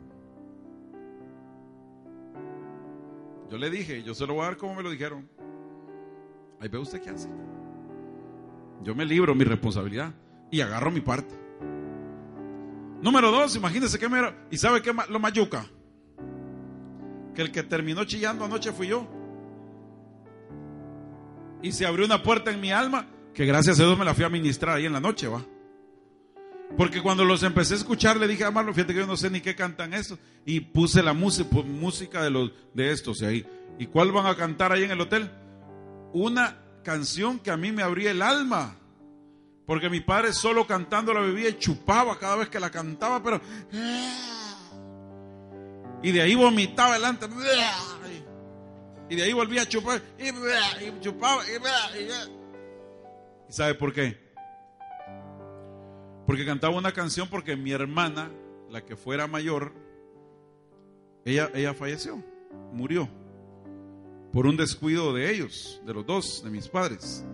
Yo 3.48 3.58
le 3.58 3.70
dije, 3.70 4.02
yo 4.02 4.12
se 4.12 4.26
lo 4.26 4.34
voy 4.34 4.42
a 4.42 4.46
dar 4.46 4.56
como 4.56 4.74
me 4.74 4.82
lo 4.82 4.90
dijeron. 4.90 5.28
Ahí 6.58 6.66
ve 6.68 6.78
usted 6.78 7.00
qué 7.00 7.10
hace. 7.10 7.28
Yo 8.82 8.96
me 8.96 9.04
libro 9.04 9.32
mi 9.36 9.44
responsabilidad 9.44 10.12
y 10.50 10.62
agarro 10.62 10.90
mi 10.90 11.00
parte. 11.00 11.36
Número 13.02 13.30
dos, 13.30 13.54
imagínese 13.54 14.00
que 14.00 14.08
me... 14.08 14.18
¿Y 14.50 14.56
sabe 14.56 14.82
qué 14.82 14.92
lo 15.10 15.20
mayuca? 15.20 15.64
Que 17.36 17.42
el 17.42 17.52
que 17.52 17.62
terminó 17.62 18.02
chillando 18.04 18.44
anoche 18.44 18.72
fui 18.72 18.88
yo. 18.88 19.13
Y 21.64 21.72
se 21.72 21.86
abrió 21.86 22.04
una 22.04 22.22
puerta 22.22 22.50
en 22.50 22.60
mi 22.60 22.72
alma 22.72 23.06
que 23.32 23.46
gracias 23.46 23.80
a 23.80 23.84
Dios 23.84 23.98
me 23.98 24.04
la 24.04 24.12
fui 24.12 24.22
a 24.22 24.28
ministrar 24.28 24.76
ahí 24.76 24.84
en 24.84 24.92
la 24.92 25.00
noche, 25.00 25.26
va. 25.28 25.42
Porque 26.76 27.00
cuando 27.00 27.24
los 27.24 27.42
empecé 27.42 27.72
a 27.72 27.78
escuchar 27.78 28.18
le 28.18 28.28
dije 28.28 28.44
a 28.44 28.50
Marlon, 28.50 28.74
fíjate 28.74 28.92
que 28.92 29.00
yo 29.00 29.06
no 29.06 29.16
sé 29.16 29.30
ni 29.30 29.40
qué 29.40 29.56
cantan 29.56 29.94
estos. 29.94 30.18
Y 30.44 30.60
puse 30.60 31.02
la 31.02 31.14
música, 31.14 32.22
de, 32.22 32.30
los, 32.30 32.52
de 32.74 32.92
estos 32.92 33.22
ahí. 33.22 33.46
¿Y 33.78 33.86
cuál 33.86 34.12
van 34.12 34.26
a 34.26 34.36
cantar 34.36 34.72
ahí 34.72 34.82
en 34.82 34.90
el 34.90 35.00
hotel? 35.00 35.30
Una 36.12 36.58
canción 36.82 37.38
que 37.38 37.50
a 37.50 37.56
mí 37.56 37.72
me 37.72 37.82
abría 37.82 38.10
el 38.10 38.20
alma. 38.20 38.76
Porque 39.64 39.88
mi 39.88 40.00
padre 40.00 40.34
solo 40.34 40.66
cantando 40.66 41.14
la 41.14 41.20
bebía 41.20 41.48
y 41.48 41.58
chupaba 41.58 42.18
cada 42.18 42.36
vez 42.36 42.50
que 42.50 42.60
la 42.60 42.70
cantaba, 42.70 43.22
pero... 43.22 43.40
Y 46.02 46.12
de 46.12 46.20
ahí 46.20 46.34
vomitaba 46.34 46.92
delante. 46.92 47.26
Y 49.10 49.16
de 49.16 49.22
ahí 49.22 49.32
volvía 49.32 49.62
a 49.62 49.66
chupar. 49.66 50.00
Y, 50.18 51.00
chupaba. 51.00 51.42
Y, 51.46 52.02
y- 52.02 52.08
¿Y 53.48 53.52
sabe 53.52 53.74
por 53.74 53.92
qué? 53.92 54.18
Porque 56.26 56.46
cantaba 56.46 56.74
una 56.76 56.92
canción 56.92 57.28
porque 57.28 57.54
mi 57.56 57.72
hermana, 57.72 58.30
la 58.70 58.82
que 58.84 58.96
fuera 58.96 59.26
mayor, 59.26 59.72
ella, 61.24 61.50
ella 61.54 61.74
falleció, 61.74 62.22
murió. 62.72 63.08
Por 64.32 64.46
un 64.46 64.56
descuido 64.56 65.12
de 65.12 65.30
ellos, 65.30 65.80
de 65.86 65.94
los 65.94 66.06
dos, 66.06 66.42
de 66.42 66.50
mis 66.50 66.66
padres. 66.68 67.24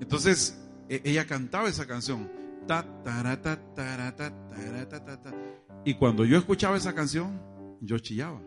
Entonces, 0.00 0.60
e- 0.88 1.00
ella 1.04 1.26
cantaba 1.26 1.68
esa 1.68 1.86
canción. 1.86 2.30
Y 5.84 5.94
cuando 5.94 6.24
yo 6.24 6.36
escuchaba 6.38 6.76
esa 6.76 6.92
canción, 6.94 7.40
yo 7.80 7.98
chillaba. 7.98 8.40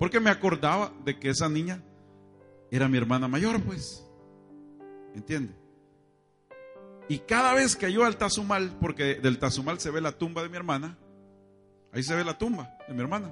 Porque 0.00 0.18
me 0.18 0.30
acordaba 0.30 0.92
de 1.04 1.16
que 1.20 1.28
esa 1.28 1.48
niña 1.48 1.80
era 2.72 2.88
mi 2.88 2.96
hermana 2.98 3.28
mayor, 3.28 3.62
pues. 3.62 4.04
¿Entiende? 5.14 5.54
Y 7.08 7.18
cada 7.18 7.54
vez 7.54 7.76
que 7.76 7.92
yo 7.92 8.04
al 8.04 8.16
Tazumal, 8.16 8.76
porque 8.80 9.16
del 9.16 9.38
Tazumal 9.38 9.78
se 9.78 9.90
ve 9.90 10.00
la 10.00 10.12
tumba 10.12 10.42
de 10.42 10.48
mi 10.48 10.56
hermana, 10.56 10.96
ahí 11.92 12.02
se 12.02 12.14
ve 12.16 12.24
la 12.24 12.38
tumba 12.38 12.76
de 12.88 12.94
mi 12.94 13.00
hermana. 13.00 13.30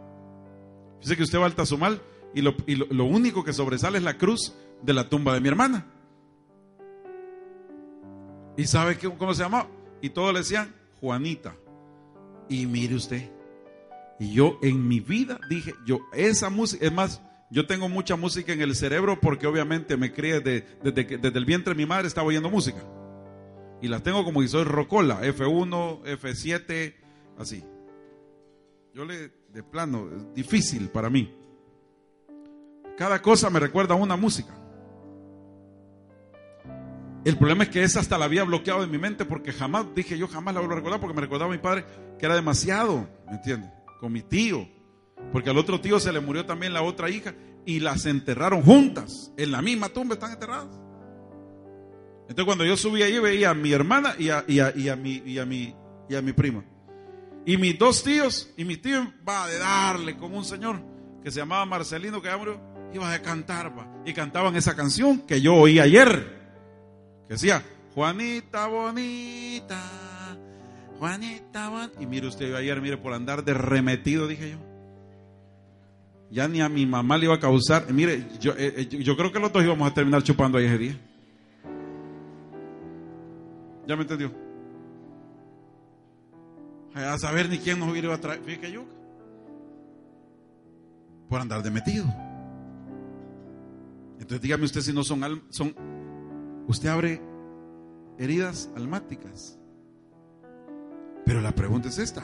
Dice 1.01 1.17
que 1.17 1.23
usted 1.23 1.39
va 1.41 1.47
al 1.47 1.55
Tazumal 1.55 2.01
y, 2.35 2.43
lo, 2.43 2.55
y 2.67 2.75
lo- 2.77 2.87
lo 2.91 3.05
único 3.05 3.43
que 3.45 3.53
sobresale 3.53 3.99
es 3.99 4.05
la 4.05 4.19
cruz 4.19 4.55
de 4.83 4.93
la 4.93 5.09
tumba 5.09 5.33
de 5.33 5.41
mi 5.41 5.49
hermana. 5.49 5.87
¿Y 8.57 8.67
sabe 8.67 8.99
cómo 8.99 9.33
se 9.35 9.43
llamaba? 9.45 9.69
Y 10.03 10.11
todos 10.11 10.33
le 10.33 10.41
decían 10.41 10.75
Juanita. 11.01 11.55
Y 12.49 12.67
mire 12.67 12.97
usted, 12.97 13.31
y 14.21 14.33
yo 14.33 14.59
en 14.63 14.87
mi 14.89 15.01
vida 15.01 15.39
dije, 15.49 15.75
yo 15.87 16.01
esa 16.13 16.51
música, 16.51 16.85
es 16.85 16.93
más, 16.93 17.23
yo 17.51 17.67
tengo 17.67 17.89
mucha 17.89 18.17
música 18.17 18.53
en 18.53 18.61
el 18.61 18.75
cerebro 18.75 19.21
porque 19.21 19.47
obviamente 19.47 19.97
me 19.97 20.13
crié 20.13 20.41
de- 20.41 20.67
desde, 20.83 21.07
que- 21.07 21.19
desde 21.19 21.39
el 21.39 21.45
vientre 21.45 21.75
de 21.75 21.79
mi 21.79 21.87
madre 21.87 22.09
estaba 22.09 22.27
oyendo 22.27 22.51
música. 22.51 22.81
Y 23.81 23.87
las 23.89 24.03
tengo 24.03 24.25
como 24.25 24.43
si 24.43 24.49
soy 24.49 24.65
rocola, 24.65 25.21
F1, 25.23 26.03
F7, 26.05 26.95
así. 27.39 27.63
Yo 28.93 29.05
le, 29.05 29.31
de 29.53 29.63
plano, 29.63 30.09
es 30.17 30.35
difícil 30.35 30.89
para 30.89 31.09
mí. 31.09 31.33
Cada 32.97 33.23
cosa 33.23 33.49
me 33.51 33.61
recuerda 33.61 33.95
a 33.95 33.97
una 33.97 34.17
música. 34.17 34.53
El 37.25 37.37
problema 37.37 37.65
es 37.65 37.69
que 37.69 37.83
esa 37.83 38.01
hasta 38.01 38.19
la 38.19 38.25
había 38.25 38.43
bloqueado 38.45 38.81
de 38.81 38.87
mi 38.87 38.99
mente 38.99 39.25
porque 39.25 39.53
jamás, 39.53 39.87
dije 39.95 40.17
yo 40.19 40.27
jamás 40.29 40.55
la 40.55 40.61
vuelvo 40.61 40.75
a 40.75 40.77
recordar 40.79 41.01
porque 41.01 41.15
me 41.15 41.21
recordaba 41.21 41.53
a 41.53 41.57
mi 41.57 41.61
padre 41.63 41.85
que 42.19 42.27
era 42.27 42.35
demasiado, 42.35 43.09
¿me 43.27 43.35
entiendes? 43.37 43.71
Con 43.99 44.13
mi 44.13 44.23
tío. 44.23 44.69
Porque 45.33 45.51
al 45.51 45.59
otro 45.59 45.81
tío 45.81 45.99
se 46.01 46.13
le 46.13 46.21
murió 46.21 46.47
también 46.47 46.73
la 46.73 46.83
otra 46.83 47.11
hija 47.11 47.35
y 47.67 47.81
las 47.81 48.07
enterraron 48.07 48.63
juntas. 48.63 49.33
En 49.37 49.51
la 49.51 49.61
misma 49.63 49.89
tumba 49.89 50.15
están 50.15 50.33
enterradas. 50.33 50.69
Entonces 52.23 52.45
cuando 52.45 52.65
yo 52.65 52.77
subí 52.77 53.03
ahí 53.03 53.19
veía 53.19 53.51
a 53.51 53.55
mi 53.55 53.73
hermana 53.73 54.15
y 54.19 54.29
a, 54.31 54.45
y 54.47 54.61
a- 54.61 54.69
a 54.93 54.97
mi, 54.97 55.23
y 55.25 55.39
a 55.39 55.47
mi, 55.47 55.75
y 56.09 56.15
a 56.15 56.23
mi 56.23 56.33
prima. 56.33 56.65
Y 57.47 57.57
mis 57.57 57.79
dos 57.79 58.03
tíos, 58.03 58.51
y 58.57 58.65
mi 58.65 58.77
tío 58.77 59.11
va 59.27 59.47
de 59.49 59.59
darle 59.59 60.17
con 60.17 60.35
un 60.35 60.45
señor 60.45 60.81
que 61.23 61.31
se 61.31 61.41
llamaba 61.41 61.65
Marcelino, 61.65 62.21
que 62.21 62.29
ya 62.29 62.39
iba 62.93 63.13
a 63.13 63.23
cantar, 63.23 63.77
va, 63.77 63.87
y 64.05 64.13
cantaban 64.13 64.55
esa 64.57 64.77
canción 64.77 65.21
que 65.21 65.41
yo 65.41 65.55
oí 65.55 65.81
ayer, 65.81 66.37
que 67.27 67.35
decía, 67.35 67.63
Juanita 67.95 68.67
bonita, 68.67 69.81
Juanita 70.99 71.69
bonita. 71.69 72.03
Y 72.03 72.07
mire 72.07 72.27
usted, 72.27 72.55
ayer, 72.55 72.81
mire, 72.81 72.97
por 72.97 73.13
andar 73.13 73.45
de 73.45 73.55
remetido, 73.55 74.27
dije 74.27 74.51
yo. 74.53 74.59
Ya 76.31 76.47
ni 76.49 76.61
a 76.61 76.69
mi 76.69 76.85
mamá 76.87 77.17
le 77.17 77.25
iba 77.27 77.35
a 77.35 77.41
causar. 77.41 77.91
Mire, 77.93 78.27
yo, 78.41 78.53
eh, 78.53 78.75
eh, 78.77 78.87
yo- 78.89 78.99
yo 78.99 79.17
creo 79.17 79.33
que 79.33 79.39
los 79.39 79.53
dos 79.53 79.65
íbamos 79.65 79.91
a 79.91 79.95
terminar 79.95 80.23
chupando 80.23 80.59
ahí 80.59 80.67
ese 80.67 80.79
día. 80.79 81.01
¿Ya 83.87 83.97
me 83.97 84.03
entendió? 84.03 84.31
A 86.95 87.17
saber 87.19 87.49
ni 87.49 87.59
quién 87.59 87.79
nos 87.79 87.91
hubiera 87.91 88.09
ido 88.09 88.15
a 88.15 88.21
traer. 88.21 88.41
Fíjate 88.41 88.73
yo. 88.73 88.85
Por 91.31 91.41
andar 91.41 91.63
de 91.63 91.71
metido. 91.71 92.05
Entonces 94.15 94.41
dígame 94.41 94.65
usted 94.65 94.81
si 94.81 94.93
no 94.93 95.05
son, 95.05 95.43
son 95.51 95.75
usted 96.67 96.89
abre 96.89 97.23
heridas 98.19 98.69
almáticas. 98.77 99.59
Pero 101.29 101.43
la 101.43 101.53
pregunta 101.53 101.89
es 101.91 101.99
esta. 101.99 102.23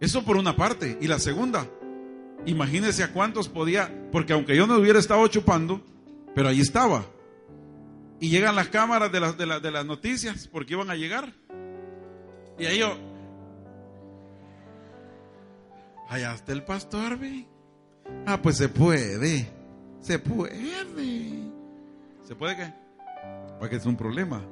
Eso 0.00 0.22
por 0.22 0.36
una 0.36 0.54
parte. 0.54 0.98
Y 1.00 1.08
la 1.08 1.18
segunda, 1.18 1.66
imagínese 2.44 3.02
a 3.02 3.10
cuántos 3.14 3.48
podía, 3.48 3.90
porque 4.12 4.34
aunque 4.34 4.54
yo 4.54 4.66
no 4.66 4.76
hubiera 4.76 4.98
estado 4.98 5.26
chupando, 5.28 5.80
pero 6.34 6.48
allí 6.48 6.60
estaba. 6.60 7.06
Y 8.20 8.28
llegan 8.28 8.54
las 8.54 8.68
cámaras 8.68 9.10
de 9.10 9.18
las, 9.18 9.38
de, 9.38 9.46
las- 9.46 9.62
de 9.62 9.70
las 9.70 9.86
noticias, 9.86 10.46
porque 10.46 10.74
iban 10.74 10.90
a 10.90 10.94
llegar. 10.94 11.32
Y 12.58 12.66
ahí 12.66 12.80
yo, 12.80 12.94
allá 16.10 16.34
está 16.34 16.52
el 16.52 16.62
pastor, 16.64 17.16
ve. 17.18 17.46
Ah, 18.26 18.40
pues 18.42 18.58
se 18.58 18.68
puede. 18.68 19.48
Se 20.02 20.18
puede. 20.18 21.50
¿Se 22.28 22.34
puede 22.36 22.56
qué? 22.56 22.74
Porque 23.58 23.76
es 23.76 23.86
un 23.86 23.96
problema. 23.96 24.42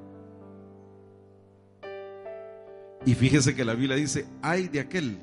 Y 3.07 3.15
fíjese 3.15 3.55
que 3.55 3.65
la 3.65 3.75
Biblia 3.75 3.97
dice, 3.97 4.27
ay 4.43 4.69
de 4.69 4.81
aquel 4.81 5.19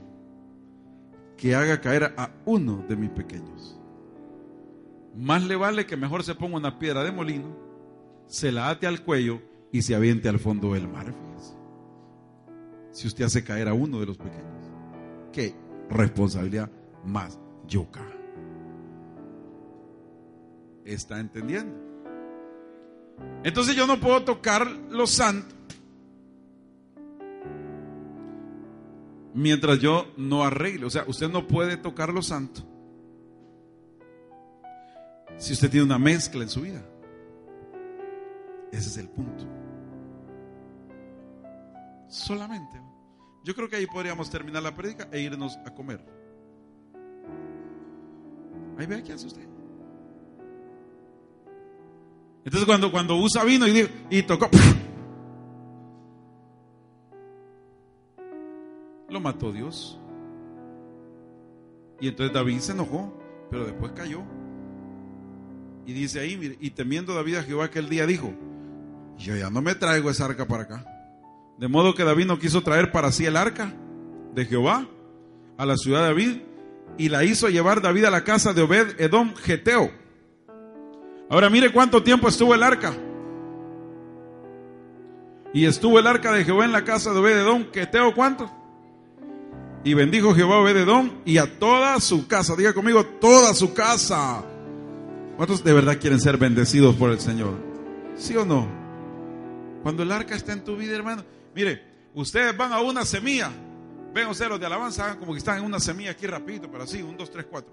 que 1.37 1.55
haga 1.55 1.81
caer 1.81 2.13
a 2.17 2.31
uno 2.45 2.83
de 2.87 2.95
mis 2.95 3.09
pequeños. 3.09 3.79
Más 5.15 5.43
le 5.43 5.55
vale 5.55 5.85
que 5.85 5.97
mejor 5.97 6.23
se 6.23 6.35
ponga 6.35 6.57
una 6.57 6.79
piedra 6.79 7.03
de 7.03 7.11
molino, 7.11 7.55
se 8.27 8.51
la 8.51 8.69
ate 8.69 8.87
al 8.87 9.03
cuello 9.03 9.41
y 9.71 9.81
se 9.81 9.95
aviente 9.95 10.29
al 10.29 10.39
fondo 10.39 10.73
del 10.73 10.87
mar. 10.87 11.05
fíjese. 11.05 11.55
Si 12.91 13.07
usted 13.07 13.25
hace 13.25 13.43
caer 13.43 13.67
a 13.67 13.73
uno 13.73 13.99
de 13.99 14.05
los 14.05 14.17
pequeños, 14.17 14.71
que 15.31 15.53
responsabilidad 15.89 16.71
más 17.03 17.39
yuca. 17.67 18.05
¿Está 20.85 21.19
entendiendo? 21.19 21.75
Entonces 23.43 23.75
yo 23.75 23.87
no 23.87 23.99
puedo 23.99 24.23
tocar 24.23 24.69
lo 24.89 25.07
santo 25.07 25.55
mientras 29.35 29.79
yo 29.79 30.11
no 30.17 30.43
arregle. 30.43 30.85
O 30.85 30.89
sea, 30.89 31.03
usted 31.07 31.29
no 31.29 31.47
puede 31.47 31.77
tocar 31.77 32.11
lo 32.11 32.23
santo 32.23 32.63
si 35.37 35.53
usted 35.53 35.69
tiene 35.69 35.85
una 35.85 35.99
mezcla 35.99 36.41
en 36.41 36.49
su 36.49 36.61
vida. 36.61 36.81
Ese 38.71 38.89
es 38.89 38.97
el 38.97 39.09
punto. 39.09 39.45
Solamente. 42.07 42.81
Yo 43.43 43.53
creo 43.53 43.69
que 43.69 43.75
ahí 43.75 43.85
podríamos 43.85 44.29
terminar 44.29 44.63
la 44.63 44.73
prédica 44.73 45.07
e 45.11 45.21
irnos 45.21 45.57
a 45.65 45.73
comer. 45.73 46.03
Ahí 48.77 48.85
vea 48.85 49.03
qué 49.03 49.13
hace 49.13 49.27
usted. 49.27 49.47
Entonces 52.45 52.65
cuando, 52.65 52.91
cuando 52.91 53.17
usa 53.17 53.43
vino 53.43 53.67
y, 53.67 53.89
y 54.09 54.23
tocó, 54.23 54.49
lo 59.15 59.21
mató 59.21 59.53
Dios. 59.53 59.97
Y 62.01 62.09
entonces 62.09 62.33
David 62.33 62.59
se 62.59 62.73
enojó, 62.73 63.17
pero 63.49 63.63
después 63.63 63.93
cayó. 63.93 64.23
Y 65.85 65.93
dice 65.93 66.19
ahí, 66.19 66.35
mire, 66.35 66.57
y 66.59 66.71
temiendo 66.71 67.15
David 67.15 67.37
a 67.37 67.43
Jehová 67.43 67.65
aquel 67.65 67.87
día 67.87 68.05
dijo, 68.05 68.33
yo 69.17 69.37
ya 69.37 69.49
no 69.49 69.61
me 69.61 69.73
traigo 69.73 70.09
esa 70.09 70.25
arca 70.25 70.45
para 70.45 70.63
acá. 70.63 70.85
De 71.57 71.69
modo 71.69 71.95
que 71.95 72.03
David 72.03 72.25
no 72.25 72.39
quiso 72.39 72.61
traer 72.61 72.91
para 72.91 73.09
sí 73.13 73.25
el 73.25 73.37
arca 73.37 73.73
de 74.33 74.45
Jehová 74.45 74.85
a 75.57 75.65
la 75.65 75.77
ciudad 75.77 76.01
de 76.01 76.07
David 76.07 76.41
y 76.97 77.07
la 77.07 77.23
hizo 77.23 77.47
llevar 77.47 77.81
David 77.81 78.03
a 78.03 78.11
la 78.11 78.25
casa 78.25 78.51
de 78.51 78.63
Obed 78.63 78.99
Edom 78.99 79.33
Geteo. 79.33 79.91
Ahora 81.29 81.49
mire 81.49 81.71
cuánto 81.71 82.03
tiempo 82.03 82.27
estuvo 82.27 82.53
el 82.53 82.63
arca. 82.63 82.93
Y 85.53 85.63
estuvo 85.65 85.99
el 85.99 86.07
arca 86.07 86.33
de 86.33 86.43
Jehová 86.43 86.65
en 86.65 86.73
la 86.73 86.83
casa 86.83 87.13
de 87.13 87.19
Obed 87.19 87.37
Edom 87.37 87.67
Geteo, 87.71 88.13
¿cuánto? 88.13 88.64
Y 89.85 89.93
bendijo 89.93 90.33
Jehová 90.33 90.55
a 90.55 90.59
Obed 90.61 90.77
Edom 90.77 91.11
y 91.25 91.37
a 91.37 91.59
toda 91.59 91.99
su 91.99 92.27
casa. 92.27 92.55
Diga 92.55 92.73
conmigo, 92.73 93.05
toda 93.05 93.53
su 93.53 93.71
casa. 93.71 94.43
¿Cuántos 95.37 95.63
de 95.63 95.73
verdad 95.73 95.99
quieren 96.01 96.19
ser 96.19 96.37
bendecidos 96.37 96.95
por 96.95 97.11
el 97.11 97.19
Señor? 97.19 97.53
¿Sí 98.15 98.35
o 98.35 98.43
no? 98.43 98.67
Cuando 99.83 100.01
el 100.01 100.11
arca 100.11 100.33
está 100.33 100.53
en 100.53 100.63
tu 100.63 100.75
vida, 100.75 100.95
hermano. 100.95 101.23
Mire, 101.53 101.83
ustedes 102.15 102.57
van 102.57 102.73
a 102.73 102.81
una 102.81 103.05
semilla. 103.05 103.51
Ven 104.11 104.27
ustedes 104.27 104.49
los 104.49 104.59
de 104.59 104.65
alabanza, 104.65 105.05
hagan 105.05 105.19
como 105.19 105.33
que 105.33 105.37
están 105.37 105.59
en 105.59 105.65
una 105.65 105.79
semilla 105.79 106.11
aquí 106.11 106.25
rapidito, 106.25 106.67
pero 106.71 106.85
así, 106.85 107.03
un, 107.03 107.15
dos, 107.15 107.29
tres, 107.29 107.45
cuatro. 107.45 107.71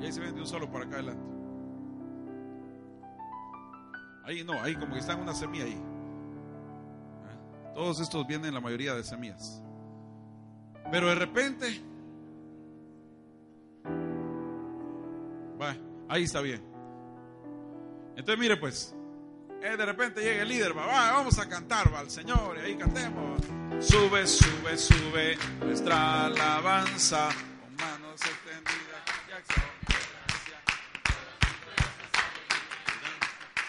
Y 0.00 0.06
ahí 0.06 0.12
se 0.12 0.18
ven 0.18 0.34
de 0.34 0.40
un 0.40 0.48
solo 0.48 0.68
para 0.68 0.84
acá 0.84 0.96
adelante. 0.96 1.22
Ahí 4.24 4.42
no, 4.42 4.60
ahí 4.60 4.74
como 4.74 4.94
que 4.94 4.98
están 4.98 5.18
en 5.18 5.22
una 5.22 5.34
semilla 5.34 5.64
ahí. 5.64 5.74
¿Eh? 5.74 7.72
Todos 7.76 8.00
estos 8.00 8.26
vienen 8.26 8.52
la 8.52 8.60
mayoría 8.60 8.94
de 8.94 9.04
semillas. 9.04 9.62
Pero 10.90 11.08
de 11.08 11.14
repente, 11.14 11.82
va, 15.60 15.76
ahí 16.08 16.24
está 16.24 16.40
bien. 16.40 16.62
Entonces 18.16 18.38
mire 18.38 18.56
pues, 18.56 18.94
eh, 19.62 19.76
de 19.76 19.86
repente 19.86 20.22
llega 20.22 20.42
el 20.42 20.48
líder, 20.48 20.76
va, 20.76 20.86
vamos 20.86 21.38
a 21.38 21.48
cantar, 21.48 21.92
va, 21.92 22.00
al 22.00 22.10
Señor, 22.10 22.56
y 22.58 22.60
ahí 22.66 22.76
cantemos. 22.76 23.42
Sube, 23.80 24.26
sube, 24.26 24.76
sube 24.76 25.38
nuestra 25.60 26.26
alabanza 26.26 27.28
con 27.60 27.76
manos 27.76 28.20
extendidas 28.20 29.02
y 29.28 29.32
acción 29.32 29.78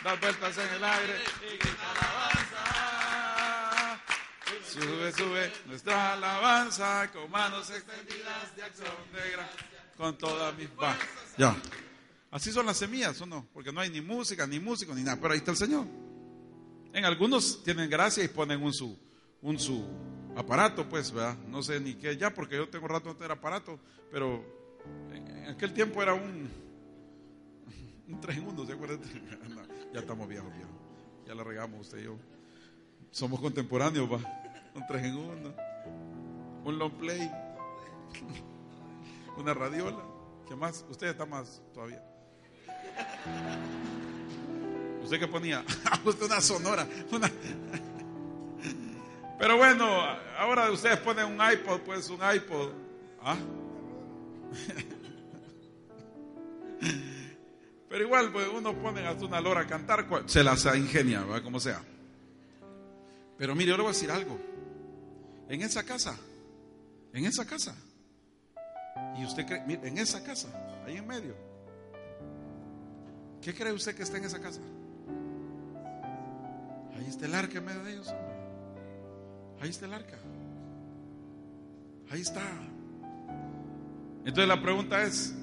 de 0.04 0.16
vueltas 0.22 0.58
en 0.58 0.76
el 0.76 0.84
aire 0.84 1.16
y 1.42 1.60
alabanza. 1.68 2.99
Sube, 4.70 5.12
sube 5.14 5.52
nuestra 5.66 6.14
alabanza 6.14 7.12
con 7.12 7.32
manos 7.32 7.72
extendidas 7.72 8.56
de 8.56 8.62
acción 8.62 8.88
de 9.12 9.32
gracia. 9.32 9.68
Con 9.98 10.16
toda 10.16 10.52
mi 10.52 10.68
Va, 10.80 10.96
ya. 11.38 11.56
Así 12.30 12.52
son 12.52 12.68
las 12.68 12.78
semillas, 12.78 13.20
¿o 13.22 13.26
no? 13.26 13.48
Porque 13.52 13.72
no 13.72 13.82
hay 13.82 13.90
ni 13.90 14.00
música, 14.00 14.46
ni 14.46 14.60
músico, 14.60 14.94
ni 14.94 15.02
nada. 15.02 15.18
Pero 15.20 15.34
ahí 15.34 15.40
está 15.40 15.52
el 15.52 15.58
Señor. 15.58 15.88
En 16.94 17.04
algunos 17.04 17.64
tienen 17.64 17.90
gracia 17.90 18.24
y 18.24 18.28
ponen 18.28 18.62
un 18.62 18.72
su, 18.72 18.96
un 19.42 19.58
su 19.58 19.88
aparato, 20.36 20.88
pues, 20.88 21.12
¿verdad? 21.12 21.36
No 21.48 21.64
sé 21.64 21.80
ni 21.80 21.96
qué 21.96 22.16
ya, 22.16 22.32
porque 22.32 22.56
yo 22.56 22.70
tengo 22.70 22.88
rato 22.88 23.10
no 23.10 23.16
tener 23.16 23.32
aparato, 23.32 23.80
pero 24.12 24.46
en 25.12 25.48
aquel 25.48 25.74
tiempo 25.74 26.04
era 26.04 26.14
un, 26.14 26.48
un 28.08 28.22
3 28.22 28.38
en 28.38 28.48
1, 28.48 28.66
¿se 28.68 28.74
acuerdan? 28.74 29.00
ya 29.94 30.00
estamos 30.00 30.30
viejos, 30.30 30.54
viejos. 30.54 30.76
Ya 31.26 31.34
la 31.34 31.44
regamos 31.44 31.82
usted 31.82 32.02
y 32.02 32.04
yo. 32.04 32.18
Somos 33.10 33.40
contemporáneos, 33.40 34.08
va 34.12 34.39
un 34.76 34.88
3 34.88 35.04
en 35.04 35.18
1, 35.18 35.54
un 36.66 36.80
long 36.80 36.92
play, 36.94 37.32
una 39.38 39.54
radiola. 39.54 40.04
¿Qué 40.48 40.56
más? 40.56 40.86
Usted 40.90 41.08
está 41.08 41.26
más 41.26 41.62
todavía. 41.74 42.02
¿Usted 45.04 45.20
qué 45.20 45.28
ponía? 45.28 45.66
Usted 46.06 46.26
una 46.26 46.42
sonora. 46.42 46.88
Una... 47.12 47.32
Pero 49.40 49.58
bueno, 49.58 49.88
ahora 50.38 50.70
ustedes 50.72 51.00
ponen 51.00 51.26
un 51.26 51.40
iPod, 51.40 51.80
pues 51.82 52.10
un 52.10 52.20
iPod. 52.20 52.72
¿Ah? 53.24 53.38
Pero 57.90 58.04
igual, 58.04 58.32
pues 58.32 58.48
uno 58.54 58.74
pone 58.74 59.08
hasta 59.08 59.26
una 59.26 59.42
lora 59.42 59.62
a 59.62 59.68
cantar, 59.68 60.06
se 60.28 60.44
las 60.44 60.64
ingenia, 60.76 61.26
como 61.44 61.60
sea. 61.60 61.82
Pero 63.38 63.56
mire, 63.56 63.72
yo 63.72 63.78
le 63.78 63.84
voy 63.84 63.90
a 63.90 63.94
decir 63.94 64.12
algo 64.12 64.38
en 65.50 65.62
esa 65.64 65.84
casa, 65.84 66.16
en 67.12 67.26
esa 67.26 67.46
casa. 67.46 67.76
Y 69.18 69.26
usted 69.26 69.46
cree, 69.46 69.64
mire, 69.66 69.88
en 69.88 69.98
esa 69.98 70.24
casa, 70.24 70.48
ahí 70.86 70.98
en 70.98 71.08
medio. 71.08 71.36
¿Qué 73.42 73.54
cree 73.54 73.74
usted 73.74 73.96
que 73.96 74.04
está 74.04 74.18
en 74.18 74.26
esa 74.26 74.40
casa? 74.40 74.62
Ahí 76.96 77.06
está 77.08 77.26
el 77.26 77.34
arca 77.34 77.58
en 77.58 77.66
medio 77.66 77.84
de 77.84 77.94
ellos. 77.94 78.14
Ahí 79.60 79.70
está 79.70 79.86
el 79.86 79.94
arca. 79.94 80.18
Ahí 82.12 82.22
está. 82.22 82.42
Entonces 84.20 84.48
la 84.48 84.62
pregunta 84.62 85.04
es, 85.04 85.34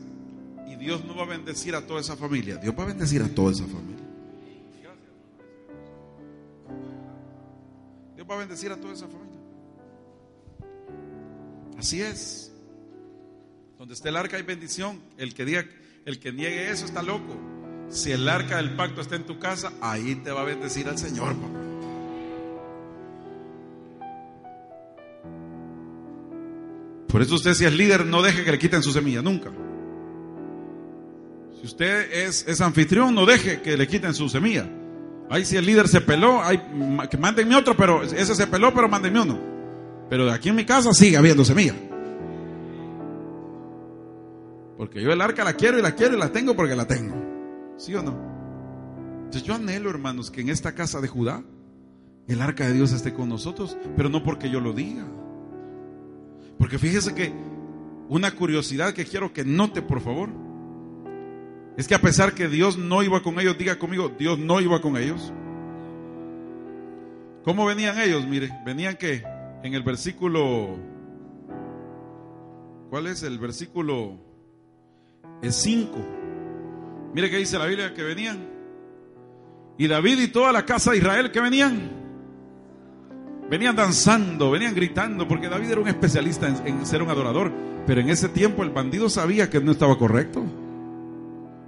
¿y 0.68 0.76
Dios 0.76 1.04
no 1.04 1.16
va 1.16 1.24
a 1.24 1.26
bendecir 1.26 1.74
a 1.74 1.84
toda 1.86 2.00
esa 2.00 2.16
familia? 2.16 2.57
Dios 2.57 2.74
va 2.78 2.84
a 2.84 2.86
bendecir 2.86 3.22
a 3.22 3.28
toda 3.28 3.52
esa 3.52 3.64
familia. 3.64 4.04
Dios 8.14 8.26
va 8.30 8.34
a 8.34 8.38
bendecir 8.38 8.70
a 8.70 8.76
toda 8.76 8.92
esa 8.92 9.09
familia. 9.09 9.36
Así 11.79 12.01
es. 12.01 12.53
Donde 13.79 13.95
esté 13.95 14.09
el 14.09 14.16
arca 14.16 14.37
hay 14.37 14.43
bendición. 14.43 15.01
El 15.18 15.35
que 15.35 15.45
diga, 15.45 15.66
el 16.05 16.18
que 16.18 16.33
niegue 16.33 16.70
eso 16.70 16.85
está 16.87 17.03
loco. 17.03 17.37
Si 17.91 18.11
el 18.11 18.29
arca 18.29 18.57
del 18.57 18.74
pacto 18.74 19.01
está 19.01 19.16
en 19.16 19.24
tu 19.24 19.39
casa, 19.39 19.72
ahí 19.81 20.16
te 20.16 20.31
va 20.31 20.43
a 20.43 20.45
bendecir 20.45 20.89
al 20.89 20.99
Señor, 20.99 21.35
papá. 21.35 21.61
Por 27.09 27.22
eso 27.22 27.37
usted 27.37 27.55
si 27.55 27.64
es 27.64 27.72
líder, 27.72 28.05
no 28.05 28.20
deje 28.20 28.45
que 28.45 28.51
le 28.51 28.59
quiten 28.59 28.83
su 28.83 28.93
semilla, 28.93 29.22
nunca. 29.22 29.51
Si 31.61 31.66
usted 31.66 32.12
es, 32.12 32.45
es 32.47 32.61
anfitrión, 32.61 33.14
no 33.14 33.24
deje 33.24 33.62
que 33.62 33.77
le 33.77 33.87
quiten 33.87 34.12
su 34.12 34.29
semilla. 34.29 34.68
Ahí 35.31 35.45
si 35.45 35.57
el 35.57 35.64
líder 35.64 35.89
se 35.89 36.01
peló, 36.01 36.43
hay, 36.43 36.61
que 37.11 37.16
mándenme 37.16 37.57
otro, 37.57 37.77
pero 37.77 38.03
ese 38.03 38.35
se 38.35 38.47
peló, 38.47 38.74
pero 38.74 38.89
mándenme 38.89 39.20
uno. 39.20 39.55
Pero 40.09 40.26
de 40.26 40.32
aquí 40.32 40.48
en 40.50 40.57
mi 40.57 40.64
casa 40.64 40.92
sigue 40.92 41.16
habiendo 41.16 41.44
semilla. 41.44 41.74
Porque 44.76 45.02
yo 45.02 45.11
el 45.11 45.20
arca 45.20 45.42
la 45.42 45.54
quiero 45.54 45.78
y 45.78 45.82
la 45.82 45.94
quiero 45.94 46.16
y 46.16 46.18
la 46.20 46.30
tengo 46.30 46.54
porque 46.54 46.76
la 46.76 46.86
tengo. 46.86 47.14
¿Sí 47.76 47.94
o 47.94 48.02
no? 48.02 48.16
Entonces 49.24 49.42
yo 49.42 49.54
anhelo, 49.54 49.90
hermanos, 49.90 50.30
que 50.30 50.42
en 50.42 50.50
esta 50.50 50.72
casa 50.72 51.00
de 51.00 51.09
Judá 51.09 51.42
el 52.28 52.42
arca 52.42 52.66
de 52.66 52.74
Dios 52.74 52.92
esté 52.92 53.12
con 53.12 53.28
nosotros, 53.28 53.76
pero 53.96 54.09
no 54.09 54.22
porque 54.22 54.50
yo 54.50 54.61
lo 54.61 54.72
diga. 54.72 55.04
Porque 56.59 56.78
fíjese 56.78 57.14
que 57.14 57.32
una 58.09 58.32
curiosidad 58.32 58.94
que 58.94 59.04
quiero 59.04 59.32
que 59.32 59.44
note, 59.44 59.82
por 59.82 60.00
favor, 60.00 60.30
es 61.76 61.86
que 61.86 61.94
a 61.94 62.00
pesar 62.00 62.34
que 62.34 62.48
Dios 62.48 62.78
no 62.78 63.02
iba 63.02 63.22
con 63.22 63.38
ellos, 63.38 63.59
diga 63.59 63.78
conmigo, 63.78 64.11
Dios 64.18 64.38
no 64.38 64.61
iba 64.61 64.80
con 64.80 64.96
ellos. 64.96 65.32
¿Cómo 67.44 67.66
venían 67.66 68.00
ellos? 68.00 68.26
Mire, 68.26 68.50
venían 68.64 68.96
que 68.96 69.22
en 69.66 69.74
el 69.74 69.82
versículo, 69.82 70.76
¿cuál 72.90 73.06
es 73.08 73.22
el 73.22 73.38
versículo? 73.38 74.18
Es 75.42 75.54
5. 75.56 75.92
Mire 77.14 77.30
que 77.30 77.38
dice 77.38 77.58
la 77.58 77.66
Biblia 77.66 77.92
que 77.94 78.02
venían. 78.02 78.48
Y 79.78 79.86
David 79.88 80.20
y 80.20 80.28
toda 80.28 80.52
la 80.52 80.64
casa 80.64 80.92
de 80.92 80.98
Israel 80.98 81.30
que 81.30 81.40
venían 81.40 82.06
Venían 83.48 83.76
danzando, 83.76 84.50
venían 84.50 84.74
gritando, 84.74 85.28
porque 85.28 85.48
David 85.48 85.70
era 85.70 85.80
un 85.80 85.86
especialista 85.86 86.48
en, 86.48 86.84
ser 86.84 87.02
un 87.02 87.10
adorador. 87.10 87.52
Pero 87.86 88.00
en 88.00 88.08
ese 88.08 88.28
tiempo 88.28 88.64
el 88.64 88.70
bandido 88.70 89.08
sabía 89.08 89.48
que 89.48 89.60
no 89.60 89.70
estaba 89.70 89.96
correcto. 89.96 90.42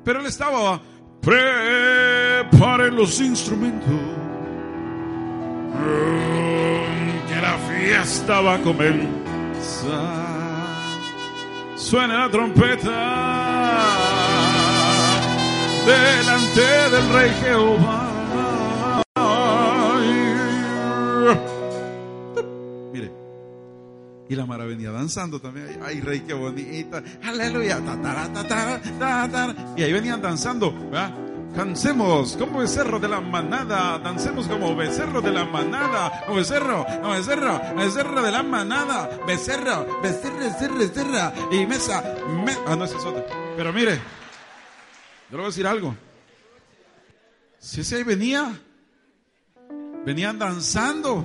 Pero 0.03 0.21
él 0.21 0.27
estaba, 0.27 0.81
preparen 1.21 2.97
los 2.97 3.21
instrumentos, 3.21 3.95
la 7.49 7.59
fiesta 7.59 8.41
va 8.41 8.55
a 8.55 8.59
comenzar. 8.59 10.19
Suena 11.77 12.19
la 12.19 12.31
trompeta 12.31 12.99
delante 15.87 16.67
del 16.93 17.09
rey 17.15 17.31
Jehová. 17.43 18.05
Y 24.31 24.37
la 24.37 24.45
Mara 24.45 24.67
venía 24.67 24.91
danzando 24.91 25.41
también. 25.41 25.81
Ay, 25.83 26.03
rey, 26.03 26.21
qué 26.21 26.35
bonita. 26.35 27.03
Aleluya. 27.25 27.81
Y 29.75 29.83
ahí 29.83 29.93
venían 29.95 30.21
danzando. 30.21 30.71
¿verdad? 30.91 31.28
Cansemos 31.55 32.37
como 32.37 32.61
becerro 32.61 32.99
de 33.01 33.09
la 33.09 33.21
manada. 33.21 33.99
Dancemos 33.99 34.47
como 34.47 34.77
becerro 34.77 35.21
de 35.21 35.33
la 35.33 35.45
manada. 35.45 36.23
Como 36.25 36.37
becerro, 36.39 36.85
como 37.03 37.11
becerro, 37.15 37.61
becerro 37.77 38.23
de 38.23 38.31
la 38.31 38.43
manada. 38.43 39.11
Becerro, 39.27 40.01
becerro, 40.03 40.39
becerro, 40.39 40.79
becerro. 40.79 41.33
Y 41.51 41.67
mesa, 41.67 42.03
Ah, 42.67 42.77
no, 42.77 42.85
esa 42.85 42.97
es 42.97 43.05
otra. 43.05 43.25
Pero 43.57 43.73
mire, 43.73 43.97
yo 45.31 45.33
le 45.33 45.37
voy 45.37 45.45
a 45.45 45.49
decir 45.49 45.67
algo. 45.67 45.95
Si 47.59 47.81
ese 47.81 47.97
ahí 47.97 48.05
venía, 48.05 48.53
venían 50.07 50.39
danzando, 50.39 51.25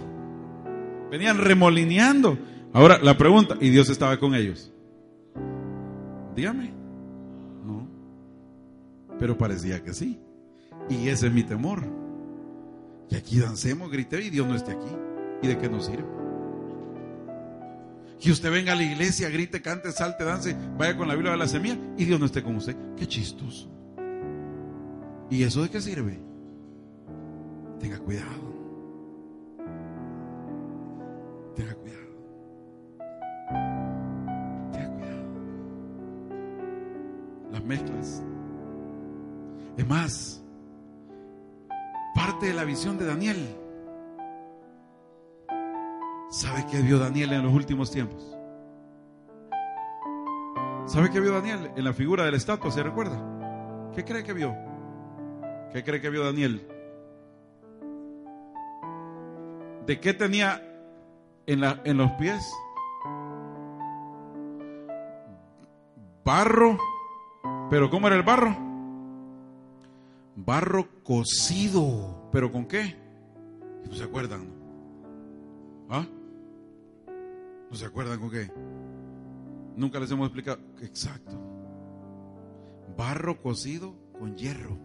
venían 1.12 1.38
remolineando. 1.38 2.38
Ahora, 2.74 2.98
la 2.98 3.16
pregunta, 3.18 3.56
¿y 3.62 3.70
Dios 3.70 3.90
estaba 3.90 4.18
con 4.18 4.34
ellos? 4.34 4.72
Dígame. 6.36 6.83
Pero 9.24 9.38
parecía 9.38 9.82
que 9.82 9.94
sí. 9.94 10.20
Y 10.90 11.08
ese 11.08 11.28
es 11.28 11.34
mi 11.34 11.44
temor. 11.44 11.82
Que 13.08 13.16
aquí 13.16 13.40
dancemos, 13.40 13.90
grite 13.90 14.22
y 14.22 14.30
Dios 14.30 14.46
no 14.46 14.54
esté 14.54 14.74
aquí. 14.74 14.98
¿Y 15.42 15.48
de 15.48 15.58
qué 15.58 15.70
nos 15.70 15.86
sirve? 15.86 16.04
Que 18.20 18.32
usted 18.32 18.52
venga 18.52 18.74
a 18.74 18.76
la 18.76 18.84
iglesia, 18.84 19.30
grite, 19.30 19.62
cante, 19.62 19.94
salte, 19.94 20.26
dance, 20.26 20.54
vaya 20.78 20.98
con 20.98 21.08
la 21.08 21.14
Biblia 21.14 21.32
de 21.32 21.38
la 21.38 21.48
semilla 21.48 21.78
y 21.98 22.04
Dios 22.04 22.20
no 22.20 22.26
esté 22.26 22.44
con 22.44 22.58
usted. 22.58 22.76
Qué 22.98 23.08
chistoso. 23.08 23.72
¿Y 25.30 25.44
eso 25.44 25.64
de 25.64 25.70
qué 25.70 25.80
sirve? 25.80 26.20
Tenga 27.80 28.00
cuidado. 28.00 28.54
Tenga 31.56 31.76
cuidado. 31.76 32.04
mezclas. 37.66 38.22
Es 39.78 39.88
más, 39.88 40.44
parte 42.16 42.48
de 42.48 42.54
la 42.54 42.64
visión 42.64 42.98
de 42.98 43.06
Daniel. 43.06 43.58
¿Sabe 46.30 46.66
qué 46.70 46.82
vio 46.82 47.00
Daniel 47.00 47.34
en 47.34 47.44
los 47.44 47.54
últimos 47.54 47.92
tiempos? 47.92 48.38
¿Sabe 50.86 51.10
qué 51.12 51.20
vio 51.20 51.34
Daniel 51.34 51.72
en 51.76 51.84
la 51.84 51.94
figura 51.94 52.26
de 52.26 52.32
la 52.32 52.38
estatua? 52.38 52.72
¿Se 52.72 52.84
recuerda? 52.84 53.92
¿Qué 53.96 54.04
cree 54.04 54.24
que 54.24 54.34
vio? 54.34 54.56
¿Qué 55.72 55.84
cree 55.84 56.02
que 56.02 56.10
vio 56.10 56.24
Daniel? 56.24 56.68
¿De 59.86 60.00
qué 60.00 60.14
tenía 60.14 60.62
en, 61.46 61.62
la, 61.62 61.82
en 61.84 61.98
los 61.98 62.12
pies? 62.14 62.52
Barro 66.24 66.78
pero 67.70 67.90
¿cómo 67.90 68.06
era 68.08 68.16
el 68.16 68.24
barro? 68.24 68.56
Barro 70.36 71.04
cocido. 71.04 72.30
¿Pero 72.32 72.52
con 72.52 72.66
qué? 72.66 72.96
¿No 73.88 73.94
se 73.94 74.04
acuerdan? 74.04 74.48
¿Ah? 75.90 76.06
¿No 77.70 77.76
se 77.76 77.86
acuerdan 77.86 78.20
con 78.20 78.32
qué? 78.32 78.52
Nunca 79.76 80.00
les 80.00 80.12
hemos 80.12 80.28
explicado. 80.28 80.60
Exacto. 80.82 81.40
Barro 82.98 83.42
cocido 83.42 83.96
con 84.20 84.36
hierro. 84.36 84.78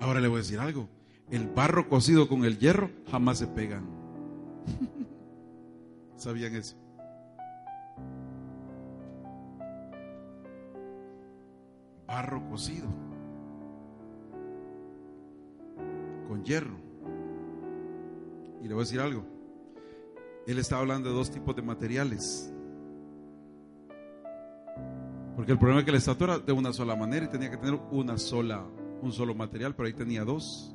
Ahora 0.00 0.20
le 0.20 0.28
voy 0.28 0.36
a 0.36 0.42
decir 0.42 0.58
algo. 0.58 0.88
El 1.30 1.46
barro 1.46 1.88
cocido 1.88 2.28
con 2.28 2.44
el 2.44 2.58
hierro 2.58 2.90
jamás 3.10 3.38
se 3.38 3.46
pegan. 3.46 3.84
¿Sabían 6.16 6.54
eso? 6.54 6.76
barro 12.10 12.42
cocido 12.50 12.88
con 16.30 16.44
hierro. 16.44 16.78
Y 18.62 18.68
le 18.68 18.74
voy 18.74 18.82
a 18.82 18.84
decir 18.84 19.00
algo. 19.00 19.26
Él 20.46 20.60
estaba 20.60 20.80
hablando 20.80 21.08
de 21.08 21.14
dos 21.16 21.28
tipos 21.28 21.56
de 21.56 21.62
materiales. 21.62 22.54
Porque 25.34 25.50
el 25.50 25.58
problema 25.58 25.80
es 25.80 25.86
que 25.86 25.90
la 25.90 25.98
estatua 25.98 26.26
era 26.28 26.38
de 26.38 26.52
una 26.52 26.72
sola 26.72 26.94
manera 26.94 27.26
y 27.26 27.30
tenía 27.30 27.50
que 27.50 27.56
tener 27.56 27.80
una 27.90 28.16
sola, 28.16 28.64
un 29.02 29.10
solo 29.10 29.34
material, 29.34 29.74
pero 29.74 29.88
ahí 29.88 29.92
tenía 29.92 30.24
dos. 30.24 30.72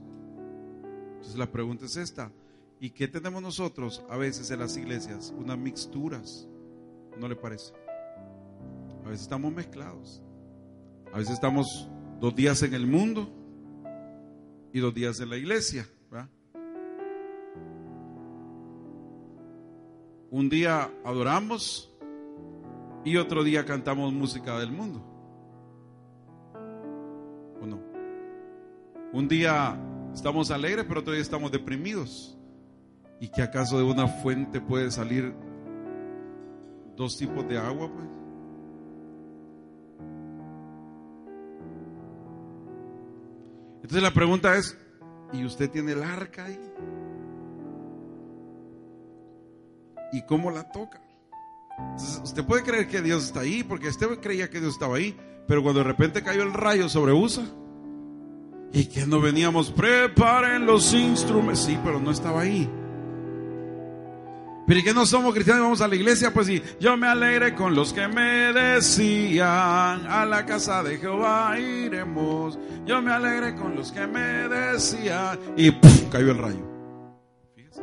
Entonces 1.13 1.37
la 1.37 1.49
pregunta 1.49 1.85
es 1.85 1.95
esta. 1.95 2.33
¿Y 2.81 2.89
qué 2.89 3.07
tenemos 3.07 3.41
nosotros 3.41 4.03
a 4.09 4.17
veces 4.17 4.51
en 4.51 4.59
las 4.59 4.75
iglesias? 4.75 5.33
Unas 5.37 5.57
mixturas. 5.57 6.49
¿No 7.17 7.29
le 7.29 7.37
parece? 7.37 7.71
A 9.05 9.07
veces 9.07 9.21
estamos 9.21 9.53
mezclados. 9.53 10.21
A 11.13 11.17
veces 11.17 11.35
estamos 11.35 11.87
dos 12.19 12.35
días 12.35 12.61
en 12.61 12.73
el 12.73 12.85
mundo 12.87 13.44
y 14.75 14.81
dos 14.81 14.93
días 14.93 15.21
en 15.21 15.29
la 15.29 15.37
iglesia. 15.37 15.87
Un 20.31 20.49
día 20.49 20.91
adoramos 21.05 21.89
y 23.05 23.15
otro 23.15 23.45
día 23.45 23.63
cantamos 23.63 24.11
música 24.11 24.59
del 24.59 24.73
mundo. 24.73 25.01
¿O 27.61 27.65
no? 27.65 27.79
Un 29.13 29.29
día 29.29 29.79
estamos 30.13 30.51
alegres, 30.51 30.83
pero 30.85 30.99
otro 30.99 31.13
día 31.13 31.21
estamos 31.21 31.53
deprimidos. 31.53 32.37
¿Y 33.21 33.29
que 33.29 33.43
acaso 33.43 33.77
de 33.77 33.85
una 33.85 34.09
fuente 34.09 34.59
puede 34.59 34.91
salir 34.91 35.33
dos 36.97 37.17
tipos 37.17 37.47
de 37.47 37.57
agua? 37.57 37.89
Pues? 37.93 38.24
Entonces 43.85 44.01
la 44.01 44.15
pregunta 44.15 44.55
es, 44.57 44.75
¿y 45.31 45.45
usted 45.45 45.69
tiene 45.69 45.91
el 45.91 46.01
arca 46.01 46.45
ahí? 46.45 46.59
¿Y 50.11 50.23
cómo 50.23 50.49
la 50.49 50.67
toca? 50.71 50.99
usted 52.23 52.43
puede 52.45 52.63
creer 52.63 52.87
que 52.87 53.03
Dios 53.03 53.25
está 53.25 53.41
ahí, 53.41 53.63
porque 53.63 53.89
usted 53.89 54.07
creía 54.19 54.49
que 54.49 54.59
Dios 54.59 54.73
estaba 54.73 54.95
ahí, 54.95 55.15
pero 55.47 55.61
cuando 55.61 55.81
de 55.81 55.83
repente 55.83 56.23
cayó 56.23 56.41
el 56.41 56.53
rayo 56.53 56.89
sobre 56.89 57.13
USA, 57.13 57.43
y 58.73 58.87
que 58.87 59.05
no 59.05 59.21
veníamos, 59.21 59.69
preparen 59.69 60.65
los 60.65 60.91
instrumentos, 60.95 61.65
sí, 61.65 61.77
pero 61.83 61.99
no 61.99 62.09
estaba 62.09 62.41
ahí. 62.41 62.67
Pero 64.67 64.79
¿y 64.79 64.83
que 64.83 64.93
no 64.93 65.05
somos 65.05 65.33
cristianos 65.33 65.61
y 65.61 65.63
vamos 65.63 65.81
a 65.81 65.87
la 65.87 65.95
iglesia? 65.95 66.33
Pues 66.33 66.47
sí, 66.47 66.61
yo 66.79 66.97
me 66.97 67.07
alegré 67.07 67.53
con 67.53 67.75
los 67.75 67.93
que 67.93 68.07
me 68.07 68.51
decían, 68.51 70.07
a 70.07 70.25
la 70.27 70.45
casa 70.45 70.81
de 70.81 70.97
Jehová 70.97 71.59
iremos. 71.59 72.57
Yo 72.85 73.01
me 73.01 73.11
alegré 73.11 73.55
con 73.55 73.75
los 73.75 73.91
que 73.91 74.07
me 74.07 74.47
decían. 74.47 75.37
Y 75.55 75.71
cayó 76.09 76.31
el 76.31 76.37
rayo. 76.39 76.67
Fíjese. 77.55 77.81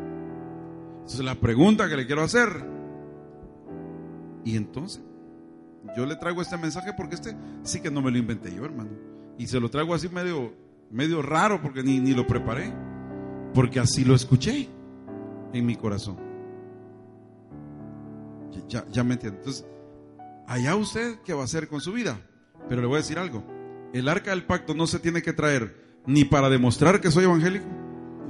Esa 1.06 1.16
es 1.18 1.24
la 1.24 1.36
pregunta 1.36 1.88
que 1.88 1.96
le 1.96 2.06
quiero 2.06 2.22
hacer. 2.22 2.48
Y 4.44 4.56
entonces, 4.56 5.04
yo 5.96 6.04
le 6.04 6.16
traigo 6.16 6.42
este 6.42 6.56
mensaje 6.56 6.92
porque 6.96 7.14
este 7.14 7.36
sí 7.62 7.80
que 7.80 7.92
no 7.92 8.02
me 8.02 8.10
lo 8.10 8.18
inventé 8.18 8.52
yo, 8.52 8.64
hermano. 8.64 8.90
Y 9.38 9.46
se 9.46 9.60
lo 9.60 9.70
traigo 9.70 9.94
así 9.94 10.08
medio, 10.08 10.52
medio 10.90 11.22
raro 11.22 11.62
porque 11.62 11.84
ni, 11.84 12.00
ni 12.00 12.12
lo 12.12 12.26
preparé. 12.26 12.72
Porque 13.54 13.78
así 13.78 14.04
lo 14.04 14.16
escuché 14.16 14.68
en 15.52 15.64
mi 15.64 15.76
corazón. 15.76 16.31
Ya, 18.68 18.84
ya 18.90 19.04
me 19.04 19.14
entiendo. 19.14 19.38
Entonces, 19.38 19.66
allá 20.46 20.76
usted 20.76 21.18
qué 21.24 21.34
va 21.34 21.42
a 21.42 21.44
hacer 21.44 21.68
con 21.68 21.80
su 21.80 21.92
vida. 21.92 22.20
Pero 22.68 22.80
le 22.80 22.86
voy 22.86 22.96
a 22.96 23.00
decir 23.00 23.18
algo. 23.18 23.44
El 23.92 24.08
arca 24.08 24.30
del 24.30 24.44
pacto 24.44 24.74
no 24.74 24.86
se 24.86 24.98
tiene 24.98 25.22
que 25.22 25.32
traer 25.32 26.00
ni 26.06 26.24
para 26.24 26.48
demostrar 26.48 27.00
que 27.00 27.10
soy 27.10 27.24
evangélico. 27.24 27.66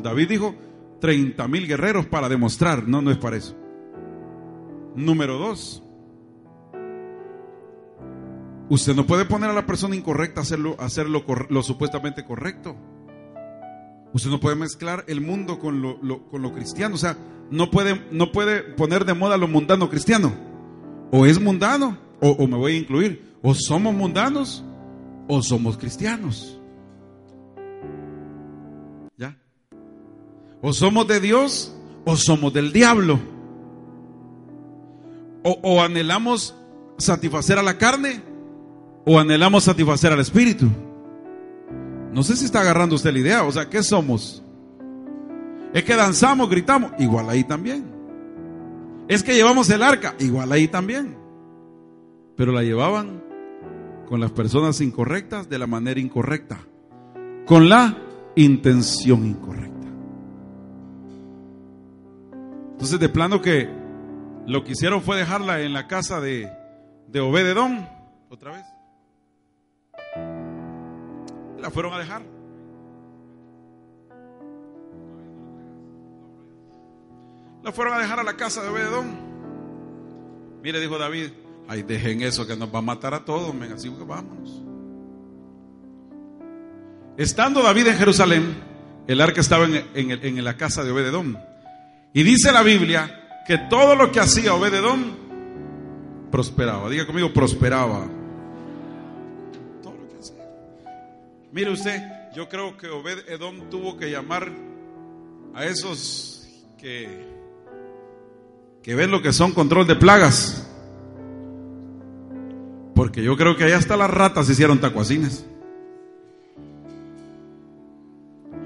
David 0.02 0.28
dijo 0.28 0.54
30 1.00 1.46
mil 1.48 1.66
guerreros 1.66 2.06
para 2.06 2.28
demostrar. 2.28 2.88
No, 2.88 3.02
no 3.02 3.10
es 3.10 3.18
para 3.18 3.36
eso. 3.36 3.56
Número 4.94 5.38
dos. 5.38 5.82
Usted 8.68 8.94
no 8.94 9.06
puede 9.06 9.24
poner 9.24 9.50
a 9.50 9.54
la 9.54 9.66
persona 9.66 9.94
incorrecta 9.94 10.40
a 10.40 10.42
hacerlo, 10.44 10.76
hacerlo 10.78 11.24
lo 11.50 11.62
supuestamente 11.62 12.24
correcto. 12.24 12.76
Usted 14.14 14.30
no 14.30 14.40
puede 14.40 14.56
mezclar 14.56 15.04
el 15.08 15.20
mundo 15.20 15.58
con 15.58 15.82
lo, 15.82 16.26
con 16.28 16.42
lo 16.42 16.52
cristiano. 16.52 16.94
O 16.94 16.98
sea, 16.98 17.16
no 17.52 17.70
puede, 17.70 18.02
no 18.10 18.32
puede 18.32 18.62
poner 18.62 19.04
de 19.04 19.12
moda 19.12 19.36
lo 19.36 19.46
mundano 19.46 19.90
cristiano. 19.90 20.32
O 21.10 21.26
es 21.26 21.38
mundano, 21.38 21.98
o, 22.18 22.46
me 22.46 22.56
voy 22.56 22.72
a 22.72 22.78
incluir. 22.78 23.36
O 23.42 23.54
somos 23.54 23.94
mundanos, 23.94 24.64
o 25.28 25.42
somos 25.42 25.76
cristianos. 25.76 26.58
¿Ya? 29.18 29.36
O 30.62 30.72
somos 30.72 31.06
de 31.06 31.20
Dios, 31.20 31.76
o 32.06 32.16
somos 32.16 32.54
del 32.54 32.72
diablo. 32.72 33.20
O, 35.44 35.58
o 35.62 35.82
anhelamos 35.82 36.54
satisfacer 36.96 37.58
a 37.58 37.62
la 37.62 37.76
carne, 37.76 38.22
o 39.04 39.18
anhelamos 39.18 39.64
satisfacer 39.64 40.10
al 40.10 40.20
espíritu. 40.20 40.70
No 42.14 42.22
sé 42.22 42.34
si 42.34 42.46
está 42.46 42.62
agarrando 42.62 42.94
usted 42.94 43.12
la 43.12 43.18
idea. 43.18 43.44
O 43.44 43.52
sea, 43.52 43.68
¿qué 43.68 43.82
somos? 43.82 44.41
Es 45.72 45.84
que 45.84 45.94
danzamos, 45.96 46.48
gritamos. 46.48 46.92
Igual 46.98 47.28
ahí 47.30 47.44
también. 47.44 47.84
Es 49.08 49.22
que 49.22 49.34
llevamos 49.34 49.68
el 49.70 49.82
arca. 49.82 50.14
Igual 50.18 50.52
ahí 50.52 50.68
también. 50.68 51.16
Pero 52.36 52.52
la 52.52 52.62
llevaban 52.62 53.22
con 54.08 54.20
las 54.20 54.30
personas 54.30 54.80
incorrectas 54.80 55.48
de 55.48 55.58
la 55.58 55.66
manera 55.66 56.00
incorrecta. 56.00 56.58
Con 57.46 57.68
la 57.68 57.96
intención 58.36 59.26
incorrecta. 59.26 59.88
Entonces, 62.72 62.98
de 62.98 63.08
plano 63.08 63.40
que 63.40 63.68
lo 64.46 64.64
que 64.64 64.72
hicieron 64.72 65.02
fue 65.02 65.16
dejarla 65.16 65.60
en 65.60 65.72
la 65.72 65.86
casa 65.86 66.20
de, 66.20 66.50
de 67.08 67.20
Obededón. 67.20 67.88
Otra 68.28 68.52
vez 68.52 68.64
la 71.62 71.70
fueron 71.70 71.94
a 71.94 71.98
dejar. 71.98 72.22
La 77.62 77.72
fueron 77.72 77.94
a 77.94 77.98
dejar 77.98 78.20
a 78.20 78.22
la 78.22 78.36
casa 78.36 78.62
de 78.62 78.68
Obededón. 78.68 79.16
Mire, 80.62 80.80
dijo 80.80 80.98
David, 80.98 81.30
ay, 81.68 81.82
dejen 81.82 82.22
eso 82.22 82.46
que 82.46 82.56
nos 82.56 82.72
va 82.74 82.80
a 82.80 82.82
matar 82.82 83.14
a 83.14 83.24
todos, 83.24 83.54
así 83.74 83.90
que 83.90 84.04
vámonos. 84.04 84.62
Estando 87.16 87.62
David 87.62 87.88
en 87.88 87.96
Jerusalén, 87.96 88.56
el 89.06 89.20
arca 89.20 89.40
estaba 89.40 89.64
en, 89.64 89.84
en 89.94 90.44
la 90.44 90.56
casa 90.56 90.82
de 90.82 90.90
Obededón. 90.90 91.38
Y 92.12 92.22
dice 92.22 92.52
la 92.52 92.62
Biblia 92.62 93.42
que 93.46 93.58
todo 93.58 93.94
lo 93.94 94.10
que 94.10 94.20
hacía 94.20 94.54
Obededón 94.54 95.16
prosperaba. 96.30 96.88
Diga 96.88 97.06
conmigo, 97.06 97.32
prosperaba. 97.32 98.08
Mire 101.52 101.70
usted, 101.70 102.02
yo 102.34 102.48
creo 102.48 102.78
que 102.78 102.88
Obed 102.88 103.28
Edom 103.28 103.68
tuvo 103.68 103.98
que 103.98 104.10
llamar 104.10 104.50
a 105.54 105.66
esos 105.66 106.48
que, 106.78 107.28
que 108.82 108.94
ven 108.94 109.10
lo 109.10 109.22
que 109.22 109.32
son 109.32 109.52
control 109.52 109.86
de 109.86 109.96
plagas. 109.96 110.68
Porque 112.94 113.22
yo 113.22 113.36
creo 113.36 113.56
que 113.56 113.64
allá 113.64 113.78
hasta 113.78 113.96
las 113.96 114.10
ratas 114.10 114.48
hicieron 114.48 114.80
tacuacines. 114.80 115.46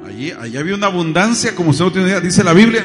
Allí, 0.04 0.30
allí 0.32 0.56
había 0.56 0.74
una 0.74 0.86
abundancia, 0.86 1.54
como 1.54 1.70
usted 1.70 1.84
no 1.84 1.92
tiene 1.92 2.08
idea, 2.08 2.20
dice 2.20 2.42
la 2.42 2.52
Biblia. 2.52 2.84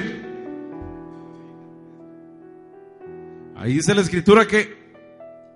Ahí 3.55 3.73
dice 3.73 3.93
la 3.93 4.01
escritura 4.01 4.47
que 4.47 4.81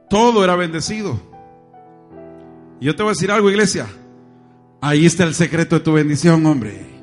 todo 0.10 0.44
era 0.44 0.56
bendecido. 0.56 1.20
Y 2.80 2.86
yo 2.86 2.96
te 2.96 3.04
voy 3.04 3.12
a 3.12 3.14
decir 3.14 3.32
algo, 3.32 3.50
iglesia. 3.50 3.88
Ahí 4.80 5.06
está 5.06 5.24
el 5.24 5.34
secreto 5.34 5.76
de 5.76 5.82
tu 5.82 5.94
bendición, 5.94 6.46
hombre. 6.46 6.95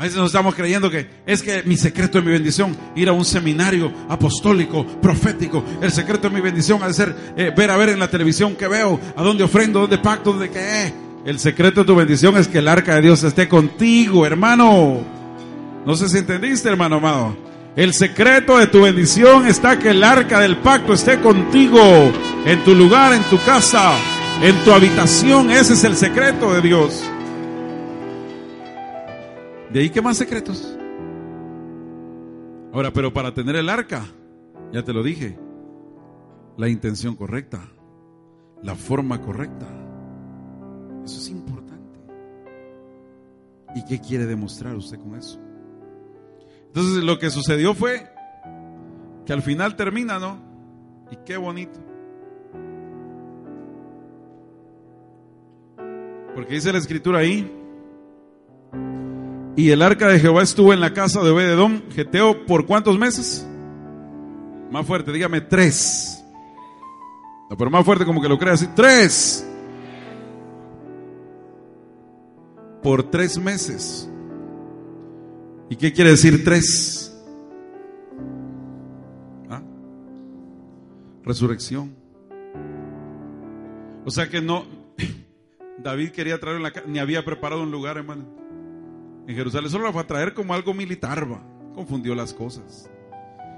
A 0.00 0.04
veces 0.04 0.16
nos 0.16 0.28
estamos 0.28 0.54
creyendo 0.54 0.90
que 0.90 1.06
es 1.26 1.42
que 1.42 1.62
mi 1.64 1.76
secreto 1.76 2.16
de 2.16 2.24
mi 2.24 2.32
bendición, 2.32 2.74
ir 2.96 3.10
a 3.10 3.12
un 3.12 3.22
seminario 3.22 3.92
apostólico, 4.08 4.86
profético. 4.86 5.62
El 5.82 5.92
secreto 5.92 6.30
de 6.30 6.36
mi 6.36 6.40
bendición 6.40 6.82
ha 6.82 6.90
ser 6.90 7.14
eh, 7.36 7.52
ver 7.54 7.70
a 7.70 7.76
ver 7.76 7.90
en 7.90 7.98
la 7.98 8.08
televisión 8.08 8.56
que 8.56 8.66
veo, 8.66 8.98
a 9.14 9.22
dónde 9.22 9.44
ofrendo, 9.44 9.80
dónde 9.80 9.98
pacto, 9.98 10.32
dónde 10.32 10.48
qué. 10.48 10.90
El 11.26 11.38
secreto 11.38 11.80
de 11.80 11.86
tu 11.86 11.96
bendición 11.96 12.38
es 12.38 12.48
que 12.48 12.60
el 12.60 12.68
arca 12.68 12.94
de 12.94 13.02
Dios 13.02 13.22
esté 13.24 13.46
contigo, 13.46 14.24
hermano. 14.24 15.02
No 15.84 15.94
sé 15.94 16.08
si 16.08 16.16
entendiste, 16.16 16.70
hermano 16.70 16.96
amado. 16.96 17.36
El 17.76 17.92
secreto 17.92 18.56
de 18.56 18.68
tu 18.68 18.80
bendición 18.80 19.46
está 19.46 19.78
que 19.78 19.90
el 19.90 20.02
arca 20.02 20.40
del 20.40 20.56
pacto 20.56 20.94
esté 20.94 21.20
contigo, 21.20 21.78
en 22.46 22.64
tu 22.64 22.74
lugar, 22.74 23.12
en 23.12 23.22
tu 23.24 23.36
casa 23.44 23.92
en 24.42 24.56
tu 24.64 24.72
habitación. 24.72 25.50
Ese 25.50 25.74
es 25.74 25.84
el 25.84 25.96
secreto 25.96 26.52
de 26.54 26.62
Dios. 26.62 27.04
De 29.72 29.80
ahí 29.80 29.90
que 29.90 30.02
más 30.02 30.16
secretos. 30.16 30.76
Ahora, 32.72 32.92
pero 32.92 33.12
para 33.12 33.34
tener 33.34 33.56
el 33.56 33.68
arca, 33.68 34.04
ya 34.72 34.82
te 34.84 34.92
lo 34.92 35.02
dije, 35.02 35.38
la 36.56 36.68
intención 36.68 37.16
correcta, 37.16 37.60
la 38.62 38.74
forma 38.74 39.20
correcta. 39.20 39.66
Eso 41.04 41.18
es 41.18 41.28
importante. 41.28 41.98
¿Y 43.74 43.84
qué 43.84 44.00
quiere 44.00 44.26
demostrar 44.26 44.74
usted 44.74 44.98
con 44.98 45.14
eso? 45.14 45.40
Entonces 46.66 47.02
lo 47.02 47.18
que 47.18 47.30
sucedió 47.30 47.74
fue 47.74 48.08
que 49.24 49.32
al 49.32 49.42
final 49.42 49.76
termina, 49.76 50.18
¿no? 50.18 50.38
Y 51.10 51.16
qué 51.24 51.36
bonito. 51.36 51.78
Porque 56.34 56.54
dice 56.54 56.72
la 56.72 56.78
escritura 56.78 57.20
ahí. 57.20 57.59
Y 59.56 59.70
el 59.70 59.82
arca 59.82 60.08
de 60.08 60.20
Jehová 60.20 60.42
estuvo 60.42 60.72
en 60.72 60.80
la 60.80 60.92
casa 60.92 61.22
de 61.22 61.30
Obededón, 61.30 61.84
Geteo, 61.90 62.46
¿por 62.46 62.66
cuántos 62.66 62.98
meses? 62.98 63.46
Más 64.70 64.86
fuerte, 64.86 65.12
dígame 65.12 65.40
tres. 65.40 66.24
Pero 67.58 67.70
más 67.70 67.84
fuerte 67.84 68.04
como 68.04 68.22
que 68.22 68.28
lo 68.28 68.38
crea 68.38 68.54
así. 68.54 68.68
Tres. 68.76 69.46
Por 72.82 73.10
tres 73.10 73.38
meses. 73.38 74.08
¿Y 75.68 75.76
qué 75.76 75.92
quiere 75.92 76.10
decir 76.10 76.44
tres? 76.44 77.20
¿Ah? 79.50 79.62
Resurrección. 81.24 81.94
O 84.04 84.10
sea 84.10 84.28
que 84.28 84.40
no, 84.40 84.64
David 85.78 86.10
quería 86.10 86.38
traer 86.40 86.56
en 86.56 86.62
la 86.62 86.70
casa, 86.70 86.86
ni 86.88 86.98
había 86.98 87.24
preparado 87.24 87.62
un 87.62 87.70
lugar, 87.70 87.98
hermano. 87.98 88.39
En 89.26 89.36
Jerusalén 89.36 89.70
solo 89.70 89.84
lo 89.84 89.92
fue 89.92 90.02
a 90.02 90.06
traer 90.06 90.34
como 90.34 90.54
algo 90.54 90.74
militar, 90.74 91.30
va. 91.30 91.42
Confundió 91.74 92.14
las 92.14 92.34
cosas. 92.34 92.90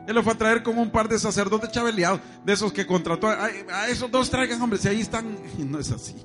Él 0.06 0.14
lo 0.14 0.22
fue 0.22 0.32
a 0.32 0.38
traer 0.38 0.62
como 0.62 0.82
un 0.82 0.90
par 0.90 1.08
de 1.08 1.18
sacerdotes 1.18 1.70
chabeleados, 1.70 2.20
de 2.44 2.52
esos 2.52 2.72
que 2.72 2.86
contrató. 2.86 3.28
A, 3.28 3.88
esos 3.88 4.10
dos 4.10 4.28
traigan, 4.30 4.60
hombre, 4.60 4.78
si 4.78 4.88
ahí 4.88 5.00
están. 5.00 5.36
Y 5.58 5.62
no 5.62 5.78
es 5.78 5.90
así. 5.90 6.16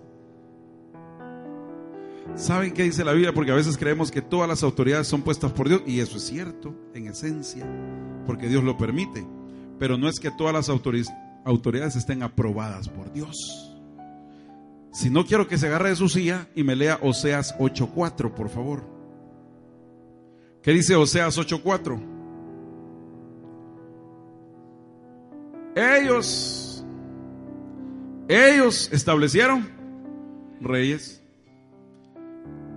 ¿Saben 2.35 2.73
qué 2.73 2.83
dice 2.83 3.03
la 3.03 3.13
Biblia? 3.13 3.33
Porque 3.33 3.51
a 3.51 3.55
veces 3.55 3.77
creemos 3.77 4.11
que 4.11 4.21
todas 4.21 4.47
las 4.47 4.61
autoridades 4.63 5.07
son 5.07 5.21
puestas 5.21 5.51
por 5.51 5.69
Dios, 5.69 5.81
y 5.87 5.99
eso 5.99 6.17
es 6.17 6.23
cierto, 6.23 6.75
en 6.93 7.07
esencia, 7.07 7.65
porque 8.25 8.47
Dios 8.47 8.63
lo 8.63 8.77
permite. 8.77 9.25
Pero 9.79 9.97
no 9.97 10.07
es 10.07 10.19
que 10.19 10.31
todas 10.31 10.53
las 10.53 10.69
autoridades 10.69 11.95
estén 11.95 12.23
aprobadas 12.23 12.89
por 12.89 13.11
Dios. 13.11 13.73
Si 14.91 15.09
no 15.09 15.25
quiero 15.25 15.47
que 15.47 15.57
se 15.57 15.67
agarre 15.67 15.89
de 15.89 15.95
su 15.95 16.09
silla 16.09 16.47
y 16.55 16.63
me 16.63 16.75
lea 16.75 16.99
Oseas 17.01 17.55
8.4, 17.59 18.33
por 18.33 18.49
favor. 18.49 18.96
¿Qué 20.67 20.73
dice 20.73 20.97
Oseas 20.97 21.39
8.4? 21.39 21.97
Ellos, 25.77 26.85
ellos 28.27 28.91
establecieron 28.91 29.65
reyes, 30.59 31.23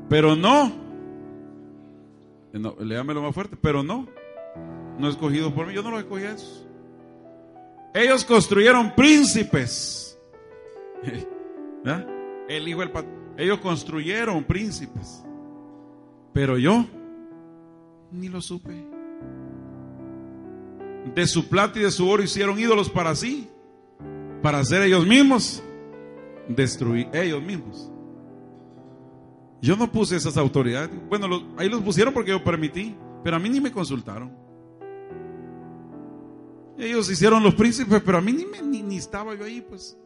pero 0.09 0.37
no, 0.37 0.73
no 2.53 2.77
léamelo 2.79 3.23
más 3.23 3.35
fuerte, 3.35 3.57
pero 3.61 3.83
no, 3.83 4.07
no 4.97 5.09
escogido 5.09 5.53
por 5.53 5.67
mí, 5.67 5.75
yo 5.75 5.83
no 5.83 5.91
los 5.91 6.03
escogí 6.03 6.23
a 6.27 6.35
esos. 6.35 6.65
Ellos 7.93 8.25
construyeron 8.25 8.95
príncipes. 8.95 10.17
El 12.49 12.69
hijo 12.69 12.79
del 12.83 12.93
Ellos 13.37 13.59
construyeron 13.59 14.45
príncipes. 14.45 15.25
Pero 16.33 16.57
yo 16.57 16.87
ni 18.13 18.29
lo 18.29 18.41
supe. 18.41 18.85
De 21.15 21.27
su 21.27 21.49
plata 21.49 21.79
y 21.79 21.83
de 21.83 21.91
su 21.91 22.09
oro 22.09 22.23
hicieron 22.23 22.59
ídolos 22.59 22.91
para 22.91 23.15
sí, 23.15 23.49
para 24.43 24.59
hacer 24.59 24.83
ellos 24.83 25.07
mismos, 25.07 25.63
destruir 26.49 27.09
ellos 27.13 27.43
mismos. 27.43 27.91
Yo 29.63 29.77
no 29.77 29.91
puse 29.91 30.17
esas 30.17 30.37
autoridades. 30.37 30.91
Bueno, 31.09 31.55
ahí 31.57 31.69
los 31.69 31.83
pusieron 31.83 32.15
porque 32.15 32.31
yo 32.31 32.43
permití, 32.43 32.97
pero 33.23 33.37
a 33.37 33.39
mí 33.39 33.49
ni 33.49 33.61
me 33.61 33.71
consultaron. 33.71 34.33
Ellos 36.79 37.11
hicieron 37.11 37.43
los 37.43 37.55
príncipes, 37.55 38.03
pero 38.05 38.19
a 38.19 38.21
mí 38.23 38.33
ni, 38.65 38.83
ni 38.83 38.97
estaba 38.97 39.35
yo 39.35 39.45
ahí, 39.45 39.61
pues 39.61 39.99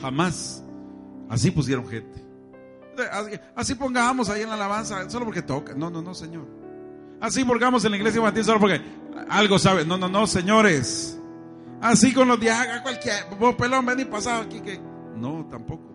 jamás. 0.00 0.64
Así 1.28 1.50
pusieron 1.50 1.86
gente. 1.88 2.24
te, 2.96 3.40
así, 3.54 3.74
pongamos 3.74 4.28
ahí 4.30 4.42
en 4.42 4.48
la 4.48 4.54
alabanza, 4.54 5.08
solo 5.10 5.24
porque 5.24 5.42
toca. 5.42 5.74
No, 5.74 5.90
no, 5.90 6.02
no, 6.02 6.14
Señor. 6.14 6.59
Así 7.20 7.44
pongamos 7.44 7.84
en 7.84 7.90
la 7.90 7.96
iglesia 7.98 8.18
infantil 8.18 8.44
solo 8.44 8.60
porque 8.60 8.80
algo 9.28 9.58
sabe. 9.58 9.84
No, 9.84 9.98
no, 9.98 10.08
no, 10.08 10.26
señores. 10.26 11.20
Así 11.80 12.12
con 12.12 12.28
los 12.28 12.38
diáconos, 12.38 12.82
cualquier, 12.82 13.14
vos 13.38 13.54
pelón, 13.54 13.86
ven 13.86 14.00
y 14.00 14.04
pasado 14.04 14.42
aquí 14.42 14.60
que. 14.60 14.80
No, 15.16 15.46
tampoco. 15.50 15.90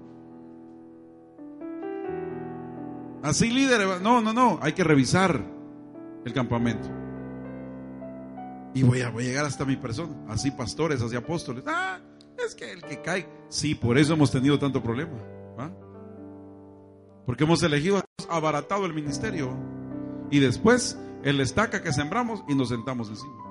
Así 3.24 3.50
líder, 3.50 4.02
no, 4.02 4.22
no, 4.22 4.34
no, 4.34 4.60
hay 4.62 4.74
que 4.74 4.84
revisar 4.84 5.42
el 6.26 6.34
campamento. 6.34 6.88
Y 8.76 8.84
voy 8.84 9.02
a, 9.02 9.10
voy 9.10 9.24
a 9.24 9.28
llegar 9.28 9.46
hasta 9.46 9.66
mi 9.66 9.78
persona, 9.78 10.14
así 10.28 10.52
pastores, 10.52 11.02
así 11.02 11.16
apóstoles. 11.16 11.64
Ah, 11.66 12.00
es 12.46 12.54
que 12.54 12.72
el 12.72 12.84
que 12.84 13.02
cae, 13.02 13.28
sí, 13.50 13.74
por 13.74 13.98
eso 13.98 14.14
hemos 14.14 14.32
tenido 14.32 14.60
tanto 14.60 14.84
problema. 14.84 15.14
Porque 17.26 17.44
hemos 17.44 17.64
elegido, 17.64 18.04
abaratado 18.30 18.86
el 18.86 18.94
ministerio. 18.94 19.58
Y 20.30 20.40
después, 20.40 20.98
el 21.26 21.42
estaca 21.42 21.82
que 21.82 21.92
sembramos 21.92 22.44
y 22.48 22.54
nos 22.54 22.70
sentamos 22.70 23.10
encima. 23.10 23.44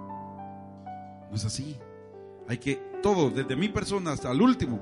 No 1.28 1.36
es 1.36 1.44
así. 1.44 1.76
Hay 2.48 2.58
que, 2.58 2.76
todo, 3.02 3.30
desde 3.30 3.56
mi 3.56 3.68
persona 3.68 4.12
hasta 4.12 4.30
el 4.30 4.40
último, 4.40 4.80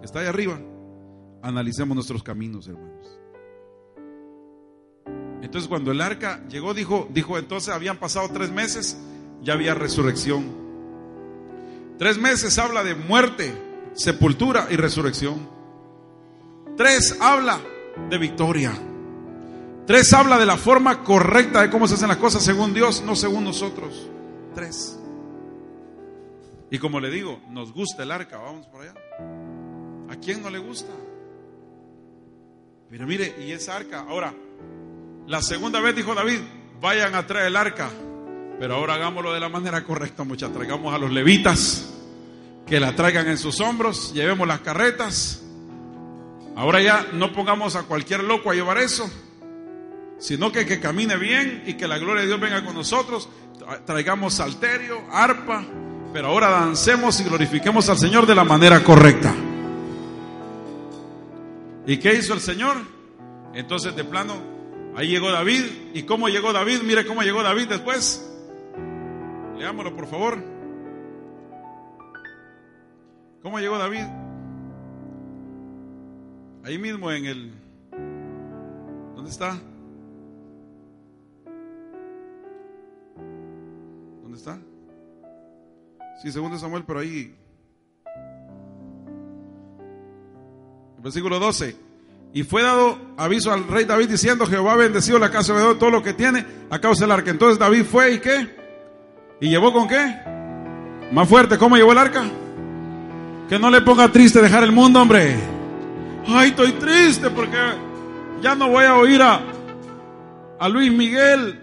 que 0.00 0.04
está 0.04 0.20
ahí 0.20 0.26
arriba, 0.26 0.60
analicemos 1.42 1.94
nuestros 1.94 2.22
caminos, 2.22 2.68
hermanos. 2.68 3.20
Entonces 5.40 5.66
cuando 5.66 5.92
el 5.92 6.00
arca 6.02 6.46
llegó, 6.48 6.74
dijo, 6.74 7.08
dijo, 7.10 7.38
entonces 7.38 7.72
habían 7.72 7.96
pasado 7.96 8.28
tres 8.28 8.52
meses, 8.52 8.98
ya 9.42 9.54
había 9.54 9.74
resurrección. 9.74 10.44
Tres 11.98 12.18
meses 12.18 12.58
habla 12.58 12.84
de 12.84 12.94
muerte, 12.94 13.54
sepultura 13.94 14.66
y 14.70 14.76
resurrección. 14.76 15.48
Tres 16.76 17.16
habla 17.18 17.60
de 18.10 18.18
victoria. 18.18 18.72
Tres 19.86 20.12
habla 20.12 20.38
de 20.38 20.46
la 20.46 20.56
forma 20.56 21.04
correcta 21.04 21.62
de 21.62 21.70
cómo 21.70 21.86
se 21.86 21.94
hacen 21.94 22.08
las 22.08 22.16
cosas 22.16 22.42
según 22.42 22.74
Dios, 22.74 23.02
no 23.02 23.14
según 23.14 23.44
nosotros. 23.44 24.08
Tres. 24.54 24.98
Y 26.70 26.78
como 26.78 26.98
le 26.98 27.10
digo, 27.10 27.40
nos 27.50 27.72
gusta 27.72 28.02
el 28.02 28.10
arca, 28.10 28.38
vamos 28.38 28.66
por 28.66 28.82
allá. 28.82 28.94
¿A 30.08 30.16
quién 30.16 30.42
no 30.42 30.50
le 30.50 30.58
gusta? 30.58 30.92
Pero 32.90 33.06
mire, 33.06 33.36
y 33.46 33.52
esa 33.52 33.76
arca, 33.76 34.06
ahora, 34.08 34.34
la 35.28 35.40
segunda 35.42 35.80
vez 35.80 35.94
dijo 35.94 36.14
David, 36.14 36.40
vayan 36.80 37.14
a 37.14 37.26
traer 37.26 37.46
el 37.46 37.56
arca, 37.56 37.88
pero 38.58 38.74
ahora 38.74 38.94
hagámoslo 38.94 39.32
de 39.32 39.40
la 39.40 39.48
manera 39.48 39.84
correcta, 39.84 40.24
muchachos. 40.24 40.56
Traigamos 40.56 40.92
a 40.94 40.98
los 40.98 41.12
levitas, 41.12 41.92
que 42.66 42.80
la 42.80 42.96
traigan 42.96 43.28
en 43.28 43.38
sus 43.38 43.60
hombros, 43.60 44.12
llevemos 44.14 44.48
las 44.48 44.60
carretas. 44.60 45.42
Ahora 46.56 46.80
ya 46.80 47.06
no 47.12 47.32
pongamos 47.32 47.76
a 47.76 47.84
cualquier 47.84 48.24
loco 48.24 48.50
a 48.50 48.54
llevar 48.54 48.78
eso, 48.78 49.08
sino 50.18 50.50
que 50.50 50.66
que 50.66 50.80
camine 50.80 51.16
bien 51.16 51.64
y 51.66 51.74
que 51.74 51.86
la 51.86 51.98
gloria 51.98 52.22
de 52.22 52.28
Dios 52.28 52.40
venga 52.40 52.64
con 52.64 52.74
nosotros. 52.74 53.28
Traigamos 53.84 54.34
salterio, 54.34 55.02
arpa, 55.10 55.64
pero 56.12 56.28
ahora 56.28 56.50
dancemos 56.50 57.20
y 57.20 57.24
glorifiquemos 57.24 57.88
al 57.88 57.98
Señor 57.98 58.26
de 58.26 58.34
la 58.34 58.44
manera 58.44 58.82
correcta. 58.82 59.34
¿Y 61.86 61.98
qué 61.98 62.14
hizo 62.14 62.34
el 62.34 62.40
Señor? 62.40 62.76
Entonces 63.54 63.94
de 63.94 64.04
plano, 64.04 64.34
ahí 64.96 65.08
llegó 65.08 65.30
David. 65.30 65.64
¿Y 65.94 66.02
cómo 66.02 66.28
llegó 66.28 66.52
David? 66.52 66.80
Mire 66.82 67.06
cómo 67.06 67.22
llegó 67.22 67.42
David 67.42 67.68
después. 67.68 68.22
Leámoslo 69.56 69.94
por 69.94 70.06
favor. 70.06 70.42
¿Cómo 73.42 73.60
llegó 73.60 73.78
David? 73.78 74.04
Ahí 76.64 76.78
mismo 76.78 77.12
en 77.12 77.26
el... 77.26 77.52
¿Dónde 79.14 79.30
está? 79.30 79.56
¿Dónde 84.36 84.50
está? 84.50 84.58
Sí, 86.20 86.30
segundo 86.30 86.58
Samuel, 86.58 86.84
pero 86.86 87.00
ahí. 87.00 87.34
Versículo 91.02 91.38
12. 91.38 91.76
Y 92.34 92.42
fue 92.42 92.62
dado 92.62 92.98
aviso 93.16 93.52
al 93.52 93.66
rey 93.66 93.84
David 93.84 94.10
diciendo, 94.10 94.46
Jehová 94.46 94.74
ha 94.74 94.76
bendecido 94.76 95.18
la 95.18 95.30
casa 95.30 95.54
de 95.54 95.74
todo 95.76 95.90
lo 95.90 96.02
que 96.02 96.12
tiene 96.12 96.44
a 96.68 96.78
causa 96.78 97.04
del 97.04 97.12
arca. 97.12 97.30
Entonces 97.30 97.58
David 97.58 97.84
fue 97.84 98.14
y 98.14 98.18
qué? 98.18 98.54
¿Y 99.40 99.48
llevó 99.48 99.72
con 99.72 99.88
qué? 99.88 100.16
Más 101.12 101.28
fuerte, 101.28 101.56
¿cómo 101.56 101.76
llevó 101.76 101.92
el 101.92 101.98
arca? 101.98 102.24
Que 103.48 103.58
no 103.58 103.70
le 103.70 103.80
ponga 103.80 104.10
triste 104.12 104.42
dejar 104.42 104.64
el 104.64 104.72
mundo, 104.72 105.00
hombre. 105.00 105.36
Ay, 106.26 106.50
estoy 106.50 106.72
triste 106.72 107.30
porque 107.30 107.56
ya 108.42 108.54
no 108.54 108.68
voy 108.68 108.84
a 108.84 108.96
oír 108.96 109.22
a, 109.22 109.40
a 110.58 110.68
Luis 110.68 110.92
Miguel. 110.92 111.60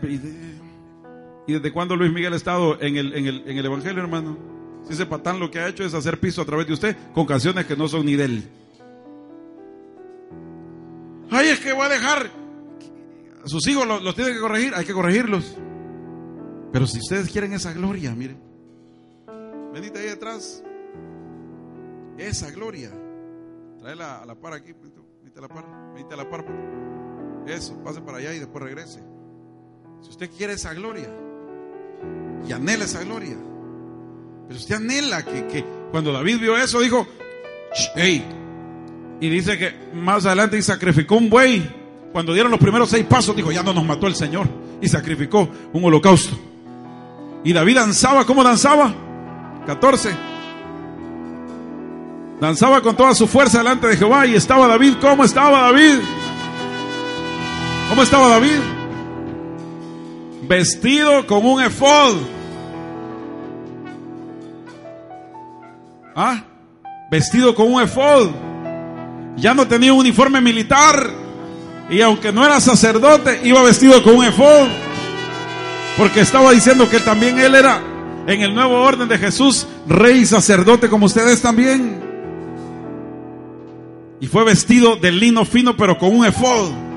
¿Y 1.45 1.53
desde 1.53 1.71
cuándo 1.71 1.95
Luis 1.95 2.11
Miguel 2.11 2.33
ha 2.33 2.37
estado 2.37 2.79
en 2.81 2.95
el, 2.95 3.13
en 3.13 3.27
el, 3.27 3.43
en 3.47 3.57
el 3.57 3.65
Evangelio, 3.65 4.01
hermano? 4.01 4.37
Si 4.85 4.93
ese 4.93 5.05
patán 5.05 5.39
lo 5.39 5.49
que 5.49 5.59
ha 5.59 5.67
hecho 5.67 5.83
es 5.83 5.93
hacer 5.93 6.19
piso 6.19 6.41
a 6.41 6.45
través 6.45 6.67
de 6.67 6.73
usted 6.73 6.97
con 7.13 7.25
canciones 7.25 7.65
que 7.65 7.75
no 7.75 7.87
son 7.87 8.05
ni 8.05 8.15
de 8.15 8.25
él. 8.25 8.49
Ay, 11.31 11.49
es 11.49 11.59
que 11.59 11.73
voy 11.73 11.85
a 11.85 11.89
dejar. 11.89 12.29
A 13.43 13.47
sus 13.47 13.67
hijos 13.67 13.87
los, 13.87 14.01
los 14.03 14.15
tiene 14.15 14.33
que 14.33 14.39
corregir, 14.39 14.73
hay 14.75 14.85
que 14.85 14.93
corregirlos. 14.93 15.57
Pero 16.71 16.87
si 16.87 16.99
ustedes 16.99 17.29
quieren 17.29 17.53
esa 17.53 17.73
gloria, 17.73 18.13
miren. 18.15 18.37
Venite 19.73 19.99
ahí 19.99 20.05
detrás. 20.05 20.63
Esa 22.17 22.51
gloria. 22.51 22.91
Tráela 23.79 24.21
a 24.21 24.25
la 24.25 24.35
par 24.35 24.53
aquí. 24.53 24.73
Venite 24.73 25.39
a 25.39 25.41
la 25.41 25.47
par. 25.47 25.65
Venite 25.93 26.13
a 26.13 26.17
la 26.17 26.29
par. 26.29 26.45
Eso, 27.47 27.81
pase 27.83 28.01
para 28.01 28.19
allá 28.19 28.33
y 28.33 28.39
después 28.39 28.63
regrese. 28.63 29.01
Si 30.01 30.09
usted 30.09 30.29
quiere 30.29 30.53
esa 30.53 30.73
gloria, 30.73 31.09
y 32.47 32.53
anhela 32.53 32.85
esa 32.85 33.03
gloria. 33.03 33.37
Pero 34.47 34.59
usted 34.59 34.75
anhela 34.75 35.23
que, 35.23 35.47
que 35.47 35.65
cuando 35.91 36.11
David 36.11 36.39
vio 36.39 36.57
eso 36.57 36.79
dijo, 36.79 37.07
hey, 37.95 38.25
y 39.23 39.29
dice 39.29 39.57
que 39.57 39.73
más 39.93 40.25
adelante 40.25 40.57
y 40.57 40.61
sacrificó 40.61 41.15
un 41.15 41.29
buey. 41.29 41.63
Cuando 42.11 42.33
dieron 42.33 42.51
los 42.51 42.59
primeros 42.59 42.89
seis 42.89 43.05
pasos, 43.05 43.35
dijo, 43.35 43.51
ya 43.51 43.63
no 43.63 43.73
nos 43.73 43.85
mató 43.85 44.05
el 44.07 44.15
Señor. 44.15 44.47
Y 44.81 44.89
sacrificó 44.89 45.49
un 45.71 45.85
holocausto. 45.85 46.37
Y 47.43 47.53
David 47.53 47.75
danzaba, 47.75 48.25
¿cómo 48.25 48.43
danzaba? 48.43 48.93
14. 49.65 50.13
Danzaba 52.41 52.81
con 52.81 52.97
toda 52.97 53.15
su 53.15 53.25
fuerza 53.25 53.59
delante 53.59 53.87
de 53.87 53.95
Jehová. 53.95 54.27
Y 54.27 54.35
estaba 54.35 54.67
David, 54.67 54.95
¿cómo 54.99 55.23
estaba 55.23 55.61
David? 55.61 55.99
¿Cómo 57.89 58.03
estaba 58.03 58.27
David? 58.27 58.72
Vestido 60.47 61.25
con 61.25 61.45
un 61.45 61.61
efod. 61.61 62.15
¿Ah? 66.15 66.43
Vestido 67.09 67.55
con 67.55 67.71
un 67.71 67.81
efod. 67.81 68.29
Ya 69.37 69.53
no 69.53 69.67
tenía 69.67 69.93
un 69.93 69.99
uniforme 69.99 70.41
militar. 70.41 71.09
Y 71.89 72.01
aunque 72.01 72.31
no 72.31 72.45
era 72.45 72.59
sacerdote, 72.59 73.41
iba 73.43 73.61
vestido 73.63 74.03
con 74.03 74.17
un 74.17 74.25
efod. 74.25 74.67
Porque 75.97 76.21
estaba 76.21 76.51
diciendo 76.51 76.89
que 76.89 76.99
también 76.99 77.39
él 77.39 77.55
era, 77.55 77.81
en 78.27 78.41
el 78.41 78.53
nuevo 78.53 78.81
orden 78.81 79.07
de 79.07 79.17
Jesús, 79.17 79.67
rey 79.87 80.25
sacerdote 80.25 80.89
como 80.89 81.05
ustedes 81.05 81.41
también. 81.41 82.01
Y 84.19 84.27
fue 84.27 84.43
vestido 84.43 84.95
de 84.95 85.11
lino 85.11 85.45
fino, 85.45 85.77
pero 85.77 85.97
con 85.97 86.15
un 86.15 86.25
efod. 86.25 86.92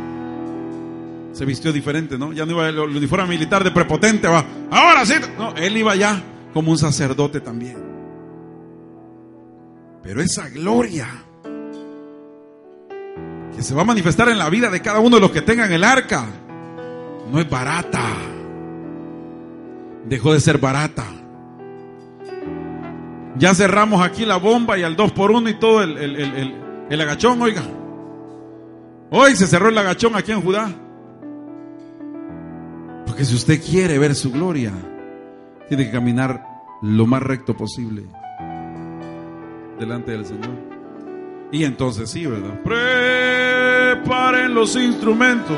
Se 1.36 1.44
vistió 1.44 1.70
diferente, 1.70 2.16
¿no? 2.16 2.32
Ya 2.32 2.46
no 2.46 2.52
iba 2.52 2.66
el 2.66 2.78
uniforme 2.78 3.26
militar 3.26 3.62
de 3.62 3.70
prepotente, 3.70 4.26
va. 4.26 4.42
Ahora 4.70 5.04
sí. 5.04 5.16
No, 5.36 5.54
él 5.54 5.76
iba 5.76 5.94
ya 5.94 6.18
como 6.54 6.70
un 6.70 6.78
sacerdote 6.78 7.42
también. 7.42 7.76
Pero 10.02 10.22
esa 10.22 10.48
gloria 10.48 11.06
que 13.54 13.62
se 13.62 13.74
va 13.74 13.82
a 13.82 13.84
manifestar 13.84 14.30
en 14.30 14.38
la 14.38 14.48
vida 14.48 14.70
de 14.70 14.80
cada 14.80 14.98
uno 15.00 15.16
de 15.16 15.20
los 15.20 15.30
que 15.30 15.42
tengan 15.42 15.70
el 15.70 15.84
arca 15.84 16.24
no 17.30 17.38
es 17.38 17.50
barata. 17.50 18.02
Dejó 20.06 20.32
de 20.32 20.40
ser 20.40 20.56
barata. 20.56 21.04
Ya 23.36 23.54
cerramos 23.54 24.00
aquí 24.00 24.24
la 24.24 24.38
bomba 24.38 24.78
y 24.78 24.84
al 24.84 24.96
2 24.96 25.12
por 25.12 25.32
1 25.32 25.50
y 25.50 25.54
todo 25.58 25.82
el, 25.82 25.98
el, 25.98 26.16
el, 26.16 26.54
el, 26.88 27.00
agachón, 27.02 27.42
oiga. 27.42 27.62
Hoy 29.10 29.36
se 29.36 29.46
cerró 29.46 29.68
el 29.68 29.76
agachón 29.76 30.16
aquí 30.16 30.32
en 30.32 30.40
Judá. 30.40 30.85
Porque 33.06 33.24
si 33.24 33.34
usted 33.34 33.62
quiere 33.62 33.98
ver 33.98 34.14
su 34.14 34.30
gloria, 34.30 34.72
tiene 35.68 35.86
que 35.86 35.92
caminar 35.92 36.44
lo 36.82 37.06
más 37.06 37.22
recto 37.22 37.56
posible 37.56 38.04
delante 39.78 40.12
del 40.12 40.24
Señor. 40.24 40.76
Y 41.52 41.64
entonces 41.64 42.10
sí, 42.10 42.26
¿verdad? 42.26 42.60
Preparen 42.64 44.54
los 44.54 44.76
instrumentos. 44.76 45.56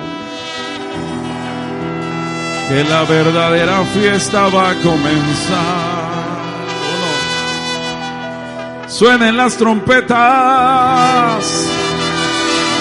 Que 2.69 2.85
la 2.85 3.05
verdadera 3.05 3.83
fiesta 3.85 4.49
va 4.49 4.71
a 4.71 4.75
comenzar. 4.75 5.99
Suenen 8.89 9.37
las 9.37 9.57
trompetas. 9.57 10.17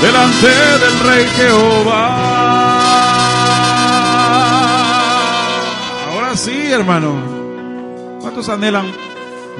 delante 0.02 0.48
del 0.48 1.00
Rey 1.08 1.26
Jehová. 1.38 2.57
Ahora 6.38 6.52
sí, 6.52 6.72
hermano. 6.72 8.20
¿Cuántos 8.22 8.48
anhelan 8.48 8.86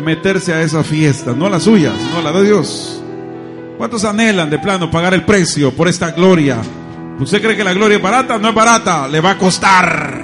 meterse 0.06 0.54
a 0.54 0.62
esa 0.62 0.84
fiesta? 0.84 1.34
No 1.34 1.48
a 1.48 1.50
la 1.50 1.60
suya, 1.60 1.92
sino 1.98 2.20
a 2.20 2.22
la 2.22 2.32
de 2.32 2.44
Dios. 2.44 3.02
¿Cuántos 3.80 4.06
anhelan 4.06 4.52
de 4.52 4.60
plano 4.60 4.92
pagar 4.92 5.16
el 5.16 5.26
precio 5.26 5.72
por 5.72 5.88
esta 5.88 6.12
gloria? 6.12 6.62
¿Usted 7.20 7.42
cree 7.42 7.58
que 7.58 7.64
la 7.64 7.74
gloria 7.74 7.98
es 7.98 8.04
barata? 8.04 8.38
No 8.38 8.50
es 8.50 8.54
barata, 8.54 9.08
le 9.08 9.20
va 9.22 9.32
a 9.32 9.38
costar. 9.40 10.24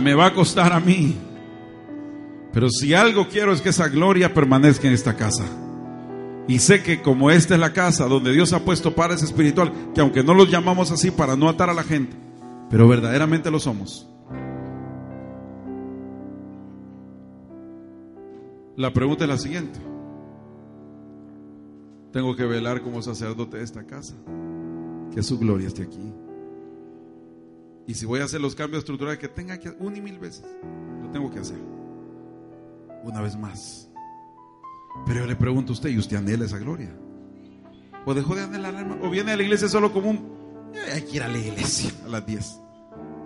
Me 0.00 0.12
va 0.12 0.26
a 0.26 0.34
costar 0.34 0.72
a 0.72 0.80
mí. 0.80 1.16
Pero 2.52 2.68
si 2.68 2.94
algo 2.94 3.28
quiero 3.28 3.52
es 3.52 3.60
que 3.60 3.68
esa 3.68 3.86
gloria 3.86 4.34
permanezca 4.34 4.88
en 4.88 4.94
esta 4.94 5.14
casa. 5.14 5.44
Y 6.48 6.58
sé 6.58 6.82
que 6.82 7.00
como 7.00 7.30
esta 7.30 7.54
es 7.54 7.60
la 7.60 7.72
casa 7.72 8.06
donde 8.06 8.32
Dios 8.32 8.52
ha 8.52 8.64
puesto 8.64 8.92
pares 8.92 9.22
espiritual, 9.22 9.72
que 9.94 10.00
aunque 10.00 10.24
no 10.24 10.34
los 10.34 10.50
llamamos 10.50 10.90
así 10.90 11.12
para 11.12 11.36
no 11.36 11.48
atar 11.48 11.70
a 11.70 11.74
la 11.74 11.84
gente, 11.84 12.16
pero 12.68 12.88
verdaderamente 12.88 13.48
lo 13.48 13.60
somos. 13.60 14.08
La 18.76 18.92
pregunta 18.92 19.24
es 19.24 19.30
la 19.30 19.38
siguiente. 19.38 19.78
Tengo 22.12 22.34
que 22.36 22.44
velar 22.44 22.82
como 22.82 23.02
sacerdote 23.02 23.58
de 23.58 23.64
esta 23.64 23.84
casa, 23.84 24.14
que 25.14 25.22
su 25.22 25.38
gloria 25.38 25.68
esté 25.68 25.82
aquí. 25.82 26.12
Y 27.86 27.94
si 27.94 28.06
voy 28.06 28.20
a 28.20 28.24
hacer 28.24 28.40
los 28.40 28.54
cambios 28.54 28.80
estructurales 28.80 29.18
que 29.18 29.28
tenga 29.28 29.58
que 29.58 29.70
una 29.78 29.98
y 29.98 30.00
mil 30.00 30.18
veces, 30.18 30.46
lo 31.02 31.10
tengo 31.10 31.30
que 31.30 31.40
hacer. 31.40 31.58
Una 33.02 33.20
vez 33.20 33.36
más. 33.36 33.90
Pero 35.06 35.20
yo 35.20 35.26
le 35.26 35.36
pregunto 35.36 35.72
a 35.72 35.74
usted, 35.74 35.90
¿y 35.90 35.98
usted 35.98 36.16
anhela 36.16 36.44
esa 36.44 36.58
gloria? 36.58 36.94
¿O 38.06 38.14
dejó 38.14 38.34
de 38.34 38.42
anhelar? 38.42 38.98
¿O 39.02 39.10
viene 39.10 39.32
a 39.32 39.36
la 39.36 39.42
iglesia 39.42 39.68
solo 39.68 39.92
como 39.92 40.10
un... 40.10 40.16
Eh, 40.74 40.92
hay 40.94 41.02
que 41.02 41.16
ir 41.16 41.22
a 41.22 41.28
la 41.28 41.38
iglesia 41.38 41.90
a 42.04 42.08
las 42.08 42.26
10. 42.26 42.60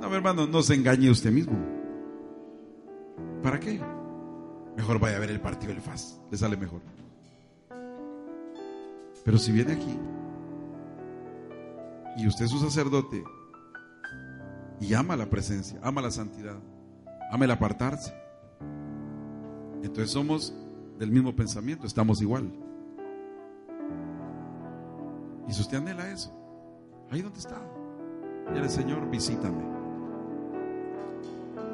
No, 0.00 0.14
hermano, 0.14 0.46
no 0.46 0.62
se 0.62 0.74
engañe 0.74 1.10
usted 1.10 1.30
mismo. 1.30 1.56
¿Para 3.42 3.60
qué? 3.60 3.80
Mejor 4.76 4.98
vaya 4.98 5.16
a 5.16 5.20
ver 5.20 5.30
el 5.30 5.40
partido 5.40 5.72
del 5.72 5.80
FAS. 5.82 6.20
Le 6.30 6.36
sale 6.36 6.56
mejor. 6.56 6.80
Pero 9.24 9.38
si 9.38 9.50
viene 9.50 9.72
aquí 9.72 9.98
y 12.16 12.28
usted 12.28 12.44
es 12.44 12.52
un 12.52 12.60
sacerdote 12.60 13.24
y 14.80 14.94
ama 14.94 15.16
la 15.16 15.26
presencia, 15.26 15.80
ama 15.82 16.00
la 16.00 16.12
santidad, 16.12 16.56
ama 17.32 17.44
el 17.44 17.50
apartarse, 17.50 18.14
entonces 19.82 20.10
somos 20.10 20.54
del 20.98 21.10
mismo 21.10 21.34
pensamiento, 21.34 21.86
estamos 21.86 22.22
igual. 22.22 22.52
Y 25.48 25.52
si 25.52 25.60
usted 25.60 25.78
anhela 25.78 26.10
eso, 26.10 26.32
ahí 27.10 27.20
donde 27.20 27.40
está, 27.40 27.60
el 28.54 28.70
Señor, 28.70 29.10
visítame. 29.10 29.62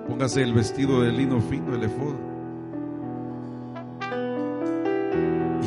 Póngase 0.09 0.43
el 0.43 0.55
vestido 0.55 1.03
de 1.03 1.13
lino 1.13 1.41
fino, 1.43 1.75
el 1.75 1.85
efod. 1.85 2.32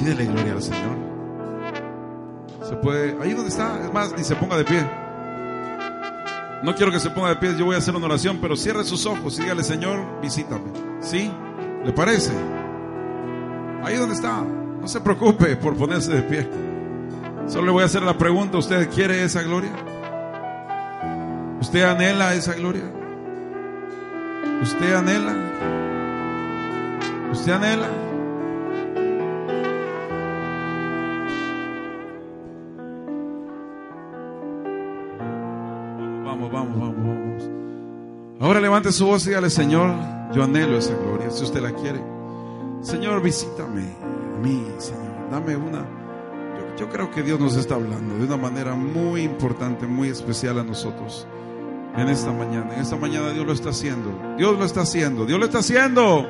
Y 0.06 0.08
dele 0.08 0.26
gloria 0.26 0.54
al 0.54 0.62
Señor. 0.62 0.98
Se 2.62 2.76
puede, 2.76 3.18
ahí 3.24 3.34
donde 3.34 3.50
está, 3.50 3.80
es 3.84 3.92
más, 3.92 4.16
ni 4.16 4.24
se 4.24 4.36
ponga 4.36 4.56
de 4.56 4.64
pie. 4.64 4.88
No 6.62 6.76
quiero 6.76 6.92
que 6.92 7.00
se 7.00 7.10
ponga 7.10 7.30
de 7.30 7.38
pie, 7.38 7.56
yo 7.58 7.66
voy 7.66 7.74
a 7.74 7.80
hacer 7.80 7.96
una 7.96 8.06
oración, 8.06 8.38
pero 8.40 8.56
cierre 8.56 8.84
sus 8.84 9.08
ojos 9.08 9.40
y 9.40 9.42
dígale, 9.42 9.64
Señor, 9.64 10.22
visítame. 10.22 10.72
¿Sí? 11.02 11.32
¿Le 11.84 11.92
parece? 11.92 12.32
Ahí 13.84 13.96
donde 13.96 14.14
está. 14.14 14.44
No 14.44 14.88
se 14.88 15.02
preocupe 15.02 15.56
por 15.56 15.76
ponerse 15.76 16.12
de 16.12 16.22
pie. 16.22 16.48
Solo 17.48 17.66
le 17.66 17.72
voy 17.72 17.82
a 17.82 17.86
hacer 17.88 18.04
la 18.04 18.16
pregunta, 18.16 18.60
¿usted 18.60 18.88
quiere 18.92 19.24
esa 19.24 19.42
gloria? 19.42 19.72
¿Usted 21.62 21.82
anhela 21.82 22.36
esa 22.36 22.54
gloria? 22.54 22.92
¿Usted 24.62 24.94
anhela? 24.94 25.36
¿Usted 27.32 27.52
anhela? 27.54 28.05
Levante 38.76 38.92
su 38.92 39.06
voz 39.06 39.26
y 39.26 39.30
dígale, 39.30 39.50
Señor, 39.50 39.96
yo 40.34 40.44
anhelo 40.44 40.78
esa 40.78 40.94
gloria, 40.96 41.32
si 41.32 41.46
usted 41.46 41.62
la 41.62 41.72
quiere. 41.72 42.04
Señor, 42.82 43.22
visítame 43.22 43.84
a 44.04 44.38
mí, 44.42 44.68
Señor. 44.80 45.30
Dame 45.32 45.56
una... 45.56 45.80
Yo, 45.80 46.76
yo, 46.80 46.90
creo 46.90 47.10
que 47.10 47.24
Dios 47.24 47.40
nos 47.40 47.56
está 47.56 47.76
hablando 47.76 48.18
de 48.18 48.26
una 48.26 48.36
manera 48.36 48.76
muy 48.76 49.22
importante, 49.22 49.88
muy 49.88 50.10
especial 50.10 50.60
a 50.60 50.64
nosotros 50.66 51.26
en 51.96 52.10
esta 52.10 52.34
mañana. 52.34 52.74
En 52.74 52.82
esta 52.82 52.98
mañana 52.98 53.30
Dios 53.30 53.46
lo 53.46 53.54
está 53.54 53.70
haciendo. 53.70 54.12
Dios 54.38 54.60
lo 54.60 54.66
está 54.66 54.82
haciendo. 54.82 55.26
Dios 55.26 55.40
lo 55.40 55.46
está 55.46 55.60
haciendo. 55.60 56.28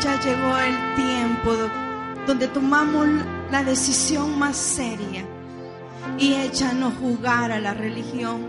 Ya 0.00 0.20
llegó 0.20 0.58
el 0.58 0.94
tiempo 0.96 1.54
do- 1.54 1.70
donde 2.26 2.46
tomamos 2.48 3.06
la 3.50 3.62
decisión 3.64 4.38
más 4.38 4.56
seria 4.56 5.24
y 6.18 6.34
echa 6.34 6.70
a 6.70 6.72
no 6.74 6.90
jugar 6.90 7.50
a 7.52 7.58
la 7.58 7.74
religión. 7.74 8.46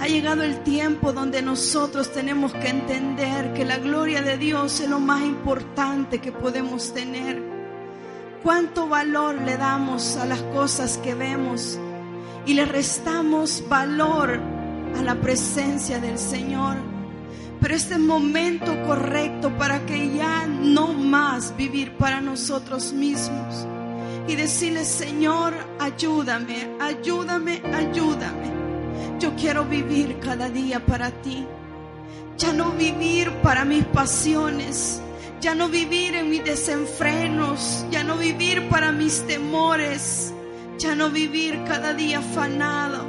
Ha 0.00 0.06
llegado 0.06 0.42
el 0.42 0.60
tiempo 0.62 1.12
donde 1.12 1.42
nosotros 1.42 2.12
tenemos 2.12 2.52
que 2.54 2.68
entender 2.68 3.52
que 3.54 3.64
la 3.64 3.78
gloria 3.78 4.22
de 4.22 4.38
Dios 4.38 4.80
es 4.80 4.88
lo 4.88 4.98
más 5.00 5.22
importante 5.22 6.18
que 6.20 6.32
podemos 6.32 6.92
tener. 6.94 7.42
¿Cuánto 8.42 8.88
valor 8.88 9.34
le 9.42 9.56
damos 9.56 10.16
a 10.16 10.24
las 10.26 10.40
cosas 10.42 10.98
que 10.98 11.14
vemos? 11.14 11.78
y 12.46 12.54
le 12.54 12.64
restamos 12.64 13.62
valor 13.68 14.40
a 14.98 15.02
la 15.02 15.14
presencia 15.16 16.00
del 16.00 16.18
Señor. 16.18 16.76
Pero 17.60 17.74
este 17.74 17.98
momento 17.98 18.82
correcto 18.84 19.50
para 19.58 19.84
que 19.86 20.14
ya 20.16 20.46
no 20.46 20.94
más 20.94 21.54
vivir 21.56 21.92
para 21.96 22.20
nosotros 22.20 22.92
mismos 22.92 23.66
y 24.26 24.34
decirle, 24.34 24.84
Señor, 24.84 25.52
ayúdame, 25.78 26.70
ayúdame, 26.80 27.62
ayúdame. 27.74 28.50
Yo 29.18 29.34
quiero 29.36 29.64
vivir 29.64 30.18
cada 30.20 30.48
día 30.48 30.84
para 30.84 31.10
ti. 31.10 31.46
ya 32.40 32.54
no 32.54 32.70
vivir 32.70 33.30
para 33.42 33.66
mis 33.66 33.84
pasiones, 33.84 35.02
ya 35.42 35.54
no 35.54 35.68
vivir 35.68 36.14
en 36.14 36.30
mis 36.30 36.42
desenfrenos, 36.42 37.84
ya 37.90 38.02
no 38.02 38.16
vivir 38.16 38.66
para 38.70 38.92
mis 38.92 39.26
temores, 39.26 40.32
ya 40.78 40.94
no 40.94 41.10
vivir 41.10 41.62
cada 41.64 41.92
día 41.92 42.20
afanado, 42.20 43.04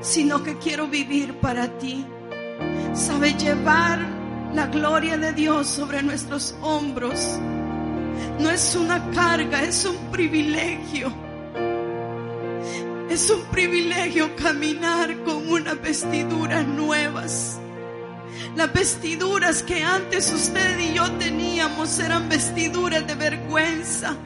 sino 0.00 0.44
que 0.44 0.56
quiero 0.58 0.86
vivir 0.86 1.34
para 1.40 1.66
ti. 1.78 2.06
Sabe 2.94 3.34
llevar 3.34 3.98
la 4.54 4.66
gloria 4.66 5.16
de 5.16 5.32
Dios 5.32 5.66
sobre 5.66 6.02
nuestros 6.02 6.54
hombros. 6.62 7.38
No 8.40 8.50
es 8.50 8.74
una 8.74 9.10
carga, 9.10 9.62
es 9.62 9.84
un 9.84 9.96
privilegio. 10.10 11.12
Es 13.10 13.30
un 13.30 13.42
privilegio 13.50 14.34
caminar 14.36 15.22
con 15.24 15.48
unas 15.50 15.80
vestiduras 15.80 16.66
nuevas. 16.66 17.58
Las 18.56 18.72
vestiduras 18.72 19.62
que 19.62 19.82
antes 19.82 20.32
usted 20.32 20.78
y 20.78 20.94
yo 20.94 21.10
teníamos 21.12 21.98
eran 21.98 22.28
vestiduras 22.28 23.06
de 23.06 23.14
vergüenza. 23.14 24.16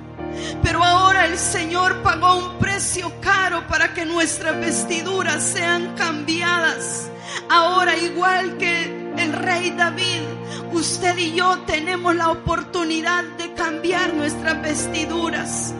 Pero 0.63 0.83
ahora 0.83 1.27
el 1.27 1.39
Señor 1.39 2.03
pagó 2.03 2.37
un 2.37 2.59
precio 2.59 3.13
caro 3.21 3.67
para 3.67 3.95
que 3.95 4.05
nuestras 4.05 4.59
vestiduras 4.61 5.43
sean 5.43 5.95
cambiadas. 5.97 7.11
Ahora 7.49 7.97
igual 7.97 8.57
que 8.59 9.13
el 9.17 9.33
rey 9.33 9.71
David, 9.71 10.23
usted 10.73 11.17
y 11.19 11.35
yo 11.35 11.59
tenemos 11.67 12.15
la 12.15 12.31
oportunidad 12.31 13.25
de 13.39 13.53
cambiar 13.55 14.15
nuestras 14.15 14.61
vestiduras. 14.63 15.75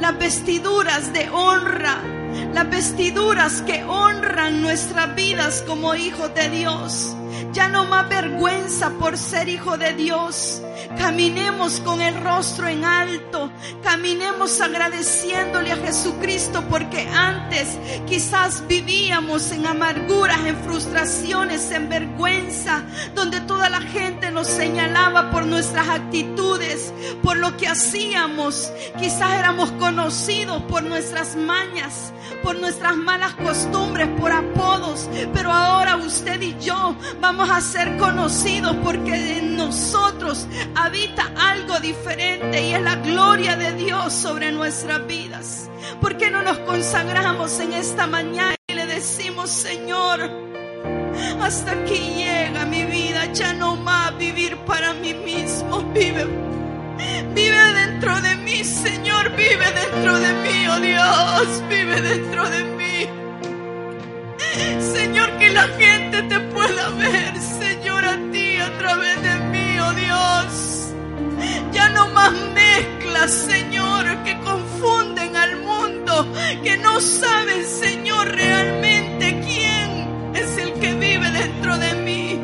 Las 0.00 0.18
vestiduras 0.18 1.12
de 1.12 1.28
honra, 1.30 1.98
las 2.52 2.70
vestiduras 2.70 3.62
que 3.62 3.84
honran 3.84 4.62
nuestras 4.62 5.14
vidas 5.14 5.64
como 5.66 5.94
hijos 5.94 6.32
de 6.34 6.50
Dios. 6.50 7.16
Ya 7.52 7.68
no 7.68 7.84
más 7.84 8.08
vergüenza 8.08 8.90
por 8.98 9.18
ser 9.18 9.48
hijo 9.48 9.76
de 9.76 9.92
Dios. 9.94 10.62
Caminemos 10.96 11.80
con 11.80 12.00
el 12.00 12.14
rostro 12.22 12.68
en 12.68 12.84
alto. 12.84 13.50
Caminemos 13.82 14.60
agradeciéndole 14.60 15.72
a 15.72 15.76
Jesucristo 15.76 16.62
porque 16.70 17.08
antes 17.08 17.78
quizás 18.06 18.66
vivíamos 18.68 19.50
en 19.52 19.66
amarguras, 19.66 20.38
en 20.46 20.56
frustraciones, 20.62 21.70
en 21.70 21.88
vergüenza, 21.88 22.84
donde 23.14 23.40
toda 23.40 23.68
la 23.68 23.80
gente 23.80 24.30
nos 24.30 24.46
señalaba 24.46 25.30
por 25.30 25.46
nuestras 25.46 25.88
actitudes, 25.88 26.92
por 27.22 27.36
lo 27.36 27.56
que 27.56 27.68
hacíamos. 27.68 28.72
Quizás 28.98 29.32
éramos 29.32 29.72
conocidos 29.72 30.62
por 30.64 30.82
nuestras 30.82 31.36
mañas, 31.36 32.12
por 32.42 32.56
nuestras 32.56 32.96
malas 32.96 33.34
costumbres, 33.34 34.08
por 34.20 34.32
apodos. 34.32 35.08
Pero 35.32 35.50
ahora 35.50 35.96
usted 35.96 36.40
y 36.40 36.56
yo 36.60 36.94
vamos 37.20 37.31
a 37.40 37.60
ser 37.60 37.96
conocidos 37.96 38.76
porque 38.84 39.38
en 39.38 39.56
nosotros 39.56 40.46
habita 40.74 41.30
algo 41.36 41.80
diferente 41.80 42.68
y 42.68 42.74
es 42.74 42.82
la 42.82 42.96
gloria 42.96 43.56
de 43.56 43.72
Dios 43.72 44.12
sobre 44.12 44.52
nuestras 44.52 45.06
vidas. 45.06 45.70
¿Por 46.00 46.16
qué 46.16 46.30
no 46.30 46.42
nos 46.42 46.58
consagramos 46.60 47.58
en 47.60 47.72
esta 47.72 48.06
mañana 48.06 48.54
y 48.66 48.74
le 48.74 48.86
decimos, 48.86 49.50
Señor, 49.50 50.30
hasta 51.40 51.72
aquí 51.72 51.98
llega 52.16 52.66
mi 52.66 52.84
vida, 52.84 53.32
ya 53.32 53.54
no 53.54 53.76
más 53.76 54.16
vivir 54.18 54.56
para 54.58 54.92
mí 54.94 55.14
mismo, 55.14 55.82
vive. 55.92 56.26
Vive 57.34 57.72
dentro 57.72 58.20
de 58.20 58.36
mí, 58.36 58.62
Señor, 58.62 59.30
vive 59.34 59.72
dentro 59.72 60.18
de 60.18 60.32
mí, 60.34 60.68
oh 60.68 60.80
Dios, 60.80 61.62
vive 61.68 62.00
dentro 62.00 62.48
de 62.48 62.64
mí. 62.64 62.81
Señor, 64.80 65.38
que 65.38 65.50
la 65.50 65.66
gente 65.68 66.22
te 66.22 66.40
pueda 66.40 66.90
ver, 66.90 67.34
Señor, 67.40 68.04
a 68.04 68.16
ti 68.32 68.56
a 68.58 68.78
través 68.78 69.22
de 69.22 69.34
mí, 69.52 69.78
oh 69.80 69.92
Dios. 69.94 70.94
Ya 71.72 71.88
no 71.90 72.08
más 72.08 72.32
mezclas, 72.32 73.30
Señor, 73.30 74.22
que 74.24 74.38
confunden 74.40 75.36
al 75.36 75.56
mundo, 75.58 76.26
que 76.62 76.76
no 76.78 77.00
saben, 77.00 77.64
Señor, 77.64 78.28
realmente 78.28 79.40
quién 79.46 80.34
es 80.34 80.58
el 80.58 80.72
que 80.74 80.94
vive 80.94 81.30
dentro 81.30 81.78
de 81.78 81.94
mí. 81.94 82.40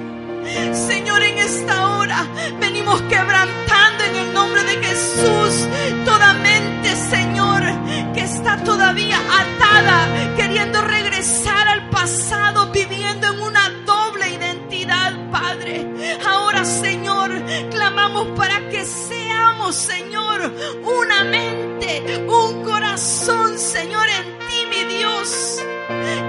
Señor, 0.72 1.22
en 1.22 1.38
esta 1.38 1.90
hora 1.90 2.26
venimos 2.58 3.00
quebrantando 3.02 4.04
en 4.04 4.16
el 4.16 4.32
nombre 4.32 4.62
de 4.64 4.76
Jesús 4.82 5.68
toda 6.06 6.32
mente, 6.34 6.96
Señor, 6.96 7.62
que 8.14 8.22
está 8.22 8.56
todavía 8.64 9.18
atada, 9.18 10.08
queriendo 10.36 10.80
regresar 10.80 11.57
pasado, 12.00 12.70
viviendo 12.70 13.26
en 13.26 13.40
una 13.40 13.68
doble 13.84 14.30
identidad, 14.30 15.12
Padre. 15.32 15.84
Ahora, 16.24 16.64
Señor, 16.64 17.30
clamamos 17.70 18.28
para 18.38 18.68
que 18.68 18.84
seamos, 18.84 19.74
Señor, 19.74 20.52
una 20.84 21.24
mente, 21.24 22.24
un 22.28 22.64
corazón, 22.64 23.58
Señor, 23.58 24.06
en 24.08 24.26
ti, 24.46 24.58
mi 24.70 24.84
Dios. 24.96 25.58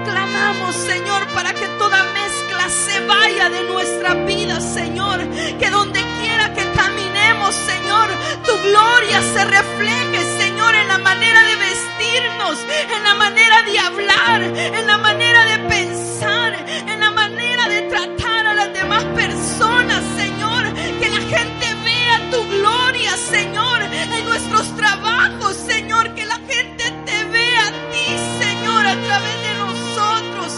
Clamamos, 0.04 0.74
Señor, 0.74 1.22
para 1.34 1.52
que 1.54 1.68
toda 1.78 2.02
mezcla 2.20 2.68
se 2.68 3.06
vaya 3.06 3.48
de 3.50 3.62
nuestra 3.72 4.14
vida, 4.14 4.60
Señor. 4.60 5.18
Que 5.60 5.70
donde 5.70 6.00
quiera 6.20 6.52
que 6.52 6.64
caminemos, 6.72 7.54
Señor, 7.54 8.08
tu 8.44 8.54
gloria 8.68 9.22
se 9.34 9.44
refleje, 9.44 10.29
Señor, 10.60 10.74
en 10.74 10.88
la 10.88 10.98
manera 10.98 11.42
de 11.42 11.56
vestirnos, 11.56 12.58
en 12.94 13.02
la 13.02 13.14
manera 13.14 13.62
de 13.62 13.78
hablar, 13.78 14.42
en 14.42 14.86
la 14.86 14.98
manera 14.98 15.44
de 15.46 15.58
pensar, 15.70 16.66
en 16.86 17.00
la 17.00 17.10
manera 17.10 17.66
de 17.66 17.80
tratar 17.88 18.46
a 18.46 18.52
las 18.52 18.70
demás 18.74 19.02
personas, 19.04 20.02
Señor. 20.18 20.64
Que 21.00 21.08
la 21.08 21.20
gente 21.34 21.66
vea 21.82 22.30
tu 22.30 22.46
gloria, 22.46 23.16
Señor, 23.16 23.82
en 23.84 24.24
nuestros 24.26 24.76
trabajos, 24.76 25.56
Señor. 25.56 26.14
Que 26.14 26.26
la 26.26 26.36
gente 26.36 26.84
te 27.06 27.24
vea 27.24 27.66
a 27.66 27.72
ti, 27.92 28.06
Señor, 28.44 28.86
a 28.86 28.96
través 29.00 29.42
de 29.46 29.54
nosotros. 29.64 30.52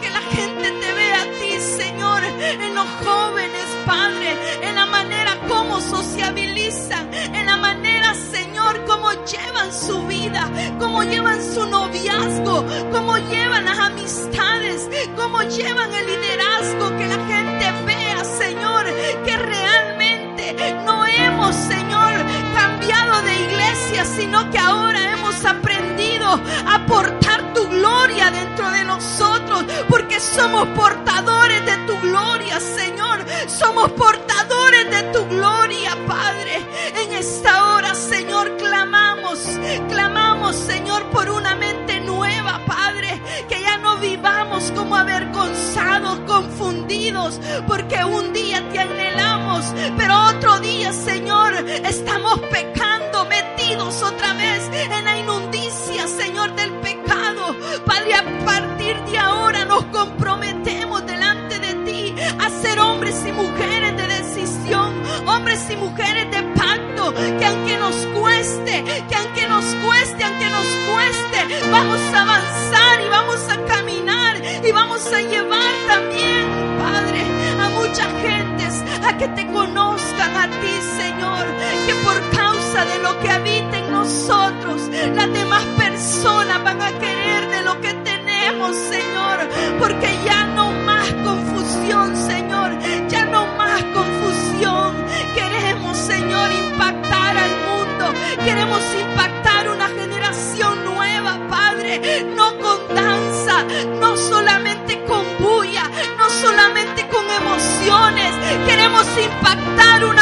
Que 0.00 0.10
la 0.10 0.22
gente 0.22 0.72
te 0.72 0.92
vea 0.92 1.22
a 1.22 1.26
ti, 1.38 1.60
Señor, 1.82 2.24
en 2.24 2.74
los 2.74 2.88
jóvenes, 3.04 3.66
Padre, 3.86 4.36
en 4.62 4.74
la 4.74 4.86
manera 4.86 5.38
como 5.46 5.80
sociabilizan, 5.80 7.14
en 7.14 7.46
la 7.46 7.49
manera, 7.60 8.14
Señor, 8.14 8.84
como 8.86 9.12
llevan 9.24 9.72
su 9.72 10.06
vida, 10.06 10.50
como 10.78 11.02
llevan 11.04 11.40
su 11.42 11.66
noviazgo, 11.66 12.64
como 12.92 13.18
llevan 13.18 13.64
las 13.64 13.78
amistades, 13.78 14.88
como 15.16 15.42
llevan 15.42 15.92
el 15.92 16.06
liderazgo, 16.06 16.96
que 16.96 17.06
la 17.06 17.26
gente 17.26 17.72
vea, 17.86 18.24
Señor, 18.24 18.84
que 19.24 19.36
realmente 19.36 20.56
no 20.84 21.06
hemos, 21.06 21.54
Señor, 21.54 22.12
cambiado 22.54 23.22
de 23.22 23.40
iglesia, 23.42 24.04
sino 24.04 24.50
que 24.50 24.58
ahora 24.58 25.12
hemos 25.12 25.44
aprendido 25.44 26.26
a 26.66 26.86
portar 26.86 27.52
tu 27.54 27.68
gloria 27.68 28.30
dentro 28.30 28.70
de 28.70 28.84
nosotros, 28.84 29.64
porque 29.88 30.18
somos 30.18 30.66
portadores 30.68 31.64
de 31.66 31.76
tu 31.86 32.00
gloria, 32.00 32.58
Señor. 32.60 33.24
Somos 33.46 33.90
portadores 33.92 34.29
porque 47.66 48.02
un 48.04 48.32
día 48.32 48.39
que 79.16 79.28
te 79.28 79.46
conozcan 79.46 80.36
a 80.36 80.46
ti, 80.48 80.74
Señor, 80.96 81.46
que 81.86 81.94
por 82.04 82.30
causa 82.30 82.84
de 82.84 82.98
lo 83.00 83.18
que 83.20 83.30
habita 83.30 83.78
en 83.78 83.90
nosotros, 83.90 84.82
las 85.14 85.32
demás 85.32 85.64
personas 85.76 86.62
van 86.62 86.80
a 86.80 86.92
querer 86.98 87.48
de 87.48 87.62
lo 87.62 87.80
que 87.80 87.92
tenemos, 87.94 88.76
Señor, 88.76 89.38
porque 89.78 90.08
ya 90.24 90.46
no 90.46 90.69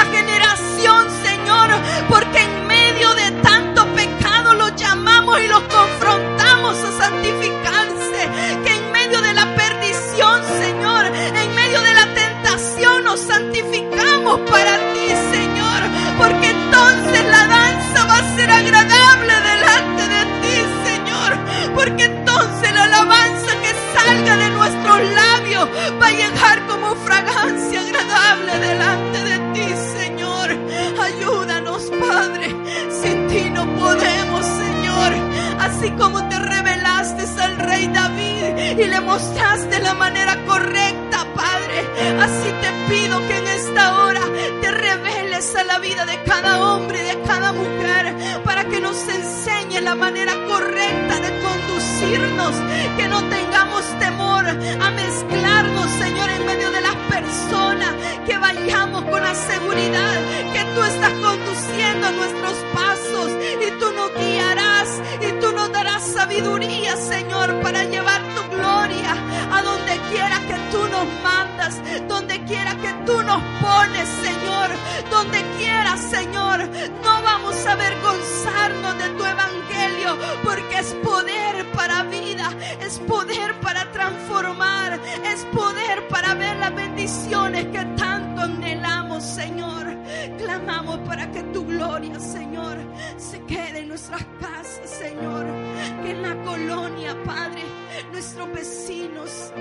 una 0.09 0.17
generación, 0.17 0.38
la 49.89 49.95
manera 49.95 50.35
correcta 50.47 51.19
de 51.19 51.31
conducirnos, 51.41 52.55
que 52.99 53.09
no 53.09 53.25
tengamos 53.31 53.83
temor 53.99 54.47
a 54.47 54.91
mezclarnos, 54.91 55.91
Señor, 55.93 56.29
en 56.29 56.45
medio 56.45 56.71
de 56.71 56.83
las 56.83 56.97
personas, 57.09 57.95
que 58.27 58.37
vayamos 58.37 59.05
con 59.05 59.23
la 59.23 59.35
seguridad 59.35 60.17
que 60.53 60.63
tú 60.75 60.83
estás 60.83 61.13
conduciendo 61.13 62.13
nuestros 62.13 62.57
pasos 62.75 63.31
y 63.67 63.71
tú 63.81 63.87
nos 63.93 64.13
guiarás 64.13 64.89
y 65.27 65.41
tú 65.41 65.53
nos 65.53 65.73
darás 65.73 66.03
sabiduría, 66.03 66.95
Señor, 66.97 67.59
para 67.63 67.85
llevar 67.85 68.21
tu 68.35 68.43
gloria 68.57 69.13
a 69.51 69.63
donde 69.63 69.95
quiera 70.11 70.39
que 70.49 70.59
tú 70.71 70.81
nos 70.97 71.07
mandas, 71.23 71.81
donde 72.07 72.45
quiera 72.45 72.75
que 72.77 72.93
tú 73.07 73.23
nos 73.23 73.43
pones, 73.63 74.07
Señor, 74.23 74.69
donde 75.11 75.43
quiera, 75.57 75.97
Señor, 75.97 76.69
no 77.03 77.23
vamos 77.23 77.57
a 77.65 77.73
avergonzarnos 77.73 78.99
de 78.99 79.09
tu 79.17 79.25
evangelio, 79.25 79.68
porque 80.43 80.79
es 80.79 80.95
poder 81.03 81.71
para 81.73 82.05
vida, 82.05 82.51
es 82.81 82.99
poder 83.01 83.59
para 83.61 83.91
transformar, 83.93 85.01
es 85.25 85.45
poder 85.47 86.07
para 86.09 86.35
ver 86.35 86.57
las 86.57 86.75
bendiciones 86.75 87.67
que 87.67 87.85
tanto 87.97 88.43
anhelamos, 88.43 89.25
Señor. 89.25 89.87
Clamamos 90.39 90.99
para 91.01 91.31
que 91.31 91.43
tu 91.45 91.67
gloria, 91.67 92.19
Señor, 92.19 92.79
se 93.17 93.41
quede 93.43 93.81
en 93.81 93.89
nuestras 93.89 94.25
casas, 94.41 94.89
Señor, 94.89 95.47
que 96.03 96.11
en 96.11 96.23
la 96.23 96.35
colonia, 96.43 97.17
Padre, 97.25 97.63
nuestros 98.13 98.51
vecinos 98.53 99.53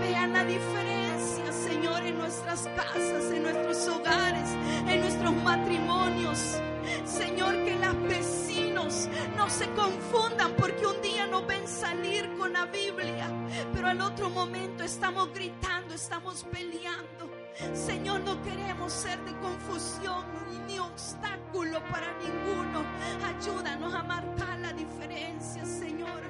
vean 0.00 0.32
la 0.32 0.44
diferencia, 0.44 1.52
Señor, 1.52 2.02
en 2.04 2.18
nuestras 2.18 2.68
casas, 2.76 3.32
en 3.32 3.42
nuestros 3.42 3.88
hogares, 3.88 4.50
en 4.88 5.00
nuestros 5.00 5.34
matrimonios. 5.42 6.60
Señor, 7.04 7.64
que 7.64 7.74
los 7.76 8.08
no 8.84 9.48
se 9.48 9.70
confundan 9.70 10.52
porque 10.54 10.86
un 10.86 11.00
día 11.00 11.26
nos 11.26 11.46
ven 11.46 11.66
salir 11.66 12.30
con 12.36 12.52
la 12.52 12.66
Biblia, 12.66 13.30
pero 13.72 13.88
al 13.88 14.00
otro 14.02 14.28
momento 14.28 14.84
estamos 14.84 15.32
gritando, 15.32 15.94
estamos 15.94 16.44
peleando. 16.44 17.30
Señor, 17.72 18.20
no 18.20 18.42
queremos 18.42 18.92
ser 18.92 19.18
de 19.24 19.32
confusión 19.38 20.24
ni 20.66 20.78
obstáculo 20.78 21.80
para 21.90 22.12
ninguno. 22.18 22.84
Ayúdanos 23.24 23.94
a 23.94 24.02
marcar 24.02 24.58
la 24.58 24.72
diferencia, 24.74 25.64
Señor. 25.64 26.20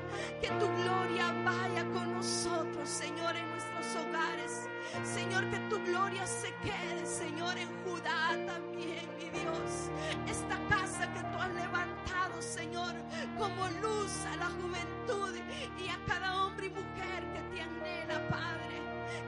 Que 0.40 0.48
tu 0.48 0.66
gloria 0.82 1.32
vaya 1.44 1.84
con 1.92 2.14
nosotros, 2.14 2.88
Señor, 2.88 3.34
en 3.34 3.50
nuestros 3.50 4.04
hogares. 4.04 4.65
Señor, 5.04 5.48
que 5.50 5.58
tu 5.70 5.78
gloria 5.84 6.26
se 6.26 6.54
quede, 6.62 7.06
Señor, 7.06 7.56
en 7.58 7.68
Judá 7.84 8.30
también, 8.46 9.06
mi 9.18 9.28
Dios. 9.30 9.90
Esta 10.26 10.58
casa 10.68 11.12
que 11.12 11.20
tú 11.20 11.38
has 11.38 11.52
levantado, 11.54 12.40
Señor, 12.40 12.94
como 13.38 13.68
luz 13.82 14.12
a 14.32 14.36
la 14.36 14.46
juventud 14.46 15.34
y 15.78 15.88
a 15.88 15.98
cada 16.06 16.44
hombre 16.44 16.66
y 16.66 16.70
mujer 16.70 17.24
que 17.32 17.40
te 17.54 17.62
anhela, 17.62 18.28
Padre. 18.28 18.76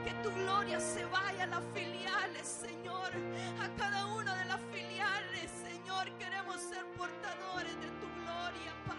Que 0.03 0.11
tu 0.23 0.31
gloria 0.31 0.79
se 0.79 1.05
vaya 1.05 1.43
a 1.43 1.47
las 1.47 1.63
filiales, 1.73 2.47
Señor. 2.47 3.11
A 3.61 3.67
cada 3.77 4.05
una 4.07 4.35
de 4.35 4.45
las 4.45 4.61
filiales, 4.73 5.51
Señor. 5.63 6.09
Queremos 6.17 6.61
ser 6.61 6.85
portadores 6.97 7.75
de 7.79 7.87
tu 7.99 8.07
gloria, 8.21 8.73
Padre. 8.87 8.98